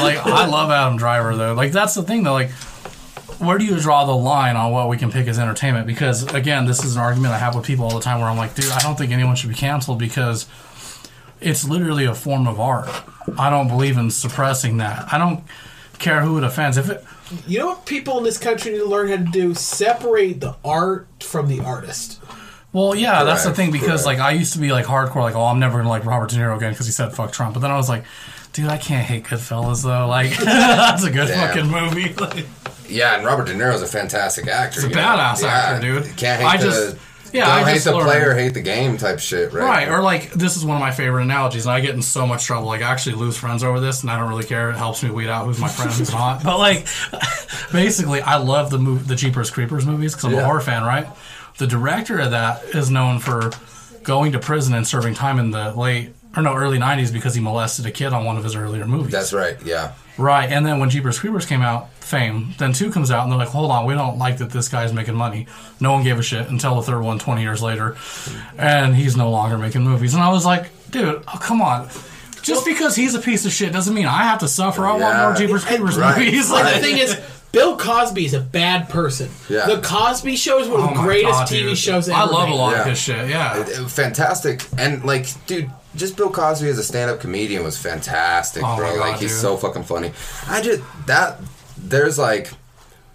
[0.00, 1.54] like I love Adam Driver though.
[1.54, 2.32] Like that's the thing though.
[2.32, 2.50] Like,
[3.38, 5.86] where do you draw the line on what we can pick as entertainment?
[5.86, 8.36] Because again, this is an argument I have with people all the time where I'm
[8.36, 10.46] like, dude, I don't think anyone should be canceled because
[11.40, 12.88] it's literally a form of art.
[13.38, 15.12] I don't believe in suppressing that.
[15.12, 15.42] I don't
[15.98, 16.76] care who it offends.
[16.76, 17.04] If it,
[17.46, 19.54] you know what people in this country need to learn how to do?
[19.54, 22.20] Separate the art from the artist.
[22.72, 24.18] well, yeah, that's the thing because correct.
[24.18, 26.36] like I used to be like hardcore, like, oh, I'm never gonna like Robert De
[26.36, 27.54] Niro again because he said fuck Trump.
[27.54, 28.04] But then I was like,
[28.52, 30.06] dude, I can't hate Goodfellas though.
[30.06, 31.48] Like, that's a good Damn.
[31.48, 32.14] fucking movie.
[32.20, 32.46] Like,
[32.88, 34.80] Yeah, and Robert De Niro's a fantastic actor.
[34.80, 35.00] He's a you know?
[35.02, 36.16] badass Yeah, actor, dude.
[36.16, 36.64] Can't hate I the.
[36.64, 36.96] just-
[37.32, 39.64] yeah, don't I hate just the learned- player, hate the game type shit, right?
[39.64, 42.28] Right, or like this is one of my favorite analogies, and I get in so
[42.28, 42.68] much trouble.
[42.68, 44.70] Like I actually lose friends over this, and I don't really care.
[44.70, 46.44] It helps me weed out who's my friend, who's not.
[46.44, 46.86] But like,
[47.72, 51.08] basically, I love the move, the Jeepers Creepers movies because I'm a horror fan, right?
[51.58, 53.50] The director of that is known for
[54.04, 57.40] going to prison and serving time in the late or no early '90s because he
[57.40, 59.12] molested a kid on one of his earlier movies.
[59.12, 59.56] That's right.
[59.64, 59.92] Yeah.
[60.16, 63.38] Right, and then when Jeepers Creepers came out, Fame, then two comes out, and they're
[63.38, 65.48] like, hold on, we don't like that this guy's making money.
[65.80, 67.96] No one gave a shit until the third one 20 years later,
[68.56, 70.14] and he's no longer making movies.
[70.14, 71.88] And I was like, dude, oh, come on.
[72.42, 74.86] Just because he's a piece of shit doesn't mean I have to suffer.
[74.86, 75.22] I want Yeah.
[75.22, 76.18] more Jeepers Creepers Right.
[76.18, 76.48] movies.
[76.52, 77.18] Like Like, the thing is,
[77.52, 79.30] Bill Cosby is a bad person.
[79.48, 79.66] Yeah.
[79.66, 81.78] The Cosby Show is one of oh the my greatest God, TV dude.
[81.78, 82.56] shows ever I love a made.
[82.56, 82.84] lot of Yeah.
[82.90, 83.64] his shit, yeah.
[83.88, 84.64] Fantastic.
[84.78, 88.96] And like, dude, just Bill Cosby as a stand-up comedian was fantastic, Oh bro.
[88.96, 89.40] God, like, he's dude.
[89.40, 90.12] so fucking funny.
[90.48, 91.40] I just that
[91.76, 92.50] there's like,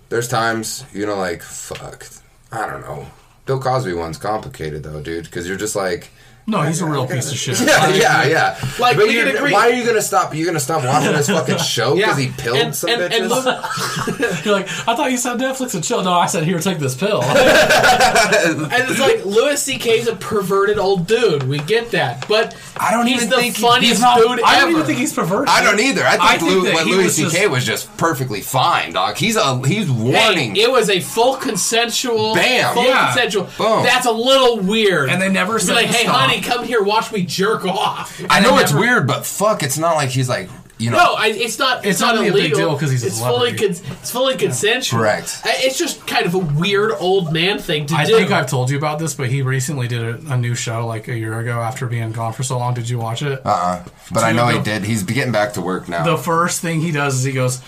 [0.10, 2.08] there's times you know, like, fuck,
[2.52, 3.08] I don't know.
[3.46, 6.10] Bill Cosby one's complicated though, dude, because you're just like.
[6.50, 7.60] No, he's a real piece of shit.
[7.70, 8.60] Yeah, Like, yeah, yeah.
[8.80, 9.54] Like, but we you're- can agree.
[9.54, 10.34] why are you gonna stop?
[10.34, 12.08] You're gonna stop watching this fucking show Yeah.
[12.08, 13.20] because he pilled and, some and, bitches?
[13.20, 16.04] and look, You're like, I thought you said Netflix and chill.
[16.04, 17.22] No, I said, here, take this pill.
[17.24, 21.44] and it's like Louis C.K.'s a perverted old dude.
[21.44, 24.60] We get that, but I don't he's even the think funniest He's not, dude I
[24.60, 25.50] don't even think he's perverted.
[25.50, 26.04] I don't either.
[26.06, 27.48] I think, I think Lou, what Louis was just- C.K.
[27.48, 29.18] was just perfectly fine, dog.
[29.18, 30.56] He's a he's warning.
[30.56, 32.34] Hey, it was a full consensual.
[32.36, 32.74] Bam.
[32.74, 33.06] Full Yeah.
[33.14, 33.44] consensual.
[33.58, 33.84] Boom.
[33.84, 35.10] That's a little weird.
[35.10, 38.40] And they never said like, "Hey, stop." Honey, come here, watch me jerk off." I
[38.40, 40.98] know they it's never- weird, but fuck, it's not like he's like you know.
[40.98, 41.80] No, I, it's not.
[41.80, 43.50] It's, It's not only a big illegal deal 'cause he's a it's fully.
[43.58, 43.82] celebrity.
[43.84, 45.00] Con- it's fully consensual.
[45.02, 45.42] Correct.
[45.44, 48.00] I- It's just kind of a weird old man thing to do.
[48.00, 48.16] I do.
[48.16, 51.10] think I've told you about this, but he recently did a, a new show like
[51.10, 52.74] a year ago after being gone for so long.
[52.76, 53.42] Did you watch it?
[53.46, 54.86] uh uh But I Two know he did.
[54.86, 56.06] He's getting back to work now.
[56.06, 57.60] the first thing he does is he goes,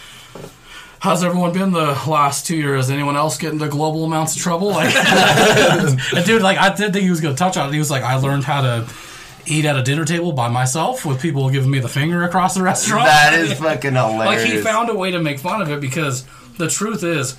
[1.01, 2.89] "How's everyone been the last two years?
[2.89, 7.03] Anyone else get into global amounts of trouble?" Like, and dude, like I did think
[7.03, 7.73] he was going to touch on it.
[7.73, 8.87] He was like, "I learned how to."
[9.47, 12.61] Eat at a dinner table by myself with people giving me the finger across the
[12.61, 13.05] restaurant.
[13.05, 14.17] that is fucking hilarious.
[14.19, 16.25] like he found a way to make fun of it because
[16.59, 17.35] the truth is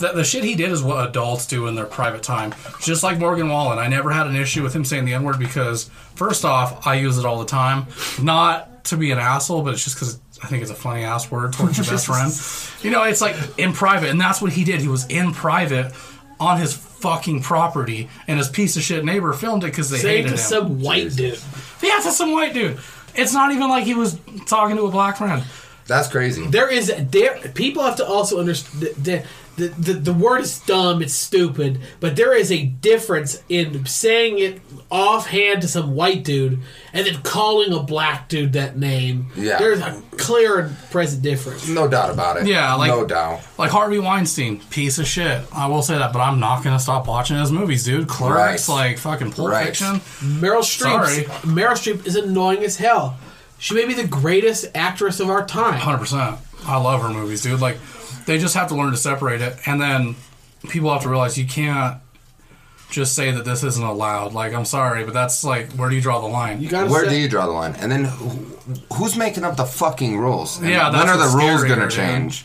[0.00, 2.52] that the shit he did is what adults do in their private time.
[2.80, 5.38] Just like Morgan Wallen, I never had an issue with him saying the N word
[5.38, 7.86] because first off, I use it all the time,
[8.20, 11.30] not to be an asshole, but it's just because I think it's a funny ass
[11.30, 12.84] word towards your best friend.
[12.84, 14.80] You know, it's like in private, and that's what he did.
[14.82, 15.92] He was in private
[16.38, 20.32] on his fucking property, and his piece of shit neighbor filmed it because they hated
[20.32, 20.36] him.
[20.36, 20.64] Say hated to him.
[20.66, 21.38] some white dude.
[21.82, 22.78] yeah, to some white dude.
[23.14, 25.42] It's not even like he was talking to a black friend.
[25.86, 26.46] That's crazy.
[26.46, 27.38] There is there.
[27.54, 29.24] People have to also understand.
[29.56, 31.00] The, the, the, the word is dumb.
[31.02, 31.80] It's stupid.
[32.00, 34.60] But there is a difference in saying it
[34.90, 36.58] offhand to some white dude
[36.92, 39.26] and then calling a black dude that name.
[39.36, 39.58] Yeah.
[39.58, 41.68] There's a clear and present difference.
[41.68, 42.46] No doubt about it.
[42.46, 43.40] Yeah, like- no doubt.
[43.58, 45.42] Like Harvey Weinstein, piece of shit.
[45.52, 48.08] I will say that, but I'm not gonna stop watching his movies, dude.
[48.08, 48.74] Clerks, Right.
[48.88, 49.66] like fucking Pulp Right.
[49.66, 50.00] Fiction.
[50.20, 51.06] Meryl Streep.
[51.06, 51.24] Sorry.
[51.42, 53.16] Meryl Streep is annoying as hell.
[53.58, 55.74] She may be the greatest actress of our time.
[55.80, 56.36] Hundred percent.
[56.66, 57.60] I love her movies, dude.
[57.60, 57.78] Like
[58.26, 60.16] they just have to learn to separate it, and then
[60.68, 62.00] people have to realize you can't
[62.90, 64.32] just say that this isn't allowed.
[64.34, 66.60] Like I'm sorry, but that's like where do you draw the line?
[66.60, 67.74] You gotta Where set- do you draw the line?
[67.80, 68.28] And then who,
[68.94, 70.58] who's making up the fucking rules?
[70.60, 71.92] And Yeah, when that's are the what's rules scarier, going to dude.
[71.96, 72.44] change?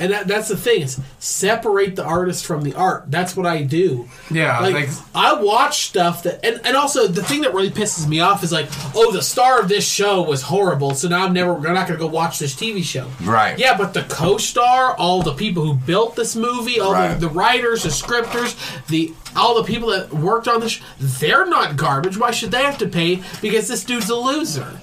[0.00, 3.04] And that, that's the thing is separate the artist from the art.
[3.08, 4.08] That's what I do.
[4.30, 8.06] Yeah, like like- I watch stuff that, and, and also the thing that really pisses
[8.08, 11.32] me off is like, oh, the star of this show was horrible, so now I'm
[11.32, 13.10] never, I'm not going to go watch this TV show.
[13.22, 13.58] Right.
[13.58, 17.14] Yeah, but the co-star, all the people who built this movie, all Right.
[17.14, 18.54] the, the writers, the scripters,
[18.86, 22.16] the all the people that worked on this, they're not garbage.
[22.16, 23.22] Why should they have to pay?
[23.42, 24.80] Because this dude's a loser.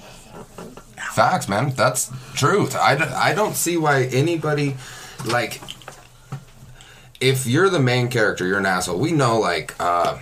[1.12, 1.72] Facts, man.
[1.76, 2.76] That's truth.
[2.76, 2.96] I,
[3.30, 4.76] I don't see why anybody,
[5.26, 5.62] like,
[7.22, 9.00] if you're the main character, you're an asshole.
[9.00, 10.18] We know, like, uh,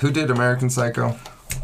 [0.00, 1.16] who did American Psycho?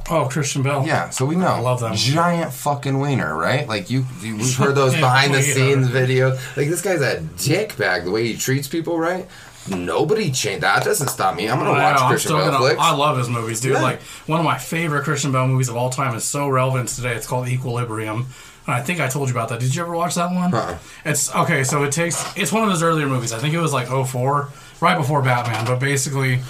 [0.09, 0.85] Oh, Christian Bale.
[0.87, 1.47] Yeah, so we know.
[1.47, 1.95] I love them.
[1.95, 3.69] Giant fucking wiener, right?
[3.69, 6.35] Like you, you we've heard those behind the scenes videos.
[6.57, 8.05] Like this guy's a dickbag.
[8.05, 9.29] The way he treats people, right?
[9.69, 10.63] Nobody changed.
[10.65, 11.49] That doesn't stop me.
[11.49, 12.81] I'm gonna I watch know, Christian gonna- flicks.
[12.81, 13.75] I love his movies, dude.
[13.75, 13.83] Yeah.
[13.83, 17.15] Like one of my favorite Christian Bale movies of all time is so relevant today.
[17.15, 18.27] It's called Equilibrium,
[18.67, 19.61] and I think I told you about that.
[19.61, 20.53] Did you ever watch that one?
[20.55, 20.79] Uh-uh.
[21.05, 21.65] It's okay.
[21.65, 22.37] So it takes.
[22.37, 23.33] It's one of his earlier movies.
[23.33, 24.49] I think it was like 04,
[24.81, 25.65] right before Batman.
[25.65, 26.41] But basically,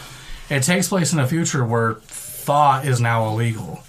[0.48, 3.82] it takes place in a future where thought is now illegal.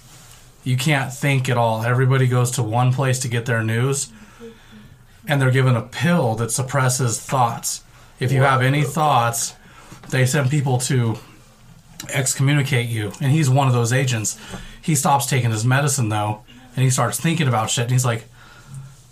[0.64, 1.82] You can't think at all.
[1.84, 4.12] Everybody goes to one place to get their news,
[5.26, 7.82] and they're given a pill that suppresses thoughts.
[8.20, 9.56] If you have any thoughts,
[10.10, 11.16] they send people to
[12.10, 13.12] excommunicate you.
[13.20, 14.38] And he's one of those agents.
[14.80, 16.42] He stops taking his medicine though,
[16.74, 17.84] and he starts thinking about shit.
[17.84, 18.24] And he's like,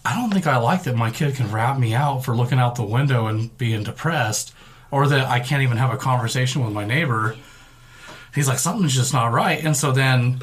[0.04, 2.74] I don't think I like that my kid can rat me out for looking out
[2.74, 4.54] the window and being depressed,
[4.90, 7.36] or that I can't even have a conversation with my neighbor.
[8.34, 9.62] He's like, something's just not right.
[9.62, 10.40] And so then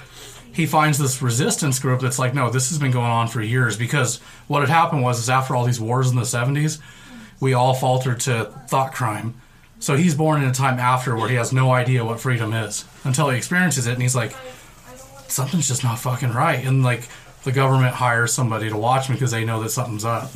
[0.53, 3.77] he finds this resistance group that's like, no, this has been going on for years.
[3.77, 6.79] Because what had happened was, is after all these wars in the 70s,
[7.39, 9.39] we all faltered to thought crime.
[9.79, 12.85] So he's born in a time after where he has no idea what freedom is
[13.03, 14.35] until he experiences it, and he's like,
[15.29, 16.65] something's just not fucking right.
[16.65, 17.07] And like
[17.43, 20.31] the government hires somebody to watch me because they know that something's up.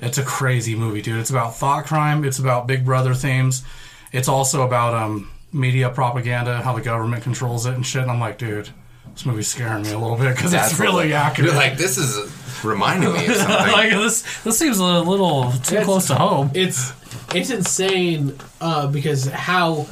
[0.00, 1.18] It's a crazy movie, dude.
[1.18, 2.24] It's about thought crime.
[2.24, 3.64] It's about Big Brother themes.
[4.12, 8.02] It's also about um, media propaganda, how the government controls it and shit.
[8.02, 8.68] And I'm like, dude,
[9.12, 11.50] this movie's scaring me a little bit because it's really what- accurate.
[11.50, 12.32] You're like, this is
[12.64, 13.72] reminding me of something.
[13.72, 16.50] like this, this seems a little too close to home.
[16.54, 16.92] It's
[17.34, 19.86] it's insane uh, because how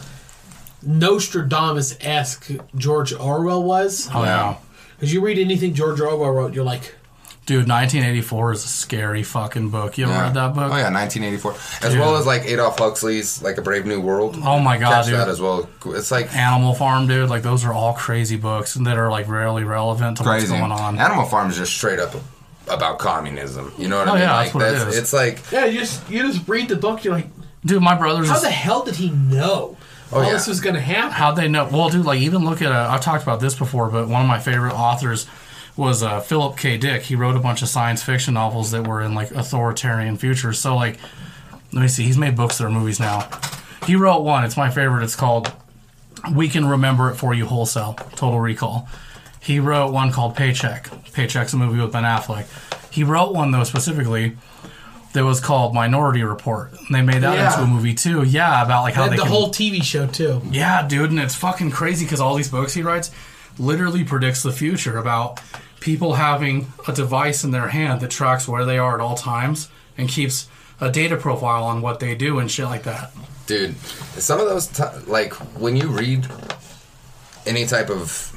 [0.86, 4.08] Nostradamus esque George Orwell was.
[4.14, 4.56] Oh yeah,
[4.96, 6.94] Because you read anything George Orwell wrote, you're like,
[7.44, 9.98] dude, 1984 is a scary fucking book.
[9.98, 10.22] You ever Yeah.
[10.22, 10.72] read that book?
[10.72, 14.38] Oh yeah, 1984, as well as like Aldous Huxley's like A Brave New World.
[14.42, 15.14] Oh my god, Catch dude.
[15.16, 15.68] that as well.
[15.86, 17.28] It's like Animal Farm, dude.
[17.30, 20.48] Like those are all crazy books that are like rarely relevant to crazy.
[20.50, 20.98] what's going on.
[20.98, 22.14] Animal Farm is just straight up
[22.68, 23.72] about communism.
[23.78, 24.22] You know what Oh, I mean?
[24.22, 24.98] yeah, like that's what it is.
[24.98, 27.28] It's like yeah, you just you just read the book, you're like,
[27.64, 28.28] Dude, my brother's.
[28.28, 29.76] how the hell did he know
[30.12, 30.32] Oh, all yeah.
[30.32, 31.10] this was going to happen?
[31.12, 31.68] How'd they know?
[31.70, 32.70] Well, dude, like even look at.
[32.72, 35.26] Uh, I've talked about this before, but one of my favorite authors
[35.76, 36.78] was uh, Philip K.
[36.78, 37.02] Dick.
[37.02, 40.58] He wrote a bunch of science fiction novels that were in like authoritarian futures.
[40.58, 40.98] So like,
[41.72, 42.04] let me see.
[42.04, 43.28] He's made books that are movies now.
[43.86, 44.44] He wrote one.
[44.44, 45.04] It's my favorite.
[45.04, 45.52] It's called
[46.32, 48.88] "We Can Remember It for You Wholesale." Total Recall.
[49.40, 50.88] He wrote one called Paycheck.
[51.12, 52.46] Paycheck's a movie with Ben Affleck.
[52.92, 54.36] He wrote one though specifically
[55.16, 56.70] that was called Minority Report.
[56.72, 57.50] And they made that Yeah.
[57.52, 58.22] into a movie too.
[58.22, 60.42] Yeah, about like how And they the can, whole TV show too.
[60.50, 63.10] yeah, dude, and it's fucking crazy because all these books he writes
[63.58, 65.40] literally predicts the future about
[65.80, 69.68] people having a device in their hand that tracks where they are at all times
[69.98, 70.48] and keeps
[70.80, 73.10] a data profile on what they do and shit like that.
[73.46, 73.74] dude
[74.18, 76.26] some of those t- like when you read
[77.46, 78.32] any type of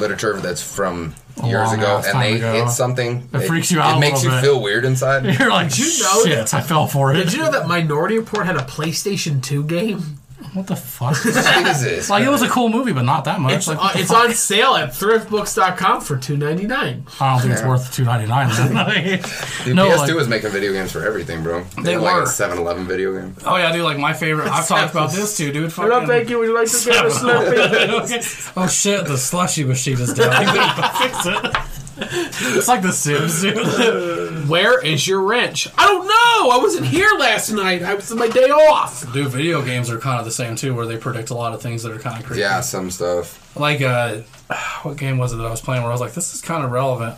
[0.00, 2.52] literature that's from A years long ago ass and time they ago.
[2.64, 4.46] hit something It freaks you out it a makes you little bit.
[4.48, 7.16] feel weird inside You're like, Did you know shit, I fell for it.
[7.18, 10.18] Did you know that Minority Report had a PlayStation 2 game?
[10.56, 11.14] What the fuck?
[11.22, 13.52] Jesus like it was a cool movie, but not that much.
[13.52, 17.06] It's, like, uh, it's on sale at thriftbooks.com for two ninety nine.
[17.20, 18.48] I don't think it's worth two ninety nine.
[18.48, 18.70] Dude,
[19.76, 21.64] no, PS2 like, was making video games for everything, bro.
[21.82, 22.22] They had, like were.
[22.22, 23.36] a 7-Eleven video game.
[23.44, 24.48] oh yeah, dude, like my favorite.
[24.48, 25.74] I've talked about this too, dude.
[25.74, 26.38] Fucking, you.
[26.38, 28.22] Would you like to get a Okay.
[28.56, 30.40] Oh shit, the slushy machine is down.
[30.40, 31.82] You gotta fix it.
[31.98, 34.48] It's like the Sims, dude.
[34.48, 35.68] Where is your wrench?
[35.78, 36.50] I don't know.
[36.50, 37.82] I wasn't here last night.
[37.82, 39.10] I was on my day off.
[39.12, 41.62] Dude, video games are kind of the same too, where they predict a lot of
[41.62, 42.42] things that are kind of crazy.
[42.42, 43.56] Yeah, some stuff.
[43.58, 44.18] Like, uh,
[44.82, 46.64] what game was it that I was playing where I was like, this is kind
[46.64, 47.16] of relevant?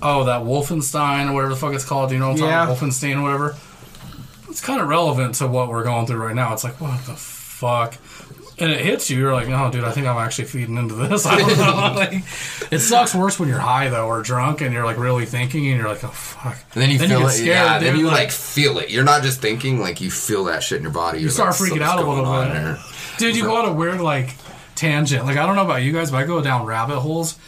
[0.00, 2.08] Oh, that Wolfenstein or whatever the fuck it's called.
[2.08, 2.64] Do you know what I'm Yeah.
[2.66, 2.88] talking about?
[2.90, 3.56] Wolfenstein or whatever.
[4.48, 6.52] It's kind of relevant to what we're going through right now.
[6.54, 7.94] It's like, what the fuck?
[8.60, 9.18] And it hits you.
[9.18, 11.26] You're like, oh, dude, I think I'm actually feeding into this.
[11.26, 11.64] I don't know.
[12.00, 12.12] like,
[12.72, 15.78] it sucks worse when you're high though, or drunk, and you're like really thinking, and
[15.78, 16.56] you're like, oh fuck.
[16.74, 17.30] And then you feel get it.
[17.30, 18.90] scared, yeah, then you like feel it.
[18.90, 21.20] You're not just thinking, like you feel that shit in your body.
[21.20, 22.78] You start freaking out a little bit.
[23.18, 24.34] Dude, you So- go on a weird like
[24.74, 25.24] tangent.
[25.24, 27.38] Like I don't know about you guys, but I go down rabbit holes,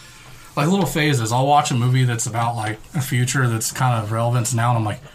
[0.57, 1.33] like little phases.
[1.33, 4.71] I'll watch a movie that's about like a future that's kind of relevant to now,
[4.71, 5.11] and I'm like, dude,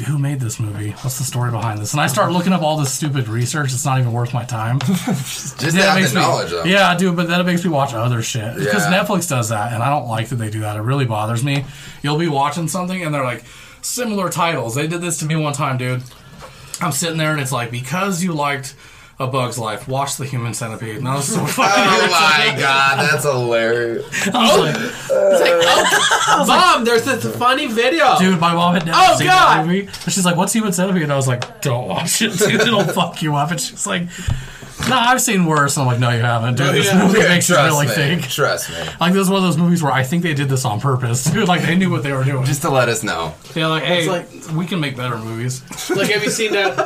[0.00, 0.90] who made this movie?
[0.90, 1.92] What's the story behind this?
[1.92, 3.72] And I start looking up all this stupid research.
[3.72, 4.78] It's not even worth my time.
[4.84, 6.64] Just to have makes the me- knowledge, though.
[6.64, 9.02] Yeah, I do, but then it makes me watch other shit because Yeah.
[9.02, 10.76] Netflix does that, and I don't like that they do that.
[10.76, 11.64] It really bothers me.
[12.02, 13.44] You'll be watching something, and they're like
[13.82, 14.74] similar titles.
[14.74, 16.02] They did this to me one time, dude.
[16.80, 18.74] I'm sitting there, and it's like because you liked
[19.18, 21.72] A Bug's Life, watch The Human Centipede, and I was so fucking.
[21.74, 24.04] Oh my god, that's hilarious.
[24.28, 25.52] I was like, It's like,
[26.28, 28.18] oh, mom, there's this funny video.
[28.18, 29.58] dude, my mom had never Oh, seen God.
[29.60, 29.80] that movie.
[29.86, 32.60] And she's like, "What's Human Centipede?" And I was like, "Don't watch it, dude.
[32.60, 34.02] It'll fuck you up." And she's like,
[34.88, 36.74] "No, I've seen worse." And I'm like, "No, you haven't, dude.
[36.74, 37.02] This yeah.
[37.04, 37.92] movie Yeah, makes you really me.
[37.92, 38.76] think." Trust me.
[39.00, 41.24] Like this is one of those movies where I think they did this on purpose,
[41.32, 41.48] dude.
[41.48, 42.44] Like they knew what they were doing.
[42.44, 43.34] Just to let us know.
[43.54, 45.62] Yeah, like, hey, like- we can make better movies.
[45.90, 46.76] Like, have you seen that?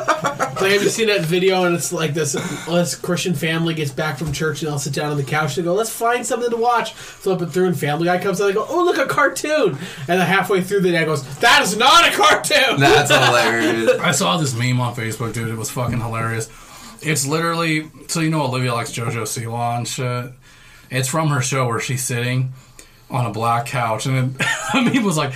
[0.61, 1.63] Like, have you seen that video?
[1.65, 5.11] And it's like this: this Christian family gets back from church, and they'll sit down
[5.11, 8.05] on the couch and go, "Let's find something to watch." Flip it through, and Family
[8.05, 8.45] Guy comes out.
[8.47, 9.69] and They go, "Oh, look, a cartoon!"
[10.07, 13.99] And then halfway through, the dad goes, "That is not a cartoon." That's hilarious.
[13.99, 15.49] I saw this meme on Facebook, dude.
[15.49, 16.49] It was fucking hilarious.
[17.03, 20.31] It's literally so you know Olivia likes JoJo Siwa and shit.
[20.89, 22.53] It's from her show where she's sitting
[23.09, 24.33] on a black couch, and then
[24.85, 25.33] the meme was like,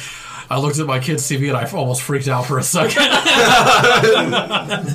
[0.50, 3.04] I looked at my kid's TV and I almost freaked out for a second.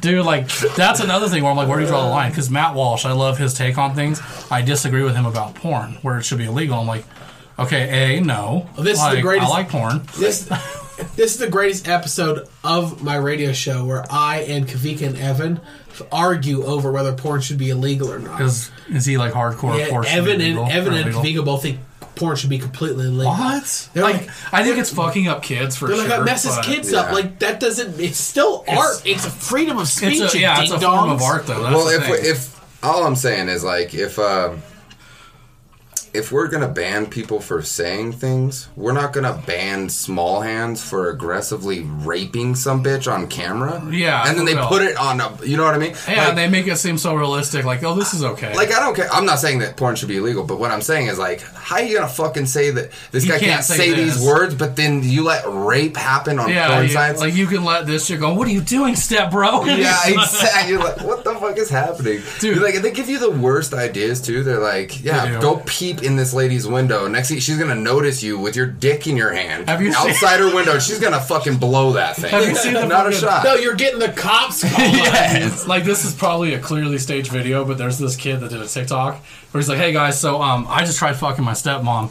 [0.00, 2.30] Dude, like that's another thing where I'm like, where do you draw the line?
[2.30, 4.20] Because Matt Walsh, I love his take on things.
[4.50, 6.78] I disagree with him about porn, where it should be illegal.
[6.78, 7.04] I'm like,
[7.58, 8.68] Okay, a no.
[8.78, 10.02] This is the greatest- I like porn.
[10.18, 10.48] This
[11.16, 15.60] this is the greatest episode of my radio show where I and Kavika and Evan
[16.10, 18.38] argue over whether porn should be illegal or not.
[18.38, 19.78] Because is he like hardcore?
[19.78, 21.14] Yeah, porn Evan and Evan or and?
[21.14, 21.80] Kavika both think
[22.14, 23.32] porn should be completely illegal.
[23.32, 23.90] What?
[23.92, 26.08] They're like, like- I think it's fucking up kids for They're sure.
[26.08, 27.00] like that messes but kids yeah.
[27.00, 27.12] up.
[27.12, 28.00] Like that doesn't.
[28.00, 29.02] It's still art.
[29.04, 30.20] It's a freedom of speech.
[30.20, 31.62] It's a, yeah, it's a form of art though.
[31.62, 32.12] That's well, the if thing.
[32.12, 34.62] we, if all I'm saying is like if um,
[36.14, 41.08] if we're gonna ban people for saying things, we're not gonna ban small hands for
[41.08, 43.82] aggressively raping some bitch on camera.
[43.90, 45.36] Yeah, and then they put it on a.
[45.42, 45.94] You know what I mean?
[46.06, 47.64] yeah, Like- they make it seem so realistic.
[47.64, 48.54] Like, oh, this is okay.
[48.54, 49.08] Like I don't care.
[49.10, 51.76] I'm not saying that porn should be illegal, but what I'm saying is like, how
[51.76, 54.54] are you gonna fucking say that this You guy can't can't, say say, these words,
[54.54, 57.20] but then you let rape happen on yeah, porn you, sites?
[57.20, 58.34] like you can let this shit go.
[58.34, 59.64] What are you doing, step bro?
[59.64, 60.72] yeah, exactly.
[60.72, 62.56] You're like, what the fuck is happening, Dude.
[62.56, 64.42] You're like, they give you the worst ideas too.
[64.42, 67.06] They're like, yeah, go peep in this lady's window.
[67.08, 70.10] Next thing, she's gonna notice you with your dick in your hand Have you seen-
[70.10, 70.78] outside her window.
[70.78, 72.30] She's gonna fucking blow that thing.
[72.30, 73.44] Have you seen the Not a shot.
[73.44, 74.62] No, you're getting the cops.
[74.78, 75.66] yes.
[75.66, 78.66] like this is probably a clearly staged video, but there's this kid that did a
[78.66, 79.16] TikTok
[79.50, 82.10] where he's like, "Hey guys, so um, I just tried fucking my stepmom."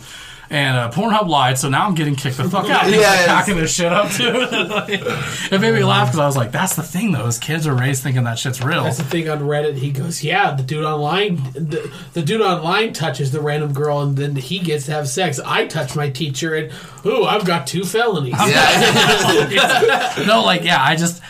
[0.54, 2.84] And uh, Pornhub lied, so now I'm getting kicked the fuck out.
[2.88, 3.26] He's like Yes.
[3.26, 4.34] hacking this shit up too.
[5.56, 7.26] it made me laugh because I was like, "That's the thing, though.
[7.28, 9.78] Is kids are raised thinking that shit's real." That's the thing on Reddit.
[9.78, 14.18] He goes, "Yeah, the dude online, the, the dude online touches the random girl, and
[14.18, 15.40] then he gets to have sex.
[15.40, 16.70] I touch my teacher, and
[17.06, 20.24] ooh, I've got two felonies." Yeah.
[20.28, 21.22] no, like yeah, I just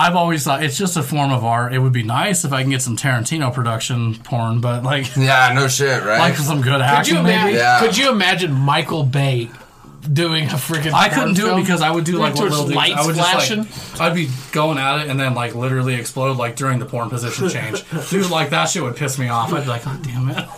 [0.00, 1.74] I've always thought it's just a form of art.
[1.74, 5.52] It would be nice if I can get some Tarantino production porn, but like yeah,
[5.54, 6.18] no shit, right?
[6.18, 7.56] like some good Could action you maybe.
[7.58, 7.80] Yeah.
[7.80, 9.50] Could you imagine Michael Bay
[10.10, 10.92] doing a freaking?
[10.94, 12.76] I couldn't do it because I would do like what Towards little dudes.
[12.76, 13.64] lights I would flashing.
[13.64, 16.86] just like I'd be going at it and then like literally explode like during the
[16.86, 17.84] porn position change.
[18.10, 19.52] Dude, like that shit would piss me off.
[19.52, 20.48] I'd be like, God damn it.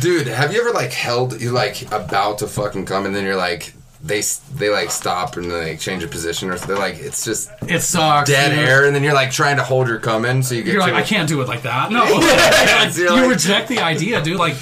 [0.00, 3.36] Dude, have you ever like held you like about to fucking come and then you're
[3.36, 3.74] like
[4.06, 4.22] they
[4.54, 7.80] they like stop and then they change a position or they're like it's just It
[7.80, 8.30] sucks.
[8.30, 8.58] dead dude.
[8.68, 10.80] air and then you're like trying to hold your cum in so you get You're
[10.82, 11.90] like, I can't do it like that.
[11.90, 12.04] No.
[12.96, 14.38] You like- reject the idea, dude.
[14.38, 14.54] Like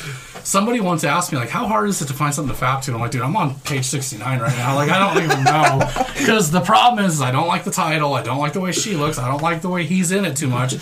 [0.45, 2.91] somebody once asked me, like, how hard is it to find something to fap to?
[2.91, 4.77] And I'm like, dude, I'm on page 69 right now.
[4.77, 5.91] Like, I don't even know.
[6.25, 8.15] Because the problem is, I don't like the title.
[8.15, 9.19] I don't like the way she looks.
[9.19, 10.73] I don't like the way he's in it too much.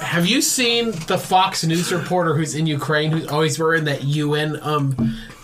[0.00, 4.60] Have you seen the Fox News reporter who's in Ukraine who's always wearing that UN
[4.62, 4.94] um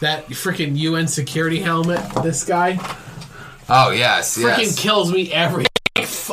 [0.00, 2.00] that freaking UN security helmet?
[2.22, 2.78] This guy
[3.68, 4.78] Oh yes, freaking yes.
[4.78, 5.66] kills me every.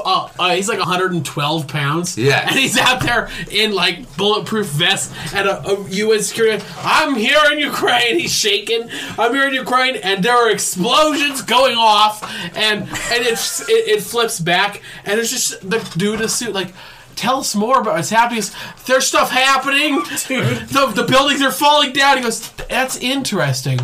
[0.04, 2.18] Uh, uh, he's like 112 pounds.
[2.18, 2.48] Yeah.
[2.48, 6.64] and he's out there in like bulletproof vest at a, a UN security.
[6.80, 8.20] I'm here in Ukraine.
[8.20, 8.90] He's shaking.
[9.18, 12.24] I'm here in Ukraine, and there are explosions going off,
[12.56, 12.90] and and
[13.26, 16.74] it's it, it flips back, and it's just the dude in a suit like.
[17.16, 18.44] Tell us more about what's happening.
[18.86, 19.96] There's stuff happening.
[20.28, 22.18] The, the buildings are falling down.
[22.18, 23.80] He goes, That's interesting.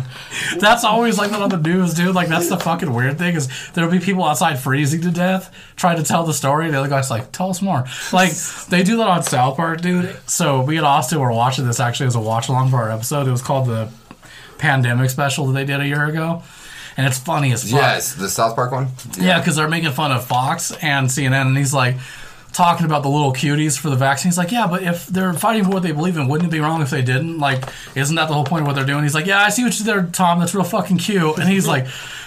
[0.58, 2.14] That's always like that on the news, dude.
[2.14, 5.96] Like, that's the fucking weird thing is there'll be people outside freezing to death trying
[5.96, 6.70] to tell the story.
[6.70, 7.84] The other guy's like, tell us more.
[8.12, 8.32] Like,
[8.68, 10.16] they do that on South Park, dude.
[10.26, 13.26] So, me and Austin were watching this actually as a watch along for our episode.
[13.26, 13.90] It was called the
[14.58, 16.42] pandemic special that they did a year ago.
[16.96, 17.80] And it's funny as fuck.
[17.80, 18.88] Yes, the South Park one.
[19.18, 21.96] Yeah, because they're making fun of Fox and CNN, and he's like
[22.52, 24.30] talking about the little cuties for the vaccine.
[24.30, 26.60] He's like, yeah, but if they're fighting for what they believe in, wouldn't it be
[26.60, 27.38] wrong if they didn't?
[27.38, 27.64] Like,
[27.94, 29.02] isn't that the whole point of what they're doing?
[29.02, 30.40] He's like, yeah, I see what you did there, Tom.
[30.40, 31.38] That's real fucking cute.
[31.38, 31.86] And he's like,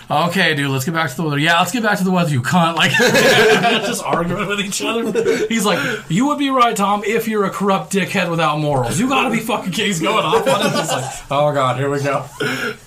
[0.10, 1.38] okay, dude, let's get back to the weather.
[1.38, 2.76] Yeah, let's get back to the weather, you cunt.
[2.76, 2.91] Like,
[3.86, 5.48] just arguing with each other.
[5.48, 9.00] He's like, you would be right, Tom, if you're a corrupt dickhead without morals.
[9.00, 9.84] You gotta be fucking kidding.
[10.04, 10.72] Going off on.
[10.72, 12.26] He's like, oh god, here we go.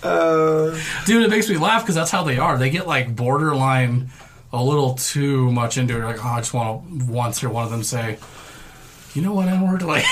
[0.03, 2.59] Uh, dude, it makes me laugh because that's how they are.
[2.59, 4.09] They get like borderline
[4.57, 6.05] a little too much into it.
[6.05, 8.19] Like, oh, I just want to once hear one of them say,
[9.15, 10.05] "You know what, N word?" Like,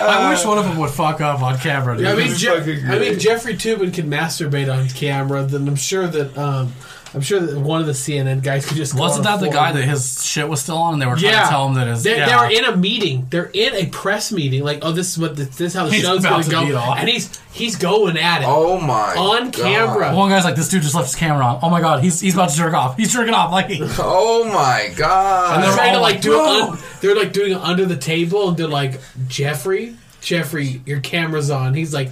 [0.00, 1.96] I wish one of them would fuck up on camera.
[1.96, 2.06] Dude.
[2.06, 2.50] I mean, Je-
[2.86, 3.18] I mean.
[3.18, 5.42] Jeffrey Toobin can masturbate on camera.
[5.44, 6.72] Then I'm sure that um,
[7.18, 9.82] I'm sure that one of the CNN guys could just wasn't that the guy that
[9.82, 12.04] his shit was still on, and they were trying Yeah, to tell him that his
[12.04, 12.26] they, yeah.
[12.28, 13.26] they were in a meeting.
[13.28, 14.62] They're in a press meeting.
[14.62, 16.50] Like, oh, this is what the, this is how the He's show's about going to
[16.50, 16.98] to beat go, off.
[17.00, 18.46] and he's he's going at it.
[18.48, 19.14] Oh my.
[19.16, 19.54] On God.
[19.54, 20.14] camera.
[20.14, 21.58] One guy's like, "This dude just left his camera on.
[21.60, 22.96] Oh my god, he's he's about to jerk off.
[22.96, 23.66] He's jerking off." Like,
[23.98, 25.54] Oh my god.
[25.54, 26.62] And they're they're trying to oh like like, do it.
[26.62, 31.50] Un- they're like doing it under the table, and they're like, Jeffrey, Jeffrey, your camera's
[31.50, 31.74] on.
[31.74, 32.10] He's like,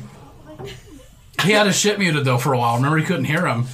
[1.45, 2.75] he had his shit muted though for a while.
[2.77, 3.67] Remember, he couldn't hear him.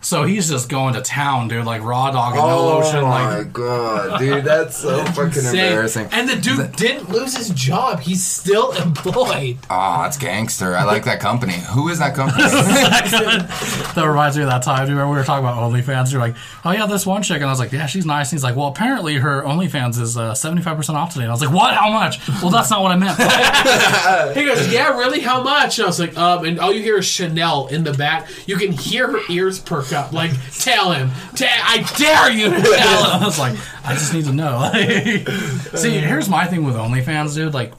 [0.00, 3.00] So he's just going to town, dude, like raw dog and no lotion.
[3.00, 3.02] oh lotion.
[3.02, 5.54] my Like, god, dude, that's so fucking Insane.
[5.56, 6.08] embarrassing.
[6.12, 8.00] And the dude didn't lose his job.
[8.00, 9.58] He's still employed.
[9.68, 10.76] Oh, it's gangster.
[10.76, 11.54] I like that company.
[11.74, 12.44] Who is that company?
[12.48, 16.12] that reminds me of that time, where we were talking about OnlyFans.
[16.12, 18.30] You're like, oh yeah, this one chick, and I was like, yeah, she's nice.
[18.30, 21.24] And he's like, well, apparently her OnlyFans is uh, 75% off today.
[21.24, 21.74] And I was like, what?
[21.74, 22.26] How much?
[22.40, 24.36] Well, that's not what I meant.
[24.38, 25.20] He goes, "Yeah, really?
[25.20, 27.92] How much?" And I was like, "Um," and all you hear is Chanel in the
[27.92, 28.28] back.
[28.46, 30.12] You can hear her ears perk up.
[30.12, 33.22] Like, tell him, Ta- I dare you to tell him.
[33.22, 34.70] I was like, I just need to know.
[35.74, 37.54] See, here's my thing with OnlyFans, dude.
[37.54, 37.72] Like,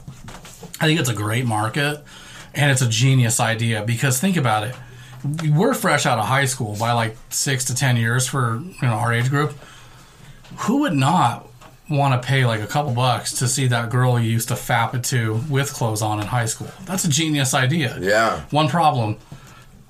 [0.80, 2.02] I think it's a great market
[2.54, 4.74] and it's a genius idea because think about it.
[5.50, 8.94] We're fresh out of high school by like six to ten years for you know
[8.94, 9.52] our age group.
[10.60, 11.46] Who would not
[11.90, 14.94] want to pay like a couple bucks to see that girl you used to fap
[14.94, 16.70] it to with clothes on in high school?
[16.86, 17.98] That's a genius idea.
[18.00, 18.40] Yeah.
[18.50, 19.18] One problem.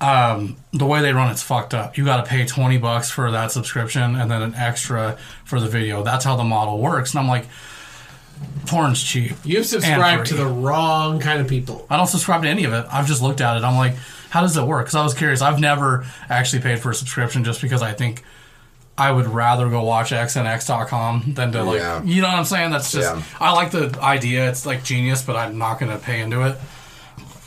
[0.01, 1.95] Um, the way they run it's fucked up.
[1.95, 5.67] You got to pay 20 bucks for that subscription and then an extra for the
[5.67, 6.03] video.
[6.03, 7.11] That's how the model works.
[7.11, 7.45] And I'm like,
[8.65, 9.33] porn's cheap.
[9.43, 11.85] You've subscribed to the wrong kind of people.
[11.89, 12.85] I don't subscribe to any of it.
[12.91, 13.63] I've just looked at it.
[13.63, 13.93] I'm like,
[14.31, 14.85] how does it work?
[14.85, 15.41] Because I was curious.
[15.41, 18.23] I've never actually paid for a subscription just because I think
[18.97, 22.01] I would rather go watch xnx.com than to like, Yeah.
[22.03, 22.71] you know what I'm saying?
[22.71, 23.21] That's just, Yeah.
[23.39, 24.49] I like the idea.
[24.49, 26.57] It's like genius, but I'm not going to pay into it.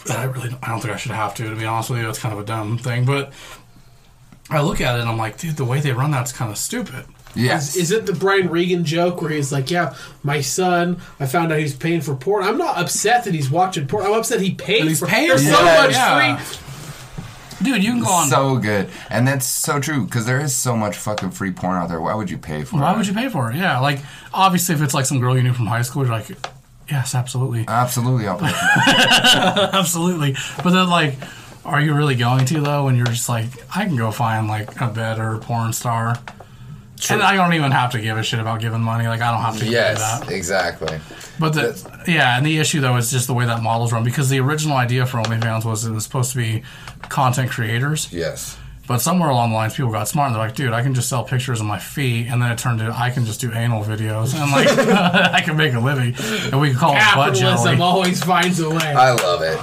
[0.05, 2.09] And I really, I don't think I should have to, to be honest with you.
[2.09, 3.33] It's kind of a dumb thing, but
[4.51, 6.59] I look at it and I'm like, dude, the way they run that's kind of
[6.59, 7.07] stupid.
[7.35, 7.75] yes.
[7.77, 11.59] Is it the Brian Regan joke where he's like, "Yeah, my son, I found out
[11.59, 12.45] he's paying for porn.
[12.45, 14.05] I'm not upset that he's watching porn.
[14.07, 15.07] I'm upset he paid That he's for.
[15.07, 16.37] paying There's for so it, much yeah.
[16.37, 16.59] free.
[17.63, 18.29] Dude, you can go on.
[18.29, 21.89] so good, and that's so true because there is so much fucking free porn out
[21.89, 22.01] there.
[22.01, 22.85] Why would you pay for why it?
[22.93, 23.57] Why would you pay for it?
[23.57, 24.01] Yeah, like
[24.35, 26.27] obviously if it's like some girl you knew from high school, you're like,
[26.91, 27.65] yes, absolutely.
[27.67, 28.39] Absolutely, I'll.
[29.75, 30.37] Absolutely.
[30.63, 31.17] But then, like,
[31.65, 34.81] are you really going to, though, when you're just like, I can go find, like,
[34.81, 36.17] a better porn star?
[37.11, 39.07] And I don't even have to give a shit about giving money.
[39.07, 40.31] Like, I don't have to do yes, that.
[40.31, 41.01] exactly.
[41.39, 44.05] But the, yeah, and the issue, though, is just the way that model's run.
[44.05, 46.63] Because the original idea for OnlyFans was it was supposed to be
[47.09, 48.13] content creators.
[48.13, 48.57] Yes.
[48.87, 51.09] But somewhere along the lines, people got smart and they're like, dude, I can just
[51.09, 52.27] sell pictures of my feet.
[52.29, 54.35] And then it turned into, I can just do anal videos.
[54.39, 54.69] And, like,
[55.35, 56.15] I can make a living.
[56.53, 57.81] And we can call it butt Capitalism jelly.
[57.81, 58.77] always finds a way.
[58.77, 59.59] I love it.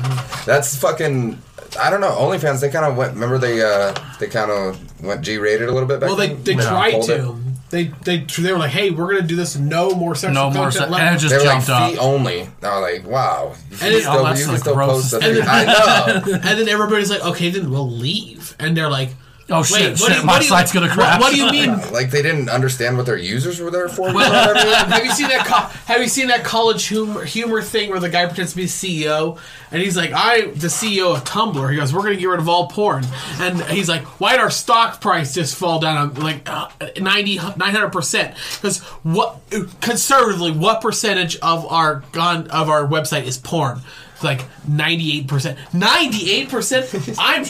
[0.45, 1.37] That's fucking.
[1.79, 2.09] I don't know.
[2.11, 2.61] OnlyFans.
[2.61, 3.13] They kind of went.
[3.13, 6.07] Remember they uh they kind of went G rated a little bit back.
[6.09, 6.43] well, they then?
[6.43, 6.67] they Yeah.
[6.69, 7.37] tried Hold to.
[7.71, 9.55] They they they were like, "Hey, we're gonna do this.
[9.55, 10.85] No more sexual No more content.
[10.85, 11.89] se- left." and it just They were like jumped up.
[11.91, 12.41] feet only.
[12.61, 13.55] I was like, wow.
[13.71, 15.35] You can it- still, oh, that's you the still post thing.
[15.35, 16.21] the I know.
[16.33, 19.09] and then everybody's like, "Okay, then we'll leave." And they're like,
[19.53, 21.19] Oh, shit, Wait, what shit, you- my you- site's gonna crash.
[21.19, 21.79] What, do you mean?
[21.91, 24.13] Like they didn't understand what their users were there for.
[24.13, 24.91] Well, you know what I mean?
[24.93, 25.45] have you seen that?
[25.45, 28.65] Co- have you seen that college humor, humor thing where the guy pretends to be
[28.65, 29.37] CEO
[29.71, 32.39] and he's like, "I, the CEO of Tumblr." He goes, "We're going to get rid
[32.39, 33.05] of all porn,"
[33.39, 36.69] and he's like, "Why did our stock price just fall down like uh,
[36.99, 39.37] 90 900 percent?" Because what
[39.81, 43.81] conservatively, what percentage of our gon- of our website is porn?
[44.21, 45.57] It's like ninety eight percent.
[45.73, 46.85] Ninety eight percent.
[47.17, 47.43] I'm.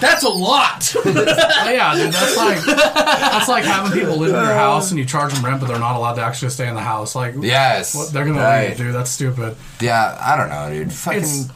[0.00, 0.92] That's a lot.
[1.04, 5.04] Oh, yeah, dude, that's like that's like having people live in your house and you
[5.04, 7.14] charge them rent, but they're not allowed to actually stay in the house.
[7.14, 7.94] Like, Yes.
[7.94, 8.68] what, they're gonna Right.
[8.70, 8.94] leave, dude.
[8.94, 9.54] That's stupid.
[9.80, 10.92] Yeah, I don't know, dude.
[10.92, 11.18] Fucking.
[11.20, 11.50] It's-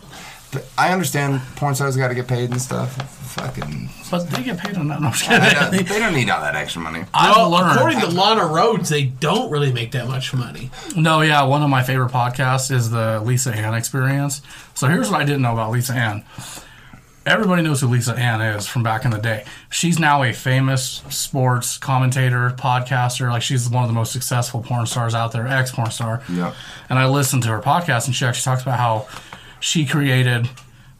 [0.76, 2.94] I understand porn stars got to get paid and stuff.
[3.32, 3.88] Fucking.
[4.10, 5.00] But they get paid on that.
[5.00, 5.58] No, I'm just I kidding.
[5.78, 7.04] don't- they don't need all that extra money.
[7.14, 7.72] I've Well, learned.
[7.76, 10.70] according to Lana Rhoades, they don't really make that much money.
[10.94, 14.42] No, yeah, one of my favorite podcasts is the Lisa Ann Experience.
[14.74, 16.24] So here's what I didn't know about Lisa Ann.
[17.24, 19.44] Everybody knows who Lisa Ann is from back in the day.
[19.70, 23.30] She's now a famous sports commentator, podcaster.
[23.30, 26.20] Like she's one of the most successful porn stars out there, ex porn star.
[26.28, 26.52] Yep.
[26.90, 29.06] And I listened to her podcast, and she actually talks about how
[29.60, 30.50] she created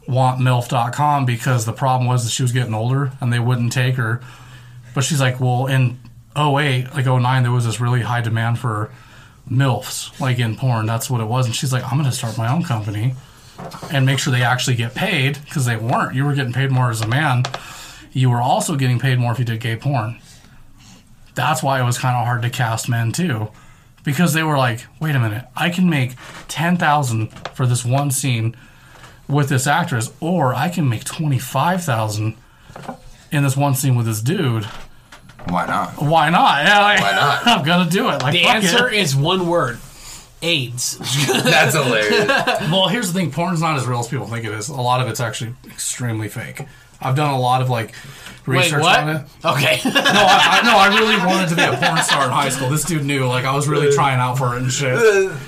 [0.07, 4.21] wantmilf.com because the problem was that she was getting older and they wouldn't take her.
[4.93, 5.99] But she's like, well, in
[6.37, 8.91] 08, like 09, there was this really high demand for
[9.49, 10.85] MILFs, like in porn.
[10.85, 11.45] That's what it was.
[11.45, 13.15] And she's like, I'm going to start my own company
[13.91, 16.15] and make sure they actually get paid because they weren't.
[16.15, 17.43] You were getting paid more as a man.
[18.11, 20.19] You were also getting paid more if you did gay porn.
[21.35, 23.49] That's why it was kind of hard to cast men too,
[24.03, 26.13] because they were like, "Wait a minute, I can make
[26.47, 28.55] ten thousand for this one scene
[29.27, 32.35] with this actress, or I can make twenty five thousand
[33.31, 34.65] in this one scene with this dude.
[35.49, 36.01] Why not?
[36.01, 36.63] Why not?
[36.65, 37.47] Yeah, like, Why not?
[37.59, 38.21] I'm gonna do it.
[38.21, 38.93] Like The answer it.
[38.95, 39.77] is one word:
[40.41, 40.97] AIDS.
[41.43, 42.27] That's hilarious.
[42.71, 44.69] Well, here's the thing: porn's not as real as people think it is.
[44.69, 46.61] A lot of it's actually extremely fake.
[47.03, 47.93] I've done a lot of like
[48.45, 48.99] Wait, research what?
[48.99, 49.21] on it.
[49.45, 49.79] Okay.
[49.85, 52.69] No, I, I, no, I really wanted to be a porn star in high school.
[52.69, 54.97] This dude knew, like, I was really trying out for it and shit.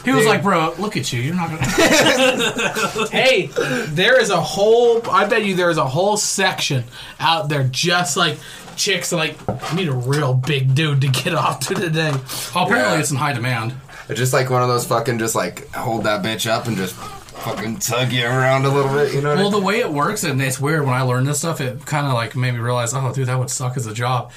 [0.06, 1.22] He was like, "Bro, look at you.
[1.22, 3.48] You're not gonna." hey,
[3.88, 5.02] there is a whole.
[5.10, 6.86] I bet you there is a whole section
[7.20, 8.38] out there just like
[8.78, 12.12] chicks are like, I need a real big dude to get off to today.
[12.54, 13.00] Well, apparently Yeah.
[13.00, 13.74] it's in high demand.
[14.14, 16.96] Just like one of those fucking just like hold that bitch up and just
[17.38, 19.14] fucking tug you around a little bit.
[19.14, 19.60] You know I Well, mean?
[19.60, 22.14] the way it works, and it's weird when I learned this stuff, it kind of
[22.14, 24.32] like made me realize, oh, dude, that would suck as a job.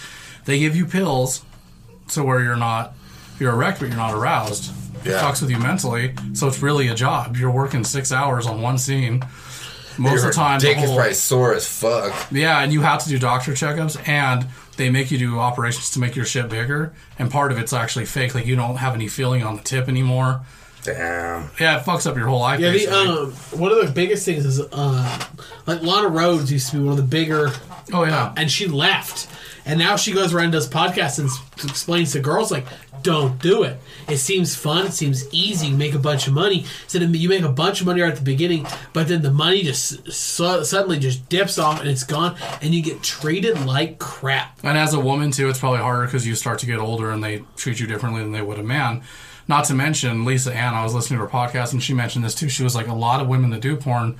[0.44, 1.42] They give you pills
[2.08, 2.94] to where you're not,
[3.38, 4.72] you're erect, but you're not aroused.
[5.04, 5.20] It Yeah.
[5.22, 7.36] fucks with you mentally, so it's really a job.
[7.36, 9.22] You're working six hours on one scene.
[9.96, 12.12] Most of the time, the dick is probably sore as fuck.
[12.30, 14.46] yeah, and you have to do doctor checkups, and
[14.76, 18.04] they make you do operations to make your shit bigger, and part of it's actually
[18.06, 18.32] fake.
[18.34, 20.42] Like you don't have any feeling on the tip anymore.
[20.84, 21.50] Damn.
[21.60, 22.60] Yeah, it fucks up your whole life.
[22.60, 22.96] Yeah, the basically.
[22.98, 25.24] um, one of the biggest things is uh,
[25.66, 27.50] like Lana Rhoades used to be one of the bigger,
[27.92, 29.28] oh yeah, and she left,
[29.66, 32.66] and now she goes around and does podcasts and s- explains to girls like,
[33.02, 33.78] don't do it.
[34.08, 34.86] It seems fun.
[34.86, 35.68] It seems easy.
[35.68, 36.64] You make a bunch of money.
[36.88, 39.30] So then you make a bunch of money right at the beginning, but then the
[39.30, 43.98] money just su- suddenly just dips off and it's gone, and you get treated like
[43.98, 44.58] crap.
[44.64, 47.22] And as a woman too, it's probably harder because you start to get older and
[47.22, 49.02] they treat you differently than they would a man.
[49.48, 50.74] Not to mention Lisa Ann.
[50.74, 52.50] I was listening to her podcast and she mentioned this too.
[52.50, 54.16] She was like, a lot of women that do porn,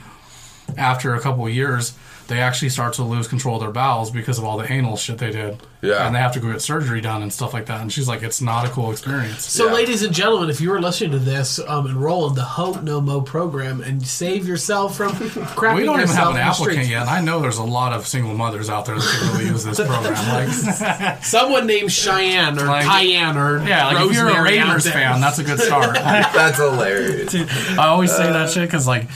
[0.76, 1.96] after a couple of years,
[2.28, 5.18] they actually start to lose control of their bowels because of all the anal shit
[5.18, 5.59] they did.
[5.80, 6.05] Yeah.
[6.09, 7.80] and they have to go get surgery done and stuff like that.
[7.80, 9.44] And she's like, it's not a cool experience.
[9.44, 9.74] So, Yeah.
[9.74, 13.00] ladies and gentlemen, if you are listening to this, um, enroll in the Hope No
[13.00, 17.02] Mo program and save yourself from crapping We don't even have an applicant yet.
[17.02, 19.62] And I know there's a lot of single mothers out there that could really use
[19.64, 20.14] this program.
[20.34, 24.88] Like, Someone named Cheyenne or Like- Cayenne or yeah, like if you're a Rosemary Raiders
[24.90, 25.94] fan, that's a good start.
[25.94, 27.34] That's hilarious.
[27.78, 29.06] I always say that shit because like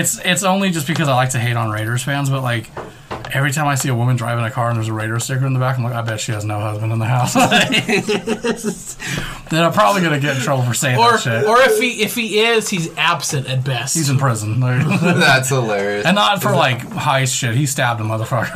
[0.00, 2.70] it's it's only just because I like to hate on Raiders fans, but like
[3.34, 5.52] every time I see a woman driving a car and there's a Raiders sticker in
[5.52, 7.34] the back, I'm like, I bet she has no husband in the house.
[9.50, 11.44] then I'm probably gonna get in trouble for saying or that shit.
[11.44, 13.94] or if he if he is, he's absent at best.
[13.96, 16.06] He's in prison, That's hilarious.
[16.06, 17.54] and not for like heist shit.
[17.54, 18.52] He stabbed a motherfucker,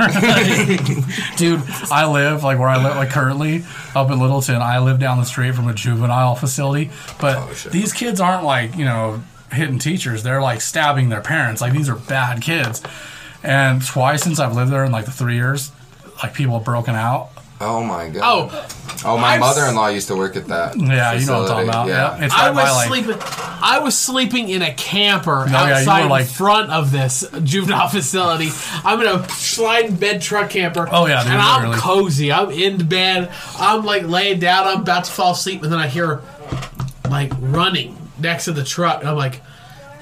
[1.36, 1.62] dude.
[1.90, 3.64] I live like where I live, like currently
[3.94, 4.56] up in Littleton.
[4.62, 6.90] I live down the street from a juvenile facility,
[7.20, 9.22] but Oh, these kids aren't like you know
[9.52, 10.22] hitting teachers.
[10.22, 11.60] They're like stabbing their parents.
[11.60, 12.82] Like these are bad kids.
[13.42, 15.72] And twice since I've lived there in like the three years,
[16.22, 17.30] like people have broken out.
[17.60, 18.22] oh my god.
[18.22, 18.66] oh,
[19.02, 20.76] Oh, my I've- mother-in-law used to work at that.
[20.78, 21.88] Yeah, you know what I'm talking about.
[21.88, 22.18] Yeah.
[22.18, 23.16] Yeah, it's I right by was like sleeping.
[23.62, 26.90] I was sleeping in a camper oh, yeah, you outside were, like- in front of
[26.90, 28.50] this juvenile facility.
[28.84, 30.86] I'm in a sliding bed truck camper.
[30.92, 31.80] Oh, yeah, dude, and I'm literally.
[31.80, 32.30] cozy.
[32.30, 33.32] I'm in bed.
[33.58, 34.66] I'm like laying down.
[34.66, 36.20] I'm about to fall asleep, and then I hear
[37.08, 39.00] like running next to the truck.
[39.00, 39.42] And I'm like.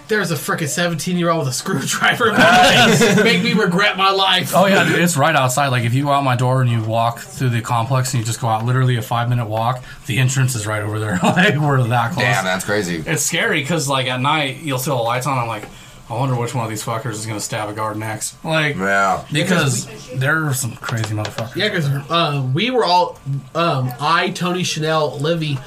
[0.08, 3.22] There's a freaking 17 year old with a screwdriver in my face.
[3.22, 4.52] Make me regret my life.
[4.56, 5.68] Oh yeah, dude, it's right outside.
[5.68, 8.24] Like if you go out my door and you walk through the complex and you
[8.24, 11.20] just go out literally a five minute walk, the entrance is right over there.
[11.22, 12.24] like we're that close.
[12.24, 13.04] Damn, that's crazy.
[13.06, 15.36] It's scary because like at night you'll see the lights on.
[15.36, 15.66] I'm like,
[16.08, 18.42] I wonder which one of these fuckers is gonna stab a guard next.
[18.42, 19.26] Like Yeah.
[19.30, 21.54] because there are some crazy motherfuckers.
[21.54, 23.20] Yeah, because uh, we were all,
[23.54, 25.58] um, I, Tony Chanel, Livy,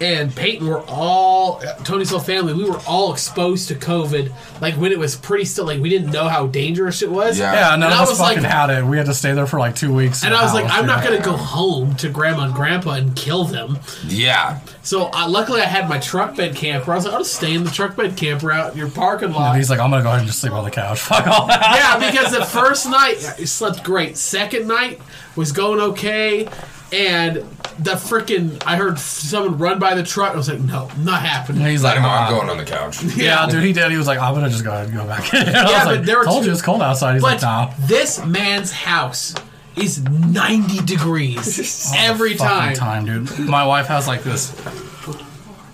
[0.00, 2.52] and Peyton were all Tony's whole family.
[2.52, 5.64] We were all exposed to COVID, like when it was pretty still.
[5.66, 7.38] Like we didn't know how dangerous it was.
[7.38, 7.52] Yeah.
[7.52, 8.84] Yeah, none And of I us was fucking like- had it.
[8.84, 10.22] We had to stay there for like two weeks.
[10.24, 13.44] And I was like, I'm not gonna go home to Grandma and Grandpa and kill
[13.44, 13.78] them.
[14.06, 14.60] Yeah.
[14.82, 16.92] So uh, luckily, I had my truck bed camper.
[16.92, 19.32] I was like, I'll just stay in the truck bed camper out in your parking
[19.32, 19.48] lot.
[19.52, 21.00] And he's like, I'm gonna go ahead and just sleep on the couch.
[21.06, 21.74] Fuck all that.
[21.74, 24.16] yeah, because the first night I slept great.
[24.16, 25.00] Second night
[25.36, 26.48] was going okay,
[26.92, 27.36] and
[27.78, 30.32] the freaking I heard someone run by the truck.
[30.32, 31.62] I was like, no, not happening.
[31.62, 32.08] And he's Let like, him know.
[32.10, 33.02] I'm going on the couch.
[33.16, 33.90] Yeah, dude, he did.
[33.90, 35.32] He was like, I'm gonna just go ahead and go back.
[35.34, 37.14] I was Yeah, like, but there were told two- you it's cold outside.
[37.14, 37.86] He's like, But no.
[37.86, 39.34] this man's house
[39.76, 43.04] is 90 degrees oh, every fucking time.
[43.04, 43.38] time, dude.
[43.46, 44.52] My wife has like this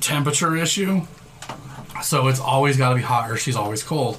[0.01, 1.03] temperature issue,
[2.03, 4.19] so it's always got to be hot or she's always cold.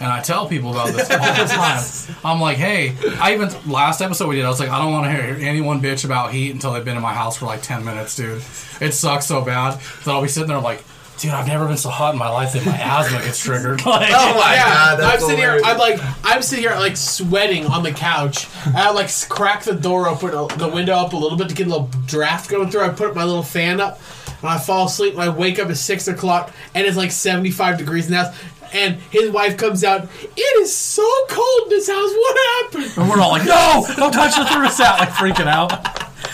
[0.00, 2.16] And I tell people about this all the time.
[2.24, 5.06] I'm like, hey, I even last episode we did, I was like, I don't want
[5.06, 7.84] to hear anyone bitch about heat until they've been in my house for like 10
[7.84, 8.42] minutes, dude.
[8.80, 10.82] It sucks so bad that I'll be sitting there like,
[11.18, 13.80] dude, I've never been so hot in my life that my asthma gets triggered.
[13.86, 15.60] Like, Oh my yeah, god, that's I'm sitting here.
[15.64, 18.48] I'm like, I'm sitting here like sweating on the couch.
[18.66, 21.54] And I like crack the door open, uh, the window up a little bit to
[21.54, 22.80] get a little draft going through.
[22.82, 24.00] I put my little fan up,
[24.40, 25.12] and I fall asleep.
[25.14, 28.36] And I wake up at six o'clock, and it's like 75 degrees in the house.
[28.74, 30.08] And his wife comes out.
[30.36, 32.10] It is so cold in this house.
[32.12, 32.92] What happened?
[32.98, 35.70] And we're all like, no, don't touch the thermostat, like freaking out.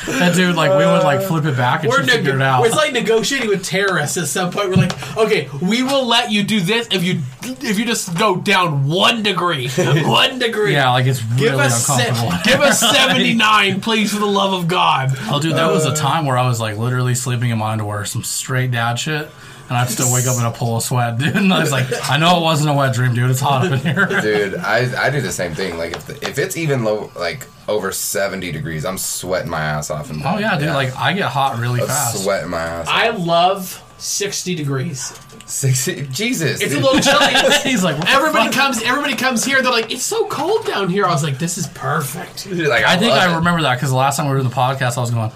[0.07, 2.65] That dude, like, we would like flip it back and We're neg- figured it out.
[2.65, 4.71] It's like negotiating with terrorists at some point.
[4.71, 8.37] We're like, okay, we will let you do this if you if you just go
[8.37, 10.73] down one degree, one degree.
[10.73, 12.39] yeah, like it's really Give us se- uncomfortable.
[12.45, 15.11] give us seventy nine, please, for the love of God.
[15.29, 15.95] Oh, dude, that was a uh.
[15.97, 19.29] time where I was like literally sleeping in my underwear, some straight dad shit,
[19.71, 21.35] and I'd still wake up in a pool of sweat, dude.
[21.37, 23.31] And I was like, I know it wasn't a wet dream, dude.
[23.31, 24.07] It's hot up in here.
[24.21, 25.79] Dude, I, I do the same thing.
[25.79, 28.85] Like if the, if it's even low, like over 70 degrees.
[28.85, 30.11] I'm sweating my ass off.
[30.11, 30.69] In Oh yeah, dude.
[30.71, 32.23] Like I get hot really I'm fast.
[32.25, 32.89] sweating my ass.
[32.89, 32.95] off.
[32.95, 35.19] I love 60 degrees.
[35.47, 36.09] 60.
[36.09, 36.61] Jesus.
[36.61, 37.33] It's a little chilly.
[37.63, 38.55] He's like, what the Everybody fuck?
[38.55, 38.83] comes.
[38.83, 39.63] Everybody comes here.
[39.63, 42.85] They're like, "It's so cold down here." I was like, "This is perfect." Dude, like,
[42.85, 43.37] I think I it.
[43.37, 45.31] remember that because the last time we were in the podcast, I was going.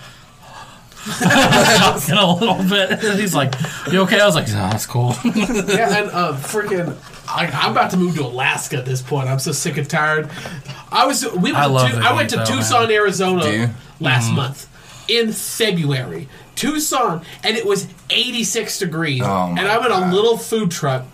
[1.07, 2.91] In a little bit.
[3.05, 3.55] And he's like,
[3.91, 6.97] "You okay?" I was like, "No, it's cool." Yeah, and uh, freaking,
[7.29, 9.29] I, I'm about to move to Alaska at this point.
[9.29, 10.31] I'm so sick and tired.
[10.91, 11.25] I was.
[11.33, 12.93] We went I to Tu- the I went heat, to though, Tucson, man.
[12.93, 13.69] Arizona Do you?
[14.01, 14.37] last Mm-hmm.
[14.37, 16.29] month in February.
[16.55, 19.23] Tucson, and it was 86 degrees.
[19.23, 20.15] Oh, my and I'm in a God.
[20.15, 21.05] little food truck.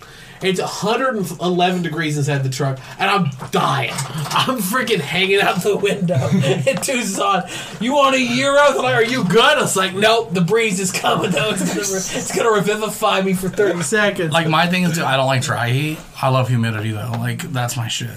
[0.41, 3.91] It's 111 degrees inside the truck, and I'm dying.
[3.93, 7.43] I'm freaking hanging out the window in Tucson.
[7.79, 8.73] You want a euro?
[8.73, 9.39] They're like, are you good?
[9.57, 10.33] I was like, nope.
[10.33, 11.51] The breeze is coming though.
[11.51, 14.33] It's gonna, it's gonna revivify me for 30 seconds.
[14.33, 15.99] like my thing is, I don't like dry heat.
[16.21, 17.11] I love humidity though.
[17.11, 18.09] Like that's my shit.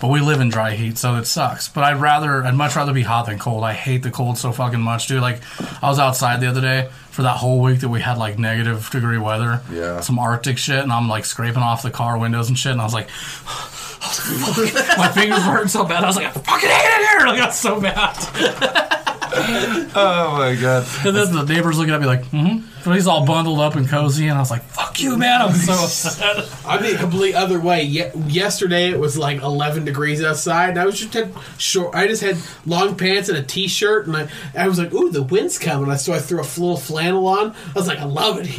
[0.00, 1.68] But we live in dry heat, so it sucks.
[1.68, 3.64] But I'd rather, I'd much rather be hot than cold.
[3.64, 5.22] I hate the cold so fucking much, dude.
[5.22, 5.40] Like
[5.82, 8.90] I was outside the other day for that whole week that we had like negative
[8.90, 9.62] degree weather.
[9.70, 10.00] Yeah.
[10.00, 12.84] Some Arctic shit, and I'm like scraping off the car windows and shit, and I
[12.84, 13.08] was like.
[14.98, 16.04] my fingers were hurting so bad.
[16.04, 17.26] I was like, I fucking hate it here.
[17.26, 19.00] Like, got so bad.
[19.32, 20.86] Oh my god.
[21.04, 22.66] And then the neighbors looking at me like, mm-hmm.
[22.84, 25.40] But he's all bundled up and cozy, and I was like, fuck you, man.
[25.40, 26.46] I'm so upset.
[26.66, 27.82] I'm the complete other way.
[27.82, 31.94] Ye- yesterday it was like 11 degrees outside, and I was just had short.
[31.94, 32.36] I just had
[32.66, 36.12] long pants and a t-shirt, and I, I was like, "Ooh, the wind's coming!" So
[36.12, 37.52] I threw a little flannel on.
[37.52, 38.50] I was like, "I love it."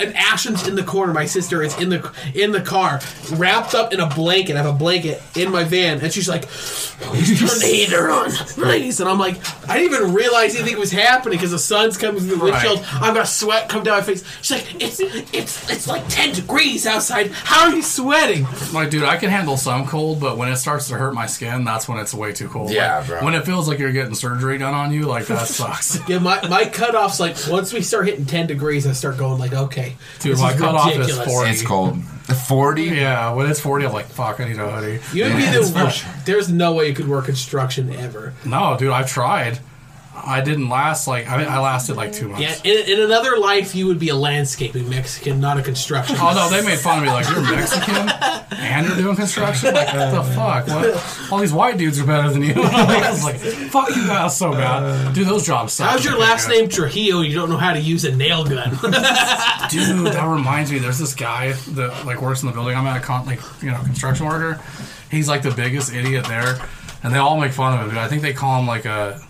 [0.00, 1.12] And Ashton's in the corner.
[1.12, 3.00] My sister is in the in the car,
[3.32, 4.54] wrapped up in a blanket.
[4.54, 8.30] I have a blanket in my van, and she's like, "Please turn the heater on,
[8.30, 9.36] please." And I'm like,
[9.68, 12.52] I didn't even realize anything was happening because the sun's coming through the Right.
[12.52, 12.84] windshield.
[13.02, 14.24] I've got sweat come down my face.
[14.42, 17.30] She's like, "It's it's it's like 10 degrees outside.
[17.32, 20.88] How are you sweating?" Like, dude, I can handle some cold, but when it starts
[20.88, 22.70] to hurt my skin, that's when it's way too cold.
[22.70, 23.24] Yeah, Like, bro.
[23.24, 25.98] When it feels like you're getting surgery done on you, like that sucks.
[26.08, 29.52] Yeah, my, my cutoff's like once we start hitting 10 degrees, I start going like,
[29.52, 29.87] okay,
[30.20, 31.28] Dude, this my is cutoff is ridiculous.
[31.28, 31.50] 40.
[31.50, 32.02] It's cold.
[32.48, 32.82] 40?
[32.82, 35.00] yeah, when it's 40, I'm like, fuck, I need a hoodie.
[35.16, 35.98] You would be the worst.
[35.98, 36.10] sure.
[36.26, 38.34] There's no way you could work construction ever.
[38.44, 39.60] No, dude, I've tried.
[40.24, 42.42] I didn't last like I, I lasted like two months.
[42.42, 46.16] Yeah, in, in another life, you would be a landscaping Mexican, not a construction.
[46.18, 48.08] Oh no, they made fun of me like you're Mexican
[48.58, 49.74] and you're doing construction.
[49.74, 50.66] Like what the fuck?
[50.66, 51.32] What?
[51.32, 52.54] All these white dudes are better than you.
[52.56, 55.26] I was like, fuck you guys so bad, dude.
[55.26, 55.90] Those jobs suck.
[55.90, 57.20] How's your last name Trujillo?
[57.20, 58.70] You don't know how to use a nail gun.
[59.70, 60.06] dude?
[60.12, 60.78] That reminds me.
[60.78, 62.76] There's this guy that like works in the building.
[62.76, 64.60] I'm at a con- like you know construction worker.
[65.10, 66.58] He's like the biggest idiot there,
[67.02, 67.88] and they all make fun of him.
[67.90, 67.98] Dude.
[67.98, 69.20] I think they call him like a.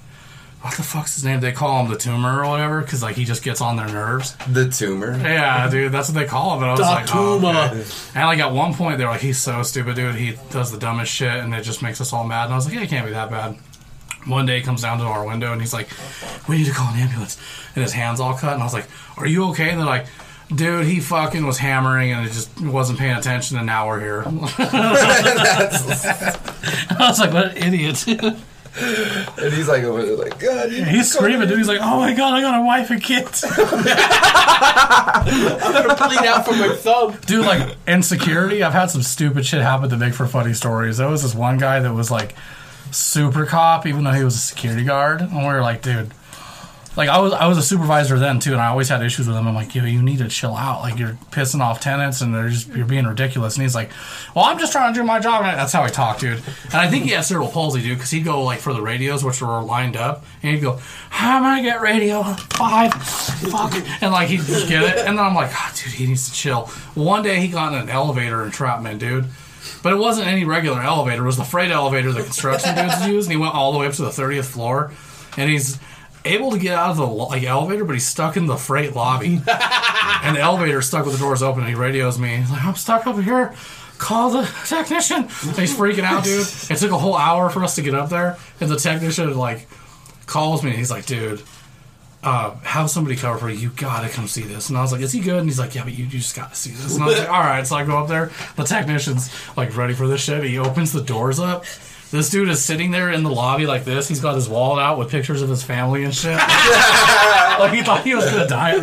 [0.60, 1.38] What the fuck's his name?
[1.40, 4.34] They call him the tumor or whatever because like he just gets on their nerves.
[4.50, 5.16] The tumor.
[5.16, 6.62] Yeah, dude, that's what they call him.
[6.64, 7.70] And I was Da like, oh, Tuma.
[7.70, 7.84] okay.
[8.18, 10.16] And like at one point, they were like, he's so stupid, dude.
[10.16, 12.46] He does the dumbest shit, and it just makes us all mad.
[12.46, 13.56] And I was like, yeah, it can't be that bad.
[14.26, 15.88] One day he comes down to our window and he's like,
[16.48, 17.38] we need to call an ambulance.
[17.74, 18.52] And his hand's all cut.
[18.52, 18.86] And I was like,
[19.16, 19.70] are you okay?
[19.70, 20.06] And they're like,
[20.54, 23.56] dude, he fucking was hammering and it just wasn't paying attention.
[23.56, 24.24] And now we're here.
[24.26, 24.34] I
[27.00, 28.04] was like, what an idiot.
[29.38, 31.58] And he's like over there, like, God, you he's screaming, dude.
[31.58, 33.44] He's like, oh my God, I got a wife and kids.
[33.48, 33.54] I'm
[35.72, 37.16] gonna bleed out from my thumb.
[37.26, 38.62] Dude, like insecurity.
[38.64, 40.96] I've had some stupid shit happen to make for funny stories.
[40.98, 42.34] There was this one guy that was like
[42.90, 46.10] super cop, even though he was a security guard, and we were like, dude.
[46.98, 49.36] Like I was, I was a supervisor then too, and I always had issues with
[49.36, 49.46] him.
[49.46, 50.80] I'm like, yo, you need to chill out.
[50.80, 53.54] Like you're pissing off tenants, and they're just you're being ridiculous.
[53.54, 53.92] And he's like,
[54.34, 55.44] well, I'm just trying to do my job.
[55.44, 56.42] And that's how he talked, dude.
[56.64, 59.22] And I think he had cerebral palsy, dude, because he'd go like for the radios,
[59.22, 62.92] which were lined up, and he'd go, how am I gonna get radio five?
[62.92, 64.98] Fuck, and like he'd just get it.
[65.06, 66.66] And then I'm like, oh, dude, he needs to chill.
[66.96, 69.26] One day he got in an elevator entrapment, dude.
[69.84, 71.22] But it wasn't any regular elevator.
[71.22, 73.86] It was the freight elevator the construction dudes use, and he went all the way
[73.86, 74.90] up to the thirtieth floor,
[75.36, 75.78] and he's
[76.28, 79.40] able to get out of the like elevator, but he's stuck in the freight lobby,
[80.22, 81.60] and the elevator's stuck with the doors open.
[81.62, 82.36] And he radios me.
[82.36, 83.54] He's like, "I'm stuck over here.
[83.98, 86.46] Call the technician." And he's freaking out, dude.
[86.70, 89.66] It took a whole hour for us to get up there, and the technician like
[90.26, 90.70] calls me.
[90.70, 91.42] and He's like, "Dude."
[92.20, 93.56] Uh, have somebody cover for you.
[93.56, 94.70] You gotta come see this.
[94.70, 96.34] And I was like, "Is he good?" And he's like, "Yeah, but you, you just
[96.34, 98.32] gotta see this." And I was like, "All right." So I go up there.
[98.56, 100.42] The technician's like ready for this shit.
[100.42, 101.64] He opens the doors up.
[102.10, 104.08] This dude is sitting there in the lobby like this.
[104.08, 106.36] He's got his wallet out with pictures of his family and shit.
[106.36, 108.74] like he thought he was gonna die.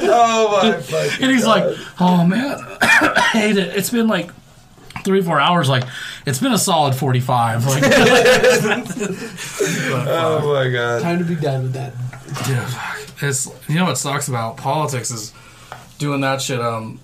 [0.00, 1.62] Oh my fucking And he's like,
[2.00, 3.76] "Oh man, I hate it.
[3.76, 4.30] It's been like
[5.04, 5.68] three, four hours.
[5.68, 5.84] Like
[6.26, 7.64] it's been a solid forty-five.
[9.64, 11.02] Like, Oh my god.
[11.02, 11.92] Time to be done with that.
[12.44, 15.32] dude, it's you know what sucks about politics is
[15.98, 16.60] doing that shit.
[16.60, 16.98] Um,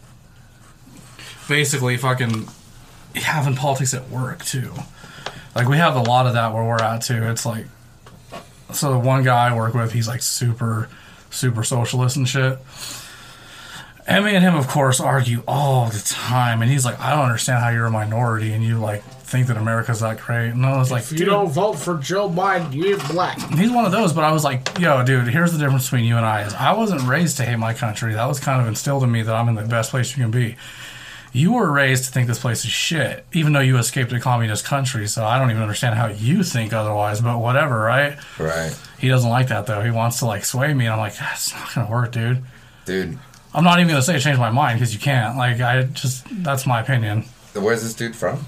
[1.49, 2.49] basically, fucking
[3.15, 4.73] having politics at work too.
[5.55, 7.23] Like we have a lot of that where we're at too.
[7.25, 7.67] It's like
[8.73, 10.89] so the one guy I work with, he's like super
[11.31, 12.59] super socialist and shit.
[14.07, 16.63] And me and him, of course, argue all the time.
[16.63, 19.57] And he's like, I don't understand how you're a minority and you like think that
[19.57, 20.49] America's that great.
[20.49, 23.39] And I was like, If you dude, don't vote for Joe Biden, you're black.
[23.51, 24.13] he's one of those.
[24.13, 26.43] But I was like, yo, dude, here's the difference between you and I.
[26.43, 28.15] Is I wasn't raised to hate my country.
[28.15, 30.33] That was kind of instilled in me that I'm in the best place you can
[30.33, 30.57] be.
[31.33, 34.65] You were raised to think this place is shit, even though you escaped a communist
[34.65, 35.07] country.
[35.07, 37.21] So I don't even understand how you think otherwise.
[37.21, 38.19] But whatever, right?
[38.39, 38.77] Right.
[38.99, 39.81] He doesn't like that though.
[39.83, 42.43] He wants to like sway me, and I'm like, ah, that's not gonna work, dude.
[42.85, 43.19] Dude,
[43.55, 45.37] I'm not even gonna say change my mind because you can't.
[45.37, 47.25] Like, I just that's my opinion.
[47.55, 48.47] where's this dude from?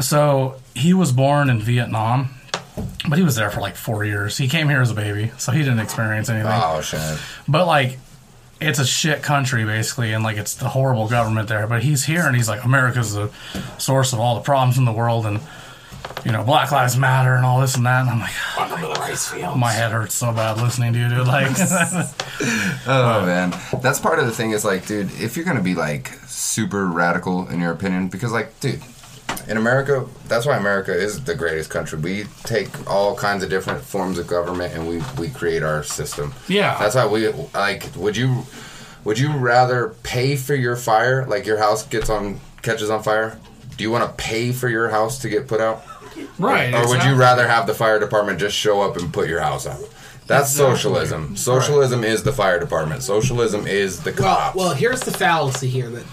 [0.00, 2.30] So he was born in Vietnam,
[3.08, 4.36] but he was there for like four years.
[4.36, 6.52] He came here as a baby, so he didn't experience anything.
[6.52, 7.00] Oh, shit.
[7.48, 7.98] But like,
[8.60, 11.66] it's a shit country basically, and like it's the horrible government there.
[11.66, 13.30] But he's here, and he's like, America's the
[13.78, 15.40] source of all the problems in the world, and
[16.24, 18.02] you know, Black Lives Matter and all this and that.
[18.02, 21.26] And I'm like, ah, my head hurts so bad listening to you, dude.
[21.26, 21.48] Like,
[22.86, 24.52] Oh man, that's part of the thing.
[24.52, 28.58] Is like, dude, if you're gonna be like super radical in your opinion, because like,
[28.60, 28.82] dude,
[29.48, 31.98] in America, that's why America is the greatest country.
[31.98, 36.32] We take all kinds of different forms of government and we we create our system.
[36.48, 36.76] Yeah.
[36.78, 37.84] that's why we like.
[37.96, 38.44] Would you
[39.04, 43.38] would you rather pay for your fire, like your house gets on catches on fire?
[43.76, 45.84] Do you want to pay for your house to get put out?
[46.38, 46.72] right?
[46.74, 49.66] Or would you rather have the fire department just show up and put your house
[49.66, 49.78] out?
[50.26, 50.74] That's Exactly.
[50.74, 51.36] socialism.
[51.36, 53.02] Socialism is the fire department.
[53.04, 54.56] Socialism is the Well, cops.
[54.56, 56.04] well, here's the fallacy here that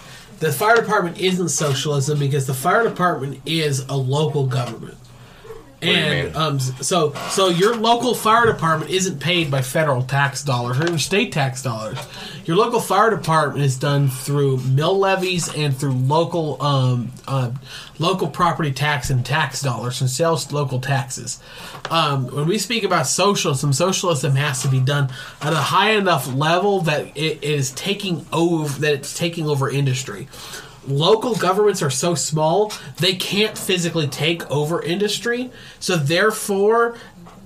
[0.44, 4.98] the fire department isn't socialism because the fire department is a local government.
[5.84, 10.84] And um, so so your local fire department isn't paid by federal tax dollars or
[10.84, 11.98] even state tax dollars.
[12.46, 17.52] Your local fire department is done through mill levies and through local um, uh,
[18.00, 21.40] local property tax and tax dollars and sales local taxes.
[21.90, 25.10] Um, when we speak about socialism, socialism has to be done
[25.42, 30.28] at a high enough level that it is taking over that it's taking over industry
[30.88, 35.50] local governments are so small they can't physically take over industry
[35.80, 36.96] so therefore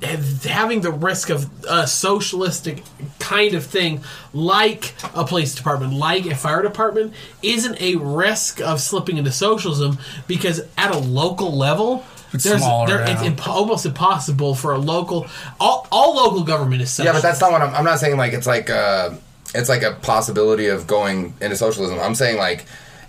[0.01, 2.83] having the risk of a socialistic
[3.19, 3.99] kind of thing
[4.31, 9.97] like a police department like a fire department isn't a risk of slipping into socialism
[10.27, 13.29] because at a local level It's there's, smaller, there, it's yeah.
[13.29, 15.25] imp- almost impossible for a local
[15.59, 17.73] all, all local government is yeah, but that's not what I'm.
[17.73, 19.11] I'm not saying like it's like uh,
[19.55, 21.97] it's like a possibility of going into socialism.
[21.99, 22.65] I'm saying like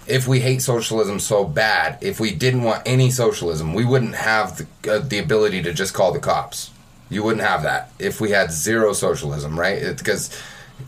[0.09, 4.59] if we hate socialism so bad, if we didn't want any socialism, we wouldn't have
[4.59, 6.71] the, uh, the ability to just call the cops.
[7.11, 9.97] You wouldn't have that if we had zero socialism, right?
[9.97, 10.37] Because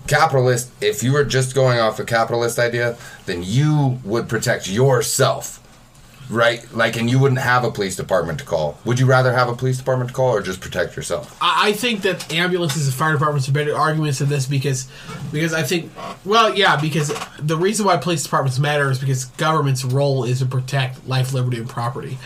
[0.07, 5.60] capitalist, if you were just going off a capitalist idea, then you would protect yourself.
[6.31, 8.79] Right, like, and you wouldn't have a police department to call.
[8.85, 11.37] Would you rather have a police department to call or just protect yourself?
[11.41, 14.89] I I think that ambulances and fire departments are better arguments in this because
[15.33, 15.93] because I think
[16.25, 20.47] well yeah because the reason why police departments matter is because government's role is to
[20.47, 22.19] protect life, liberty, and property.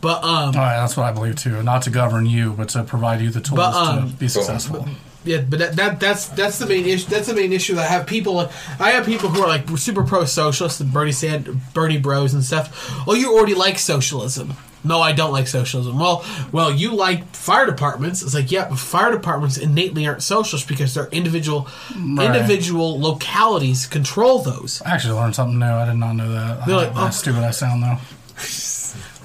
[0.00, 1.62] But um All right, that's what I believe too.
[1.62, 4.88] Not to govern you, but to provide you the tools But, um, to be successful.
[5.24, 7.08] yeah, but that, that that's that's the main issue.
[7.08, 8.38] That's the main issue that I have people.
[8.78, 12.42] I have people who are like super pro socialist and Bernie Sand, Bernie Bros and
[12.42, 13.04] stuff.
[13.06, 14.54] Oh, you already like socialism.
[14.82, 15.98] No, I don't like socialism.
[15.98, 18.22] Well, well, you like fire departments.
[18.22, 24.38] It's like, yeah, but fire departments innately aren't socialist because they're individual individual localities control
[24.38, 24.80] those.
[24.82, 25.66] I actually learned something new.
[25.66, 26.66] I did not know that.
[26.66, 27.10] They're like, How oh.
[27.10, 27.98] stupid I sound though.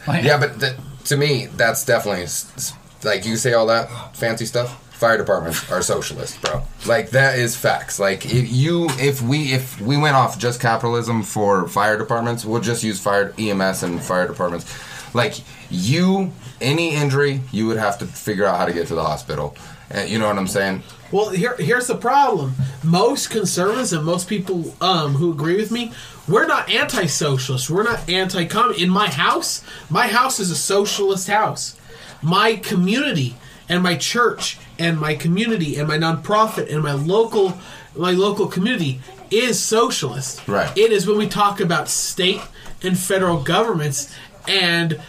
[0.08, 0.74] Like, Yeah, but th-
[1.06, 2.74] to me, that's definitely s- s-
[3.04, 4.82] like you say all that fancy stuff.
[4.96, 6.64] Fire departments are socialist, bro.
[6.86, 8.00] Like that is facts.
[8.00, 12.62] Like if you, if we, if we went off just capitalism for fire departments, we'll
[12.62, 14.66] just use fire EMS and fire departments.
[15.14, 15.36] Like
[15.70, 19.56] you, any injury, you would have to figure out how to get to the hospital.
[19.92, 20.82] And you know what I'm saying?
[21.12, 22.54] Well, here here's the problem.
[22.84, 25.92] Most conservatives and most people um, who agree with me,
[26.28, 27.70] we're not anti-socialist.
[27.70, 28.82] We're not anti-communist.
[28.82, 31.78] In my house, my house is a socialist house.
[32.22, 33.36] My community
[33.70, 37.58] and my church and my community and my nonprofit and my local
[37.96, 39.00] my local community
[39.32, 40.46] is socialist.
[40.48, 40.76] Right.
[40.78, 42.42] It is when we talk about state
[42.82, 44.14] and federal governments
[44.48, 45.00] and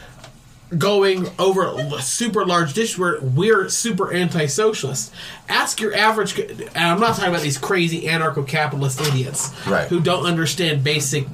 [0.77, 1.65] going over
[1.95, 5.13] a super large dish where we're super anti-socialist.
[5.49, 9.87] Ask your average, and I'm not talking about these crazy anarcho-capitalist idiots Right.
[9.89, 11.27] who don't understand basic,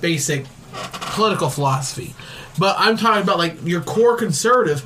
[0.00, 2.14] basic political philosophy.
[2.58, 4.84] But I'm talking about like your core conservative.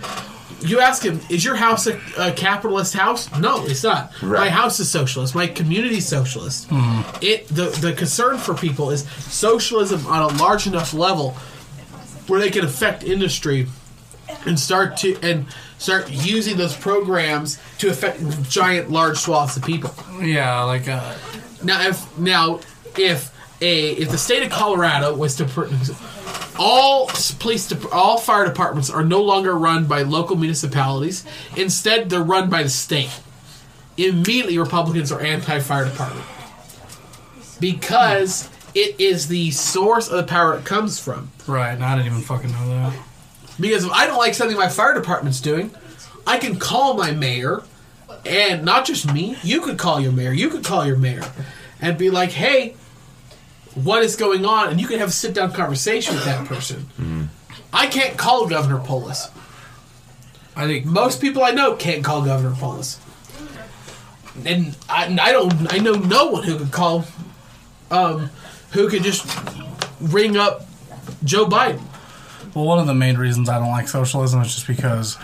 [0.61, 3.29] You ask him, is your house a, a capitalist house?
[3.41, 4.13] No, it's not.
[4.23, 5.35] My house is socialist.
[5.35, 6.69] My community is socialist.
[6.69, 7.17] Mm-hmm.
[7.21, 11.37] It the the concern for people is socialism on a large enough level
[12.27, 13.67] where they can affect industry
[14.47, 15.47] and start to and
[15.79, 19.93] start using those programs to affect giant, large swaths of people.
[20.21, 21.15] Yeah, like uh,
[21.63, 22.61] Now, if now
[22.99, 23.31] if
[23.61, 25.67] a if the state of Colorado was to pr-
[26.59, 27.07] all
[27.39, 31.25] police dep- all fire departments are no longer run by local municipalities.
[31.57, 33.11] Instead, they're run by the state.
[33.97, 36.27] Immediately, Republicans are anti-fire department
[37.61, 41.31] because it is the source of the power it comes from.
[41.47, 41.73] right.
[41.73, 42.95] And I didn't even fucking know that.
[43.61, 45.71] Because if I don't like something my fire department's doing,
[46.27, 47.63] I can call my mayor,
[48.25, 49.37] and not just me.
[49.43, 50.33] You could call your mayor.
[50.33, 51.23] You could call your mayor,
[51.81, 52.75] and be like, "Hey,
[53.75, 57.29] what is going on?" And you can have a sit down conversation with that person.
[57.73, 59.29] I can't call Governor Polis.
[60.57, 62.99] I think Most people I know can't call Governor Polis,
[64.45, 65.73] and I, I don't.
[65.73, 67.05] I know no one who could call,
[67.91, 68.31] um,
[68.73, 69.27] who could just
[70.01, 70.67] ring up
[71.25, 71.83] Joe Biden.
[72.55, 75.17] Well, one of the main reasons I don't like socialism is just because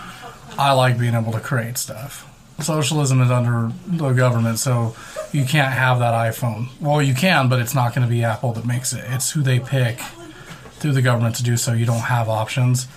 [0.57, 2.25] I like being able to create stuff.
[2.59, 4.95] Socialism is under the government, so
[5.31, 6.67] you can't have that iPhone.
[6.81, 9.03] Well, you can, but it's not going to be Apple that makes it.
[9.07, 9.99] It's who they pick
[10.79, 11.73] through the government to do so.
[11.73, 12.87] You don't have options.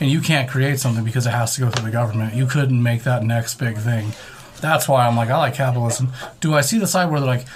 [0.00, 2.34] And you can't create something because it has to go through the government.
[2.34, 4.12] You couldn't make that next big thing.
[4.60, 6.12] That's why I'm like, I like capitalism.
[6.40, 7.46] Do I see the side where they're like,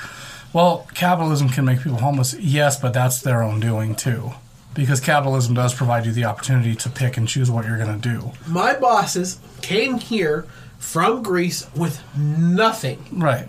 [0.53, 2.35] well, capitalism can make people homeless?
[2.35, 4.33] Yes, but that's their own doing too.
[4.75, 8.09] Because capitalism does provide you the opportunity to pick and choose what you're going to
[8.09, 8.33] do.
[8.47, 10.47] my bosses came here
[10.79, 13.05] from Greece with nothing.
[13.13, 13.49] Right.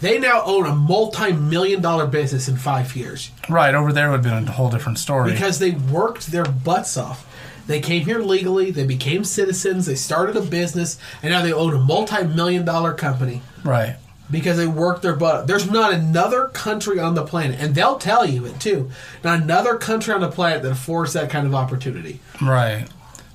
[0.00, 3.74] They now own a multi-million dollar business in five years Right.
[3.74, 5.30] Over there would have been a whole different story.
[5.32, 7.26] because they worked their butts off.
[7.66, 8.70] They came here legally.
[8.70, 9.86] They became citizens.
[9.86, 13.96] They started a business, and now they own a multi-million dollar company right.
[14.30, 15.46] Because they work their butt.
[15.46, 18.90] There's not another country on the planet, and they'll tell you it too.
[19.24, 22.20] Not another country on the planet that affords that kind of opportunity.
[22.40, 22.86] Right.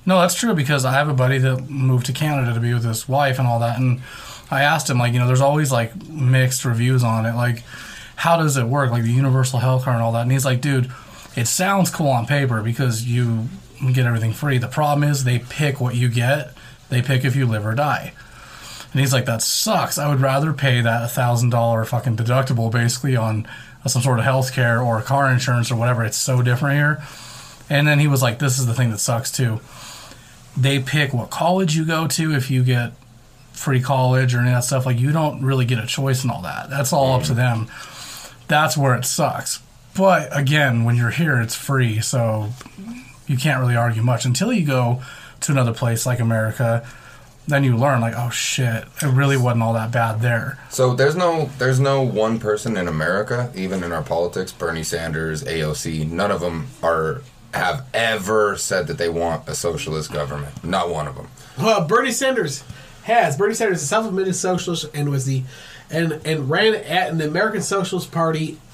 [0.04, 2.84] No, that's true because I have a buddy that moved to Canada to be with
[2.84, 4.00] his wife and all that, and
[4.50, 7.64] I asked him like, you know, there's always like mixed reviews on it, like
[8.14, 10.60] how does it work, like the universal health card and all that, and he's like,
[10.60, 10.90] dude,
[11.34, 13.48] it sounds cool on paper because you
[13.92, 14.58] get everything free.
[14.58, 16.54] The problem is they pick what you get.
[16.88, 18.12] They pick if you live or die.
[18.96, 19.98] And he's like, that sucks.
[19.98, 23.46] I would rather pay that thousand dollar fucking deductible basically on
[23.84, 26.02] uh, some sort of health care or car insurance or whatever.
[26.02, 27.04] It's so different here.
[27.68, 29.60] And then he was like, this is the thing that sucks too.
[30.56, 32.94] They pick what college you go to if you get
[33.52, 34.86] free college or any of that stuff.
[34.86, 36.70] Like, you don't really get a choice and all that.
[36.70, 37.66] That's all up to mm-hmm.
[37.66, 37.68] them.
[38.48, 39.60] That's where it sucks.
[39.94, 42.00] But again, when you're here, it's free.
[42.00, 42.48] So
[43.26, 45.02] you can't really argue much until you go
[45.40, 46.88] to another place like America.
[47.48, 50.58] Then you learn, like, oh shit, it really wasn't all that bad there.
[50.68, 55.44] So there's no there's no one person in America, even in our politics, Bernie Sanders,
[55.44, 57.22] AOC, none of them are
[57.54, 60.62] have ever said that they want a socialist government.
[60.64, 61.28] Not one of them.
[61.56, 62.64] Well, Bernie Sanders
[63.04, 63.36] has.
[63.36, 65.44] Bernie Sanders is a self-admitted socialist and was the
[65.90, 68.65] and and ran at an American Socialist Party f-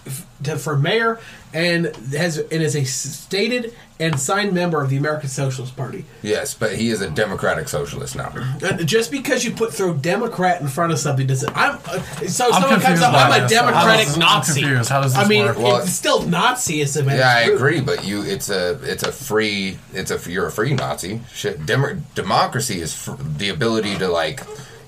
[0.43, 1.20] to, for mayor
[1.55, 6.05] and has and is a stated and signed member of the American Socialist Party.
[6.23, 8.33] Yes, but he is a democratic socialist now.
[8.65, 11.57] And just because you put throw Democrat in front of something doesn't.
[11.57, 13.15] I'm uh, so I'm someone comes confused up.
[13.15, 13.53] I'm a this.
[13.53, 14.62] Democratic How does- I'm Nazi.
[14.62, 15.59] How does I this mean, work?
[15.59, 17.09] Well- it's still Nazism.
[17.11, 17.55] at Yeah, I root.
[17.57, 21.20] agree, but you it's a it's a free it's a you're a free Nazi.
[21.33, 24.41] Shit, Demo- democracy is fr- the ability to like,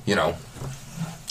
[0.07, 0.35] you know,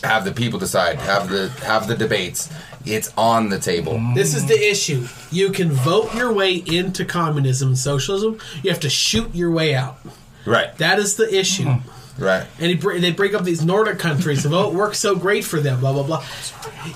[0.04, 2.50] have the people decide, have the have the debates.
[2.86, 4.00] It's on the table.
[4.14, 5.08] This is the issue.
[5.32, 8.40] You can vote your way into communism and socialism.
[8.62, 10.00] You have to shoot your way out.
[10.46, 10.76] Right.
[10.78, 11.64] That is the issue.
[11.64, 12.24] Mm-hmm.
[12.24, 12.46] Right.
[12.60, 14.46] And he, br- they bring up these Nordic countries.
[14.46, 15.80] Oh, it works so great for them.
[15.80, 16.26] Blah blah blah.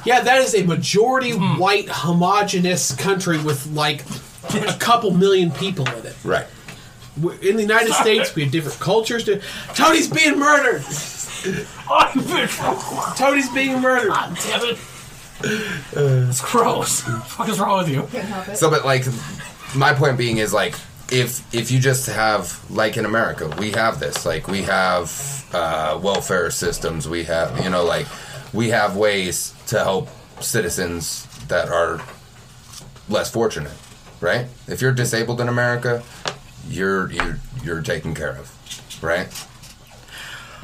[0.05, 1.59] Yeah, that is a majority mm-hmm.
[1.59, 4.03] white homogenous country with like
[4.53, 6.15] a couple million people in it.
[6.23, 6.45] Right.
[7.19, 9.23] W- In the United States, we have different cultures.
[9.23, 9.41] To,
[9.73, 10.83] Tony's being murdered.
[13.15, 14.11] Tony's being murdered.
[14.13, 14.77] Damn it.
[15.43, 17.01] It's gross.
[17.07, 18.03] What the fuck is wrong with you?
[18.03, 18.57] Couldn't help it.
[18.57, 19.05] So, but like,
[19.75, 20.75] my point being is like,
[21.11, 24.25] if if you just have like in America, we have this.
[24.25, 27.07] Like, we have uh, welfare systems.
[27.07, 28.07] We have you know like
[28.53, 30.09] we have ways to help
[30.41, 32.01] citizens that are
[33.09, 33.73] less fortunate.
[34.19, 34.47] Right?
[34.67, 36.03] If you're disabled in America,
[36.67, 38.51] you're you're you're taken care of.
[39.03, 39.27] Right?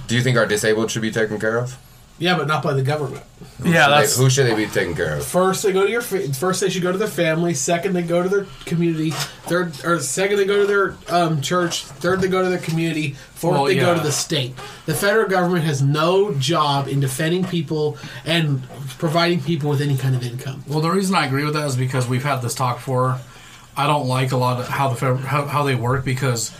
[0.07, 1.77] Do you think our disabled should be taken care of?
[2.19, 3.23] Yeah, but not by the government.
[3.41, 5.25] Yeah, Should they- that's who should they be taken care of?
[5.25, 6.01] First, they go to your.
[6.01, 7.53] fa- First, they should go to their family.
[7.53, 9.11] Second, they go to their community.
[9.45, 11.83] Third, or second, they go to their um, church.
[11.85, 13.15] Third, they go to their community.
[13.33, 13.95] Fourth, Well, they go yeah.
[13.97, 14.55] to the state.
[14.85, 18.63] The federal government has no job in defending people and
[18.99, 20.63] providing people with any kind of income.
[20.67, 23.19] Well, the reason I agree with that is because we've had this talk before.
[23.75, 26.51] I don't like a lot of how the fed- how, how they work because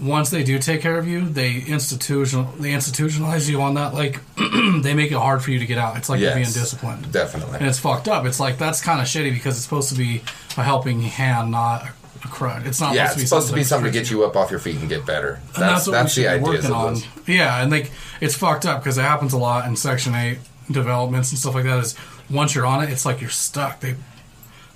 [0.00, 3.92] once they do take care of you, they institutional they institutionalize you on that.
[3.94, 4.20] Like
[4.82, 5.96] they make it hard for you to get out.
[5.96, 7.12] It's like you're being disciplined.
[7.12, 7.58] Definitely.
[7.58, 8.24] and it's fucked up.
[8.24, 10.22] It's like that's kind of shitty because it's supposed to be
[10.56, 11.84] a helping hand, not
[12.24, 12.64] a crutch.
[12.66, 14.60] It's not Yeah, supposed it's supposed to be something to get you up off your
[14.60, 15.34] feet and get better.
[15.34, 16.46] and That's that's what that's we the be idea.
[16.46, 16.96] working on.
[17.26, 17.90] Yeah, and like
[18.20, 20.38] it's fucked up because it happens a lot in Section Eight
[20.70, 21.78] developments and stuff like that.
[21.78, 21.94] Is
[22.30, 23.80] once you're on it, it's like you're stuck.
[23.80, 23.96] They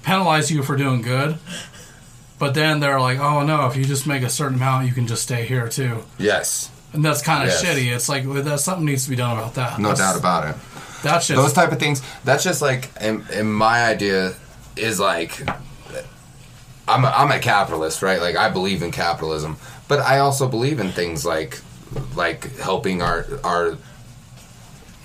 [0.02, 1.38] penalize you for doing good,
[2.38, 5.06] but then they're like, "Oh no, if you just make a certain amount, you can
[5.06, 7.62] just stay here too." Yes, And that's kind of Yes.
[7.64, 7.94] shitty.
[7.94, 9.78] It's like well, that something needs to be done about that.
[9.78, 10.56] no That's- doubt about it.
[11.02, 12.00] That's just Those type of things.
[12.24, 14.32] That's just like, in, in my idea
[14.74, 15.38] is like,
[16.88, 18.20] I'm a, I'm a capitalist, right?
[18.20, 19.56] Like I believe in capitalism,
[19.88, 21.60] but I also believe in things like
[22.14, 23.76] like helping our our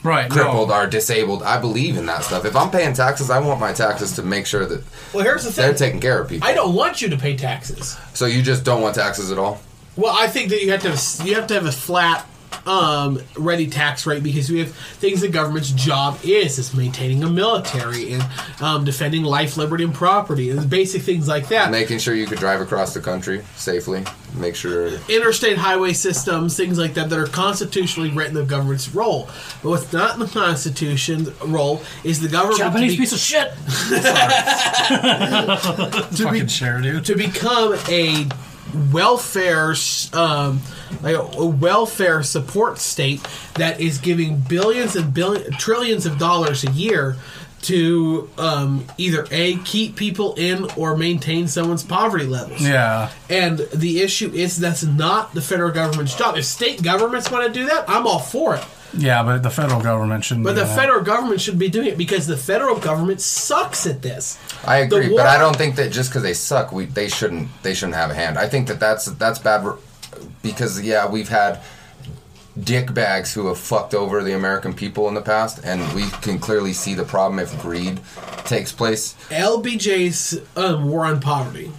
[0.04, 0.30] right.
[0.30, 0.74] crippled, No.
[0.76, 1.44] our disabled.
[1.44, 2.46] I believe in that stuff.
[2.46, 5.52] If I'm paying taxes, I want my taxes to make sure that Well, here's the
[5.52, 5.66] thing.
[5.66, 6.48] they're taking care of people.
[6.48, 7.98] I don't want you to pay taxes.
[8.14, 9.60] So you just don't want taxes at all?
[9.96, 12.26] Well, I think that you have to have, you have to have a flat,
[12.66, 17.30] um, ready tax rate because we have things the government's job is is maintaining a
[17.30, 18.24] military and
[18.62, 21.72] um, defending life, liberty, and property and basic things like that.
[21.72, 24.04] Making sure you could drive across the country safely.
[24.36, 24.90] Make sure.
[25.10, 29.28] Interstate highway systems, things like that, that are constitutionally written the government's role.
[29.64, 33.52] But what's not in the Constitution's role is the government Japanese be- piece of shit.
[36.18, 37.06] to, be, share, dude.
[37.06, 38.28] to become a
[38.92, 39.74] welfare
[40.14, 40.62] um,
[41.02, 43.22] like a, a welfare support state
[43.56, 47.16] that is giving billions and billion trillions of dollars a year
[47.62, 52.62] to um, either a keep people in or maintain someone's poverty levels.
[52.62, 53.10] Yeah.
[53.30, 56.38] And the issue is that's not the federal government's job.
[56.38, 58.64] If state governments want to do that, I'm all for it.
[58.98, 60.46] Yeah, but the federal government shouldn't.
[60.46, 60.76] But do the that.
[60.76, 64.40] federal government should be doing it because the federal government sucks at this.
[64.66, 67.50] I agree, war- but I don't think that just because they suck, we they shouldn't
[67.62, 68.40] they shouldn't have a hand.
[68.40, 69.78] I think that that's that's bad r-
[70.42, 71.62] because yeah, we've had
[72.64, 76.40] dick bags who have fucked over the American people in the past, and we can
[76.40, 78.00] clearly see the problem if greed
[78.46, 79.16] takes place.
[79.30, 81.72] LBJ's um, war on poverty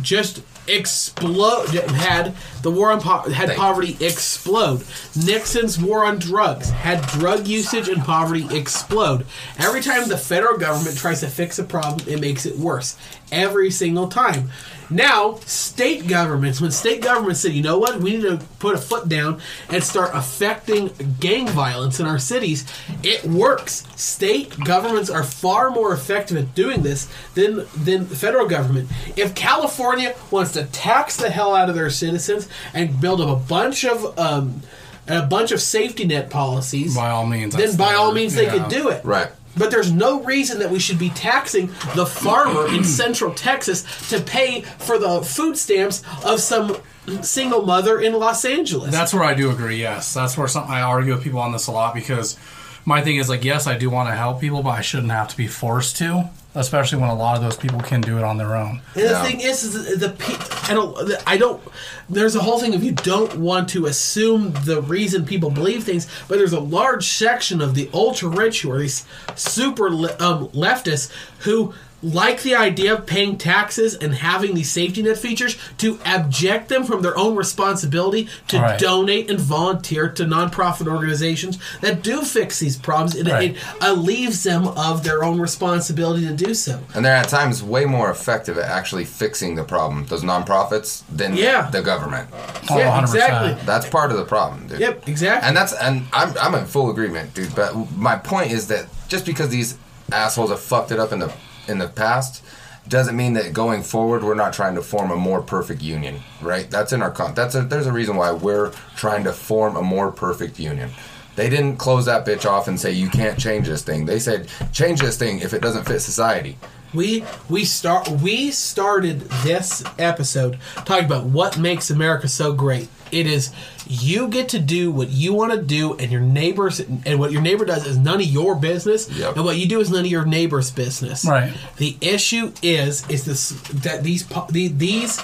[0.00, 4.82] just explode had the war on po- had Thank poverty explode.
[5.14, 9.26] Nixon's war on drugs had drug usage and poverty explode.
[9.58, 12.96] Every time the federal government tries to fix a problem, it makes it worse.
[13.30, 14.50] Every single time.
[14.94, 18.78] Now, state governments, when state governments said, you know what, we need to put a
[18.78, 22.64] foot down and start affecting gang violence in our cities,
[23.02, 23.84] it works.
[24.00, 28.88] State governments are far more effective at doing this than than the federal government.
[29.16, 33.48] If California wants to tax the hell out of their citizens and build up a
[33.48, 34.62] bunch of um,
[35.08, 38.44] a bunch of safety net policies, By all means, then that's by all means they
[38.44, 38.58] yeah.
[38.58, 39.04] could do it.
[39.04, 39.30] Right.
[39.56, 44.20] But there's no reason that we should be taxing the farmer in Central Texas to
[44.20, 46.76] pay for the food stamps of some
[47.22, 48.90] single mother in Los Angeles.
[48.90, 49.76] That's where I do agree.
[49.76, 52.38] Yes, that's where some, I argue with people on this a lot because
[52.84, 55.28] my thing is like, yes, I do want to help people, but I shouldn't have
[55.28, 58.36] to be forced to, especially when a lot of those people can do it on
[58.36, 58.80] their own.
[58.94, 59.22] And the Yeah.
[59.24, 61.60] thing is, is the, the I don't, I don't.
[62.08, 66.06] There's a whole thing of you don't want to assume the reason people believe things,
[66.28, 69.04] but there's a large section of the ultra rich who are these
[69.34, 71.10] super um, leftists
[71.40, 71.74] who
[72.04, 76.84] like the idea of paying taxes and having these safety net features to abject them
[76.84, 78.78] from their own responsibility to Right.
[78.78, 83.14] donate and volunteer to nonprofit organizations that do fix these problems.
[83.14, 83.52] It, Right.
[83.52, 86.80] it alleviates them of their own responsibility to do so.
[86.94, 91.36] And they're at times way more effective at actually fixing the problem, those nonprofits, than
[91.36, 91.68] Yeah.
[91.70, 92.28] the government.
[92.70, 93.14] Oh, yeah, 100%.
[93.24, 93.56] exactly.
[93.64, 94.80] That's part of the problem, dude.
[94.80, 95.48] Yep, exactly.
[95.48, 97.54] And that's and I'm I'm in full agreement, dude.
[97.54, 99.76] But my point is that just because these
[100.12, 101.32] assholes have fucked it up in the
[101.68, 102.42] in the past
[102.86, 106.70] doesn't mean that going forward we're not trying to form a more perfect union, right?
[106.70, 107.34] That's in our con.
[107.34, 110.90] That's a there's a reason why we're trying to form a more perfect union.
[111.36, 114.04] They didn't close that bitch off and say you can't change this thing.
[114.04, 116.58] They said change this thing if it doesn't fit society.
[116.94, 122.88] We we start we started this episode talking about what makes America so great.
[123.10, 123.52] It is
[123.86, 127.42] you get to do what you want to do, and your neighbors and what your
[127.42, 129.36] neighbor does is none of your business, Yep.
[129.36, 131.24] and what you do is none of your neighbor's business.
[131.24, 131.52] Right.
[131.76, 133.50] The issue is is this
[133.82, 135.20] that these po- these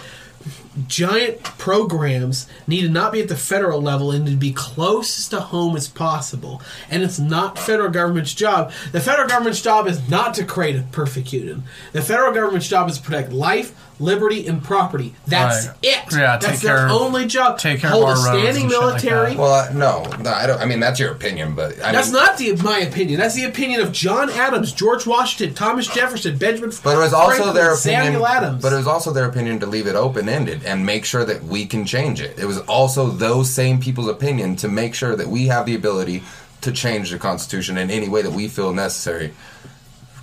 [0.87, 5.41] giant programs need to not be at the federal level and to be closest to
[5.41, 6.63] home as possible.
[6.91, 8.73] And it's not federal government's job.
[8.93, 11.65] The federal government's job is not to create a perfect union.
[11.93, 15.15] The federal government's job is to protect life, liberty, and property.
[15.27, 15.77] That's Right.
[15.83, 15.99] it.
[16.13, 17.59] Yeah, That's take their care of- only job.
[17.59, 19.37] take care of Hold our a standing and shit like military.
[19.37, 20.61] Well, uh, no, no, I don't.
[20.61, 23.21] I mean, that's your opinion, but I that's mean, not the my opinion.
[23.21, 26.73] That's the opinion of John Adams, George Washington, Thomas Jefferson, Benjamin.
[26.83, 28.03] But it was also Franklin, their opinion.
[28.05, 28.63] Samuel Adams.
[28.63, 31.45] But it was also their opinion to leave it open ended and make sure that
[31.45, 32.39] we can change it.
[32.39, 36.23] It was also those same people's opinion to make sure that we have the ability
[36.63, 39.33] to change the Constitution in any way that we feel necessary.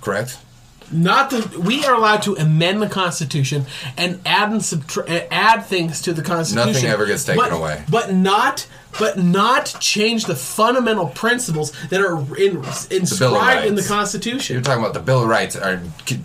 [0.00, 0.38] Correct?
[0.90, 3.66] Not the we are allowed to amend the Constitution
[3.96, 6.72] and add and subtra- uh, add things to the Constitution.
[6.72, 7.84] Nothing ever gets taken but, away.
[7.90, 8.66] but not
[8.98, 12.56] but not change the fundamental principles that are in,
[12.90, 14.54] inscribed in the Constitution.
[14.54, 15.56] You're talking about the Bill of Rights.
[15.56, 15.80] Are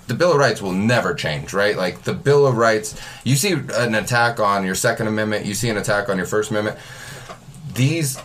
[0.08, 1.76] the Bill of Rights will never change, right?
[1.76, 3.00] Like the Bill of Rights.
[3.24, 5.46] You see an attack on your Second Amendment.
[5.46, 6.78] You see an attack on your First Amendment.
[7.74, 8.18] These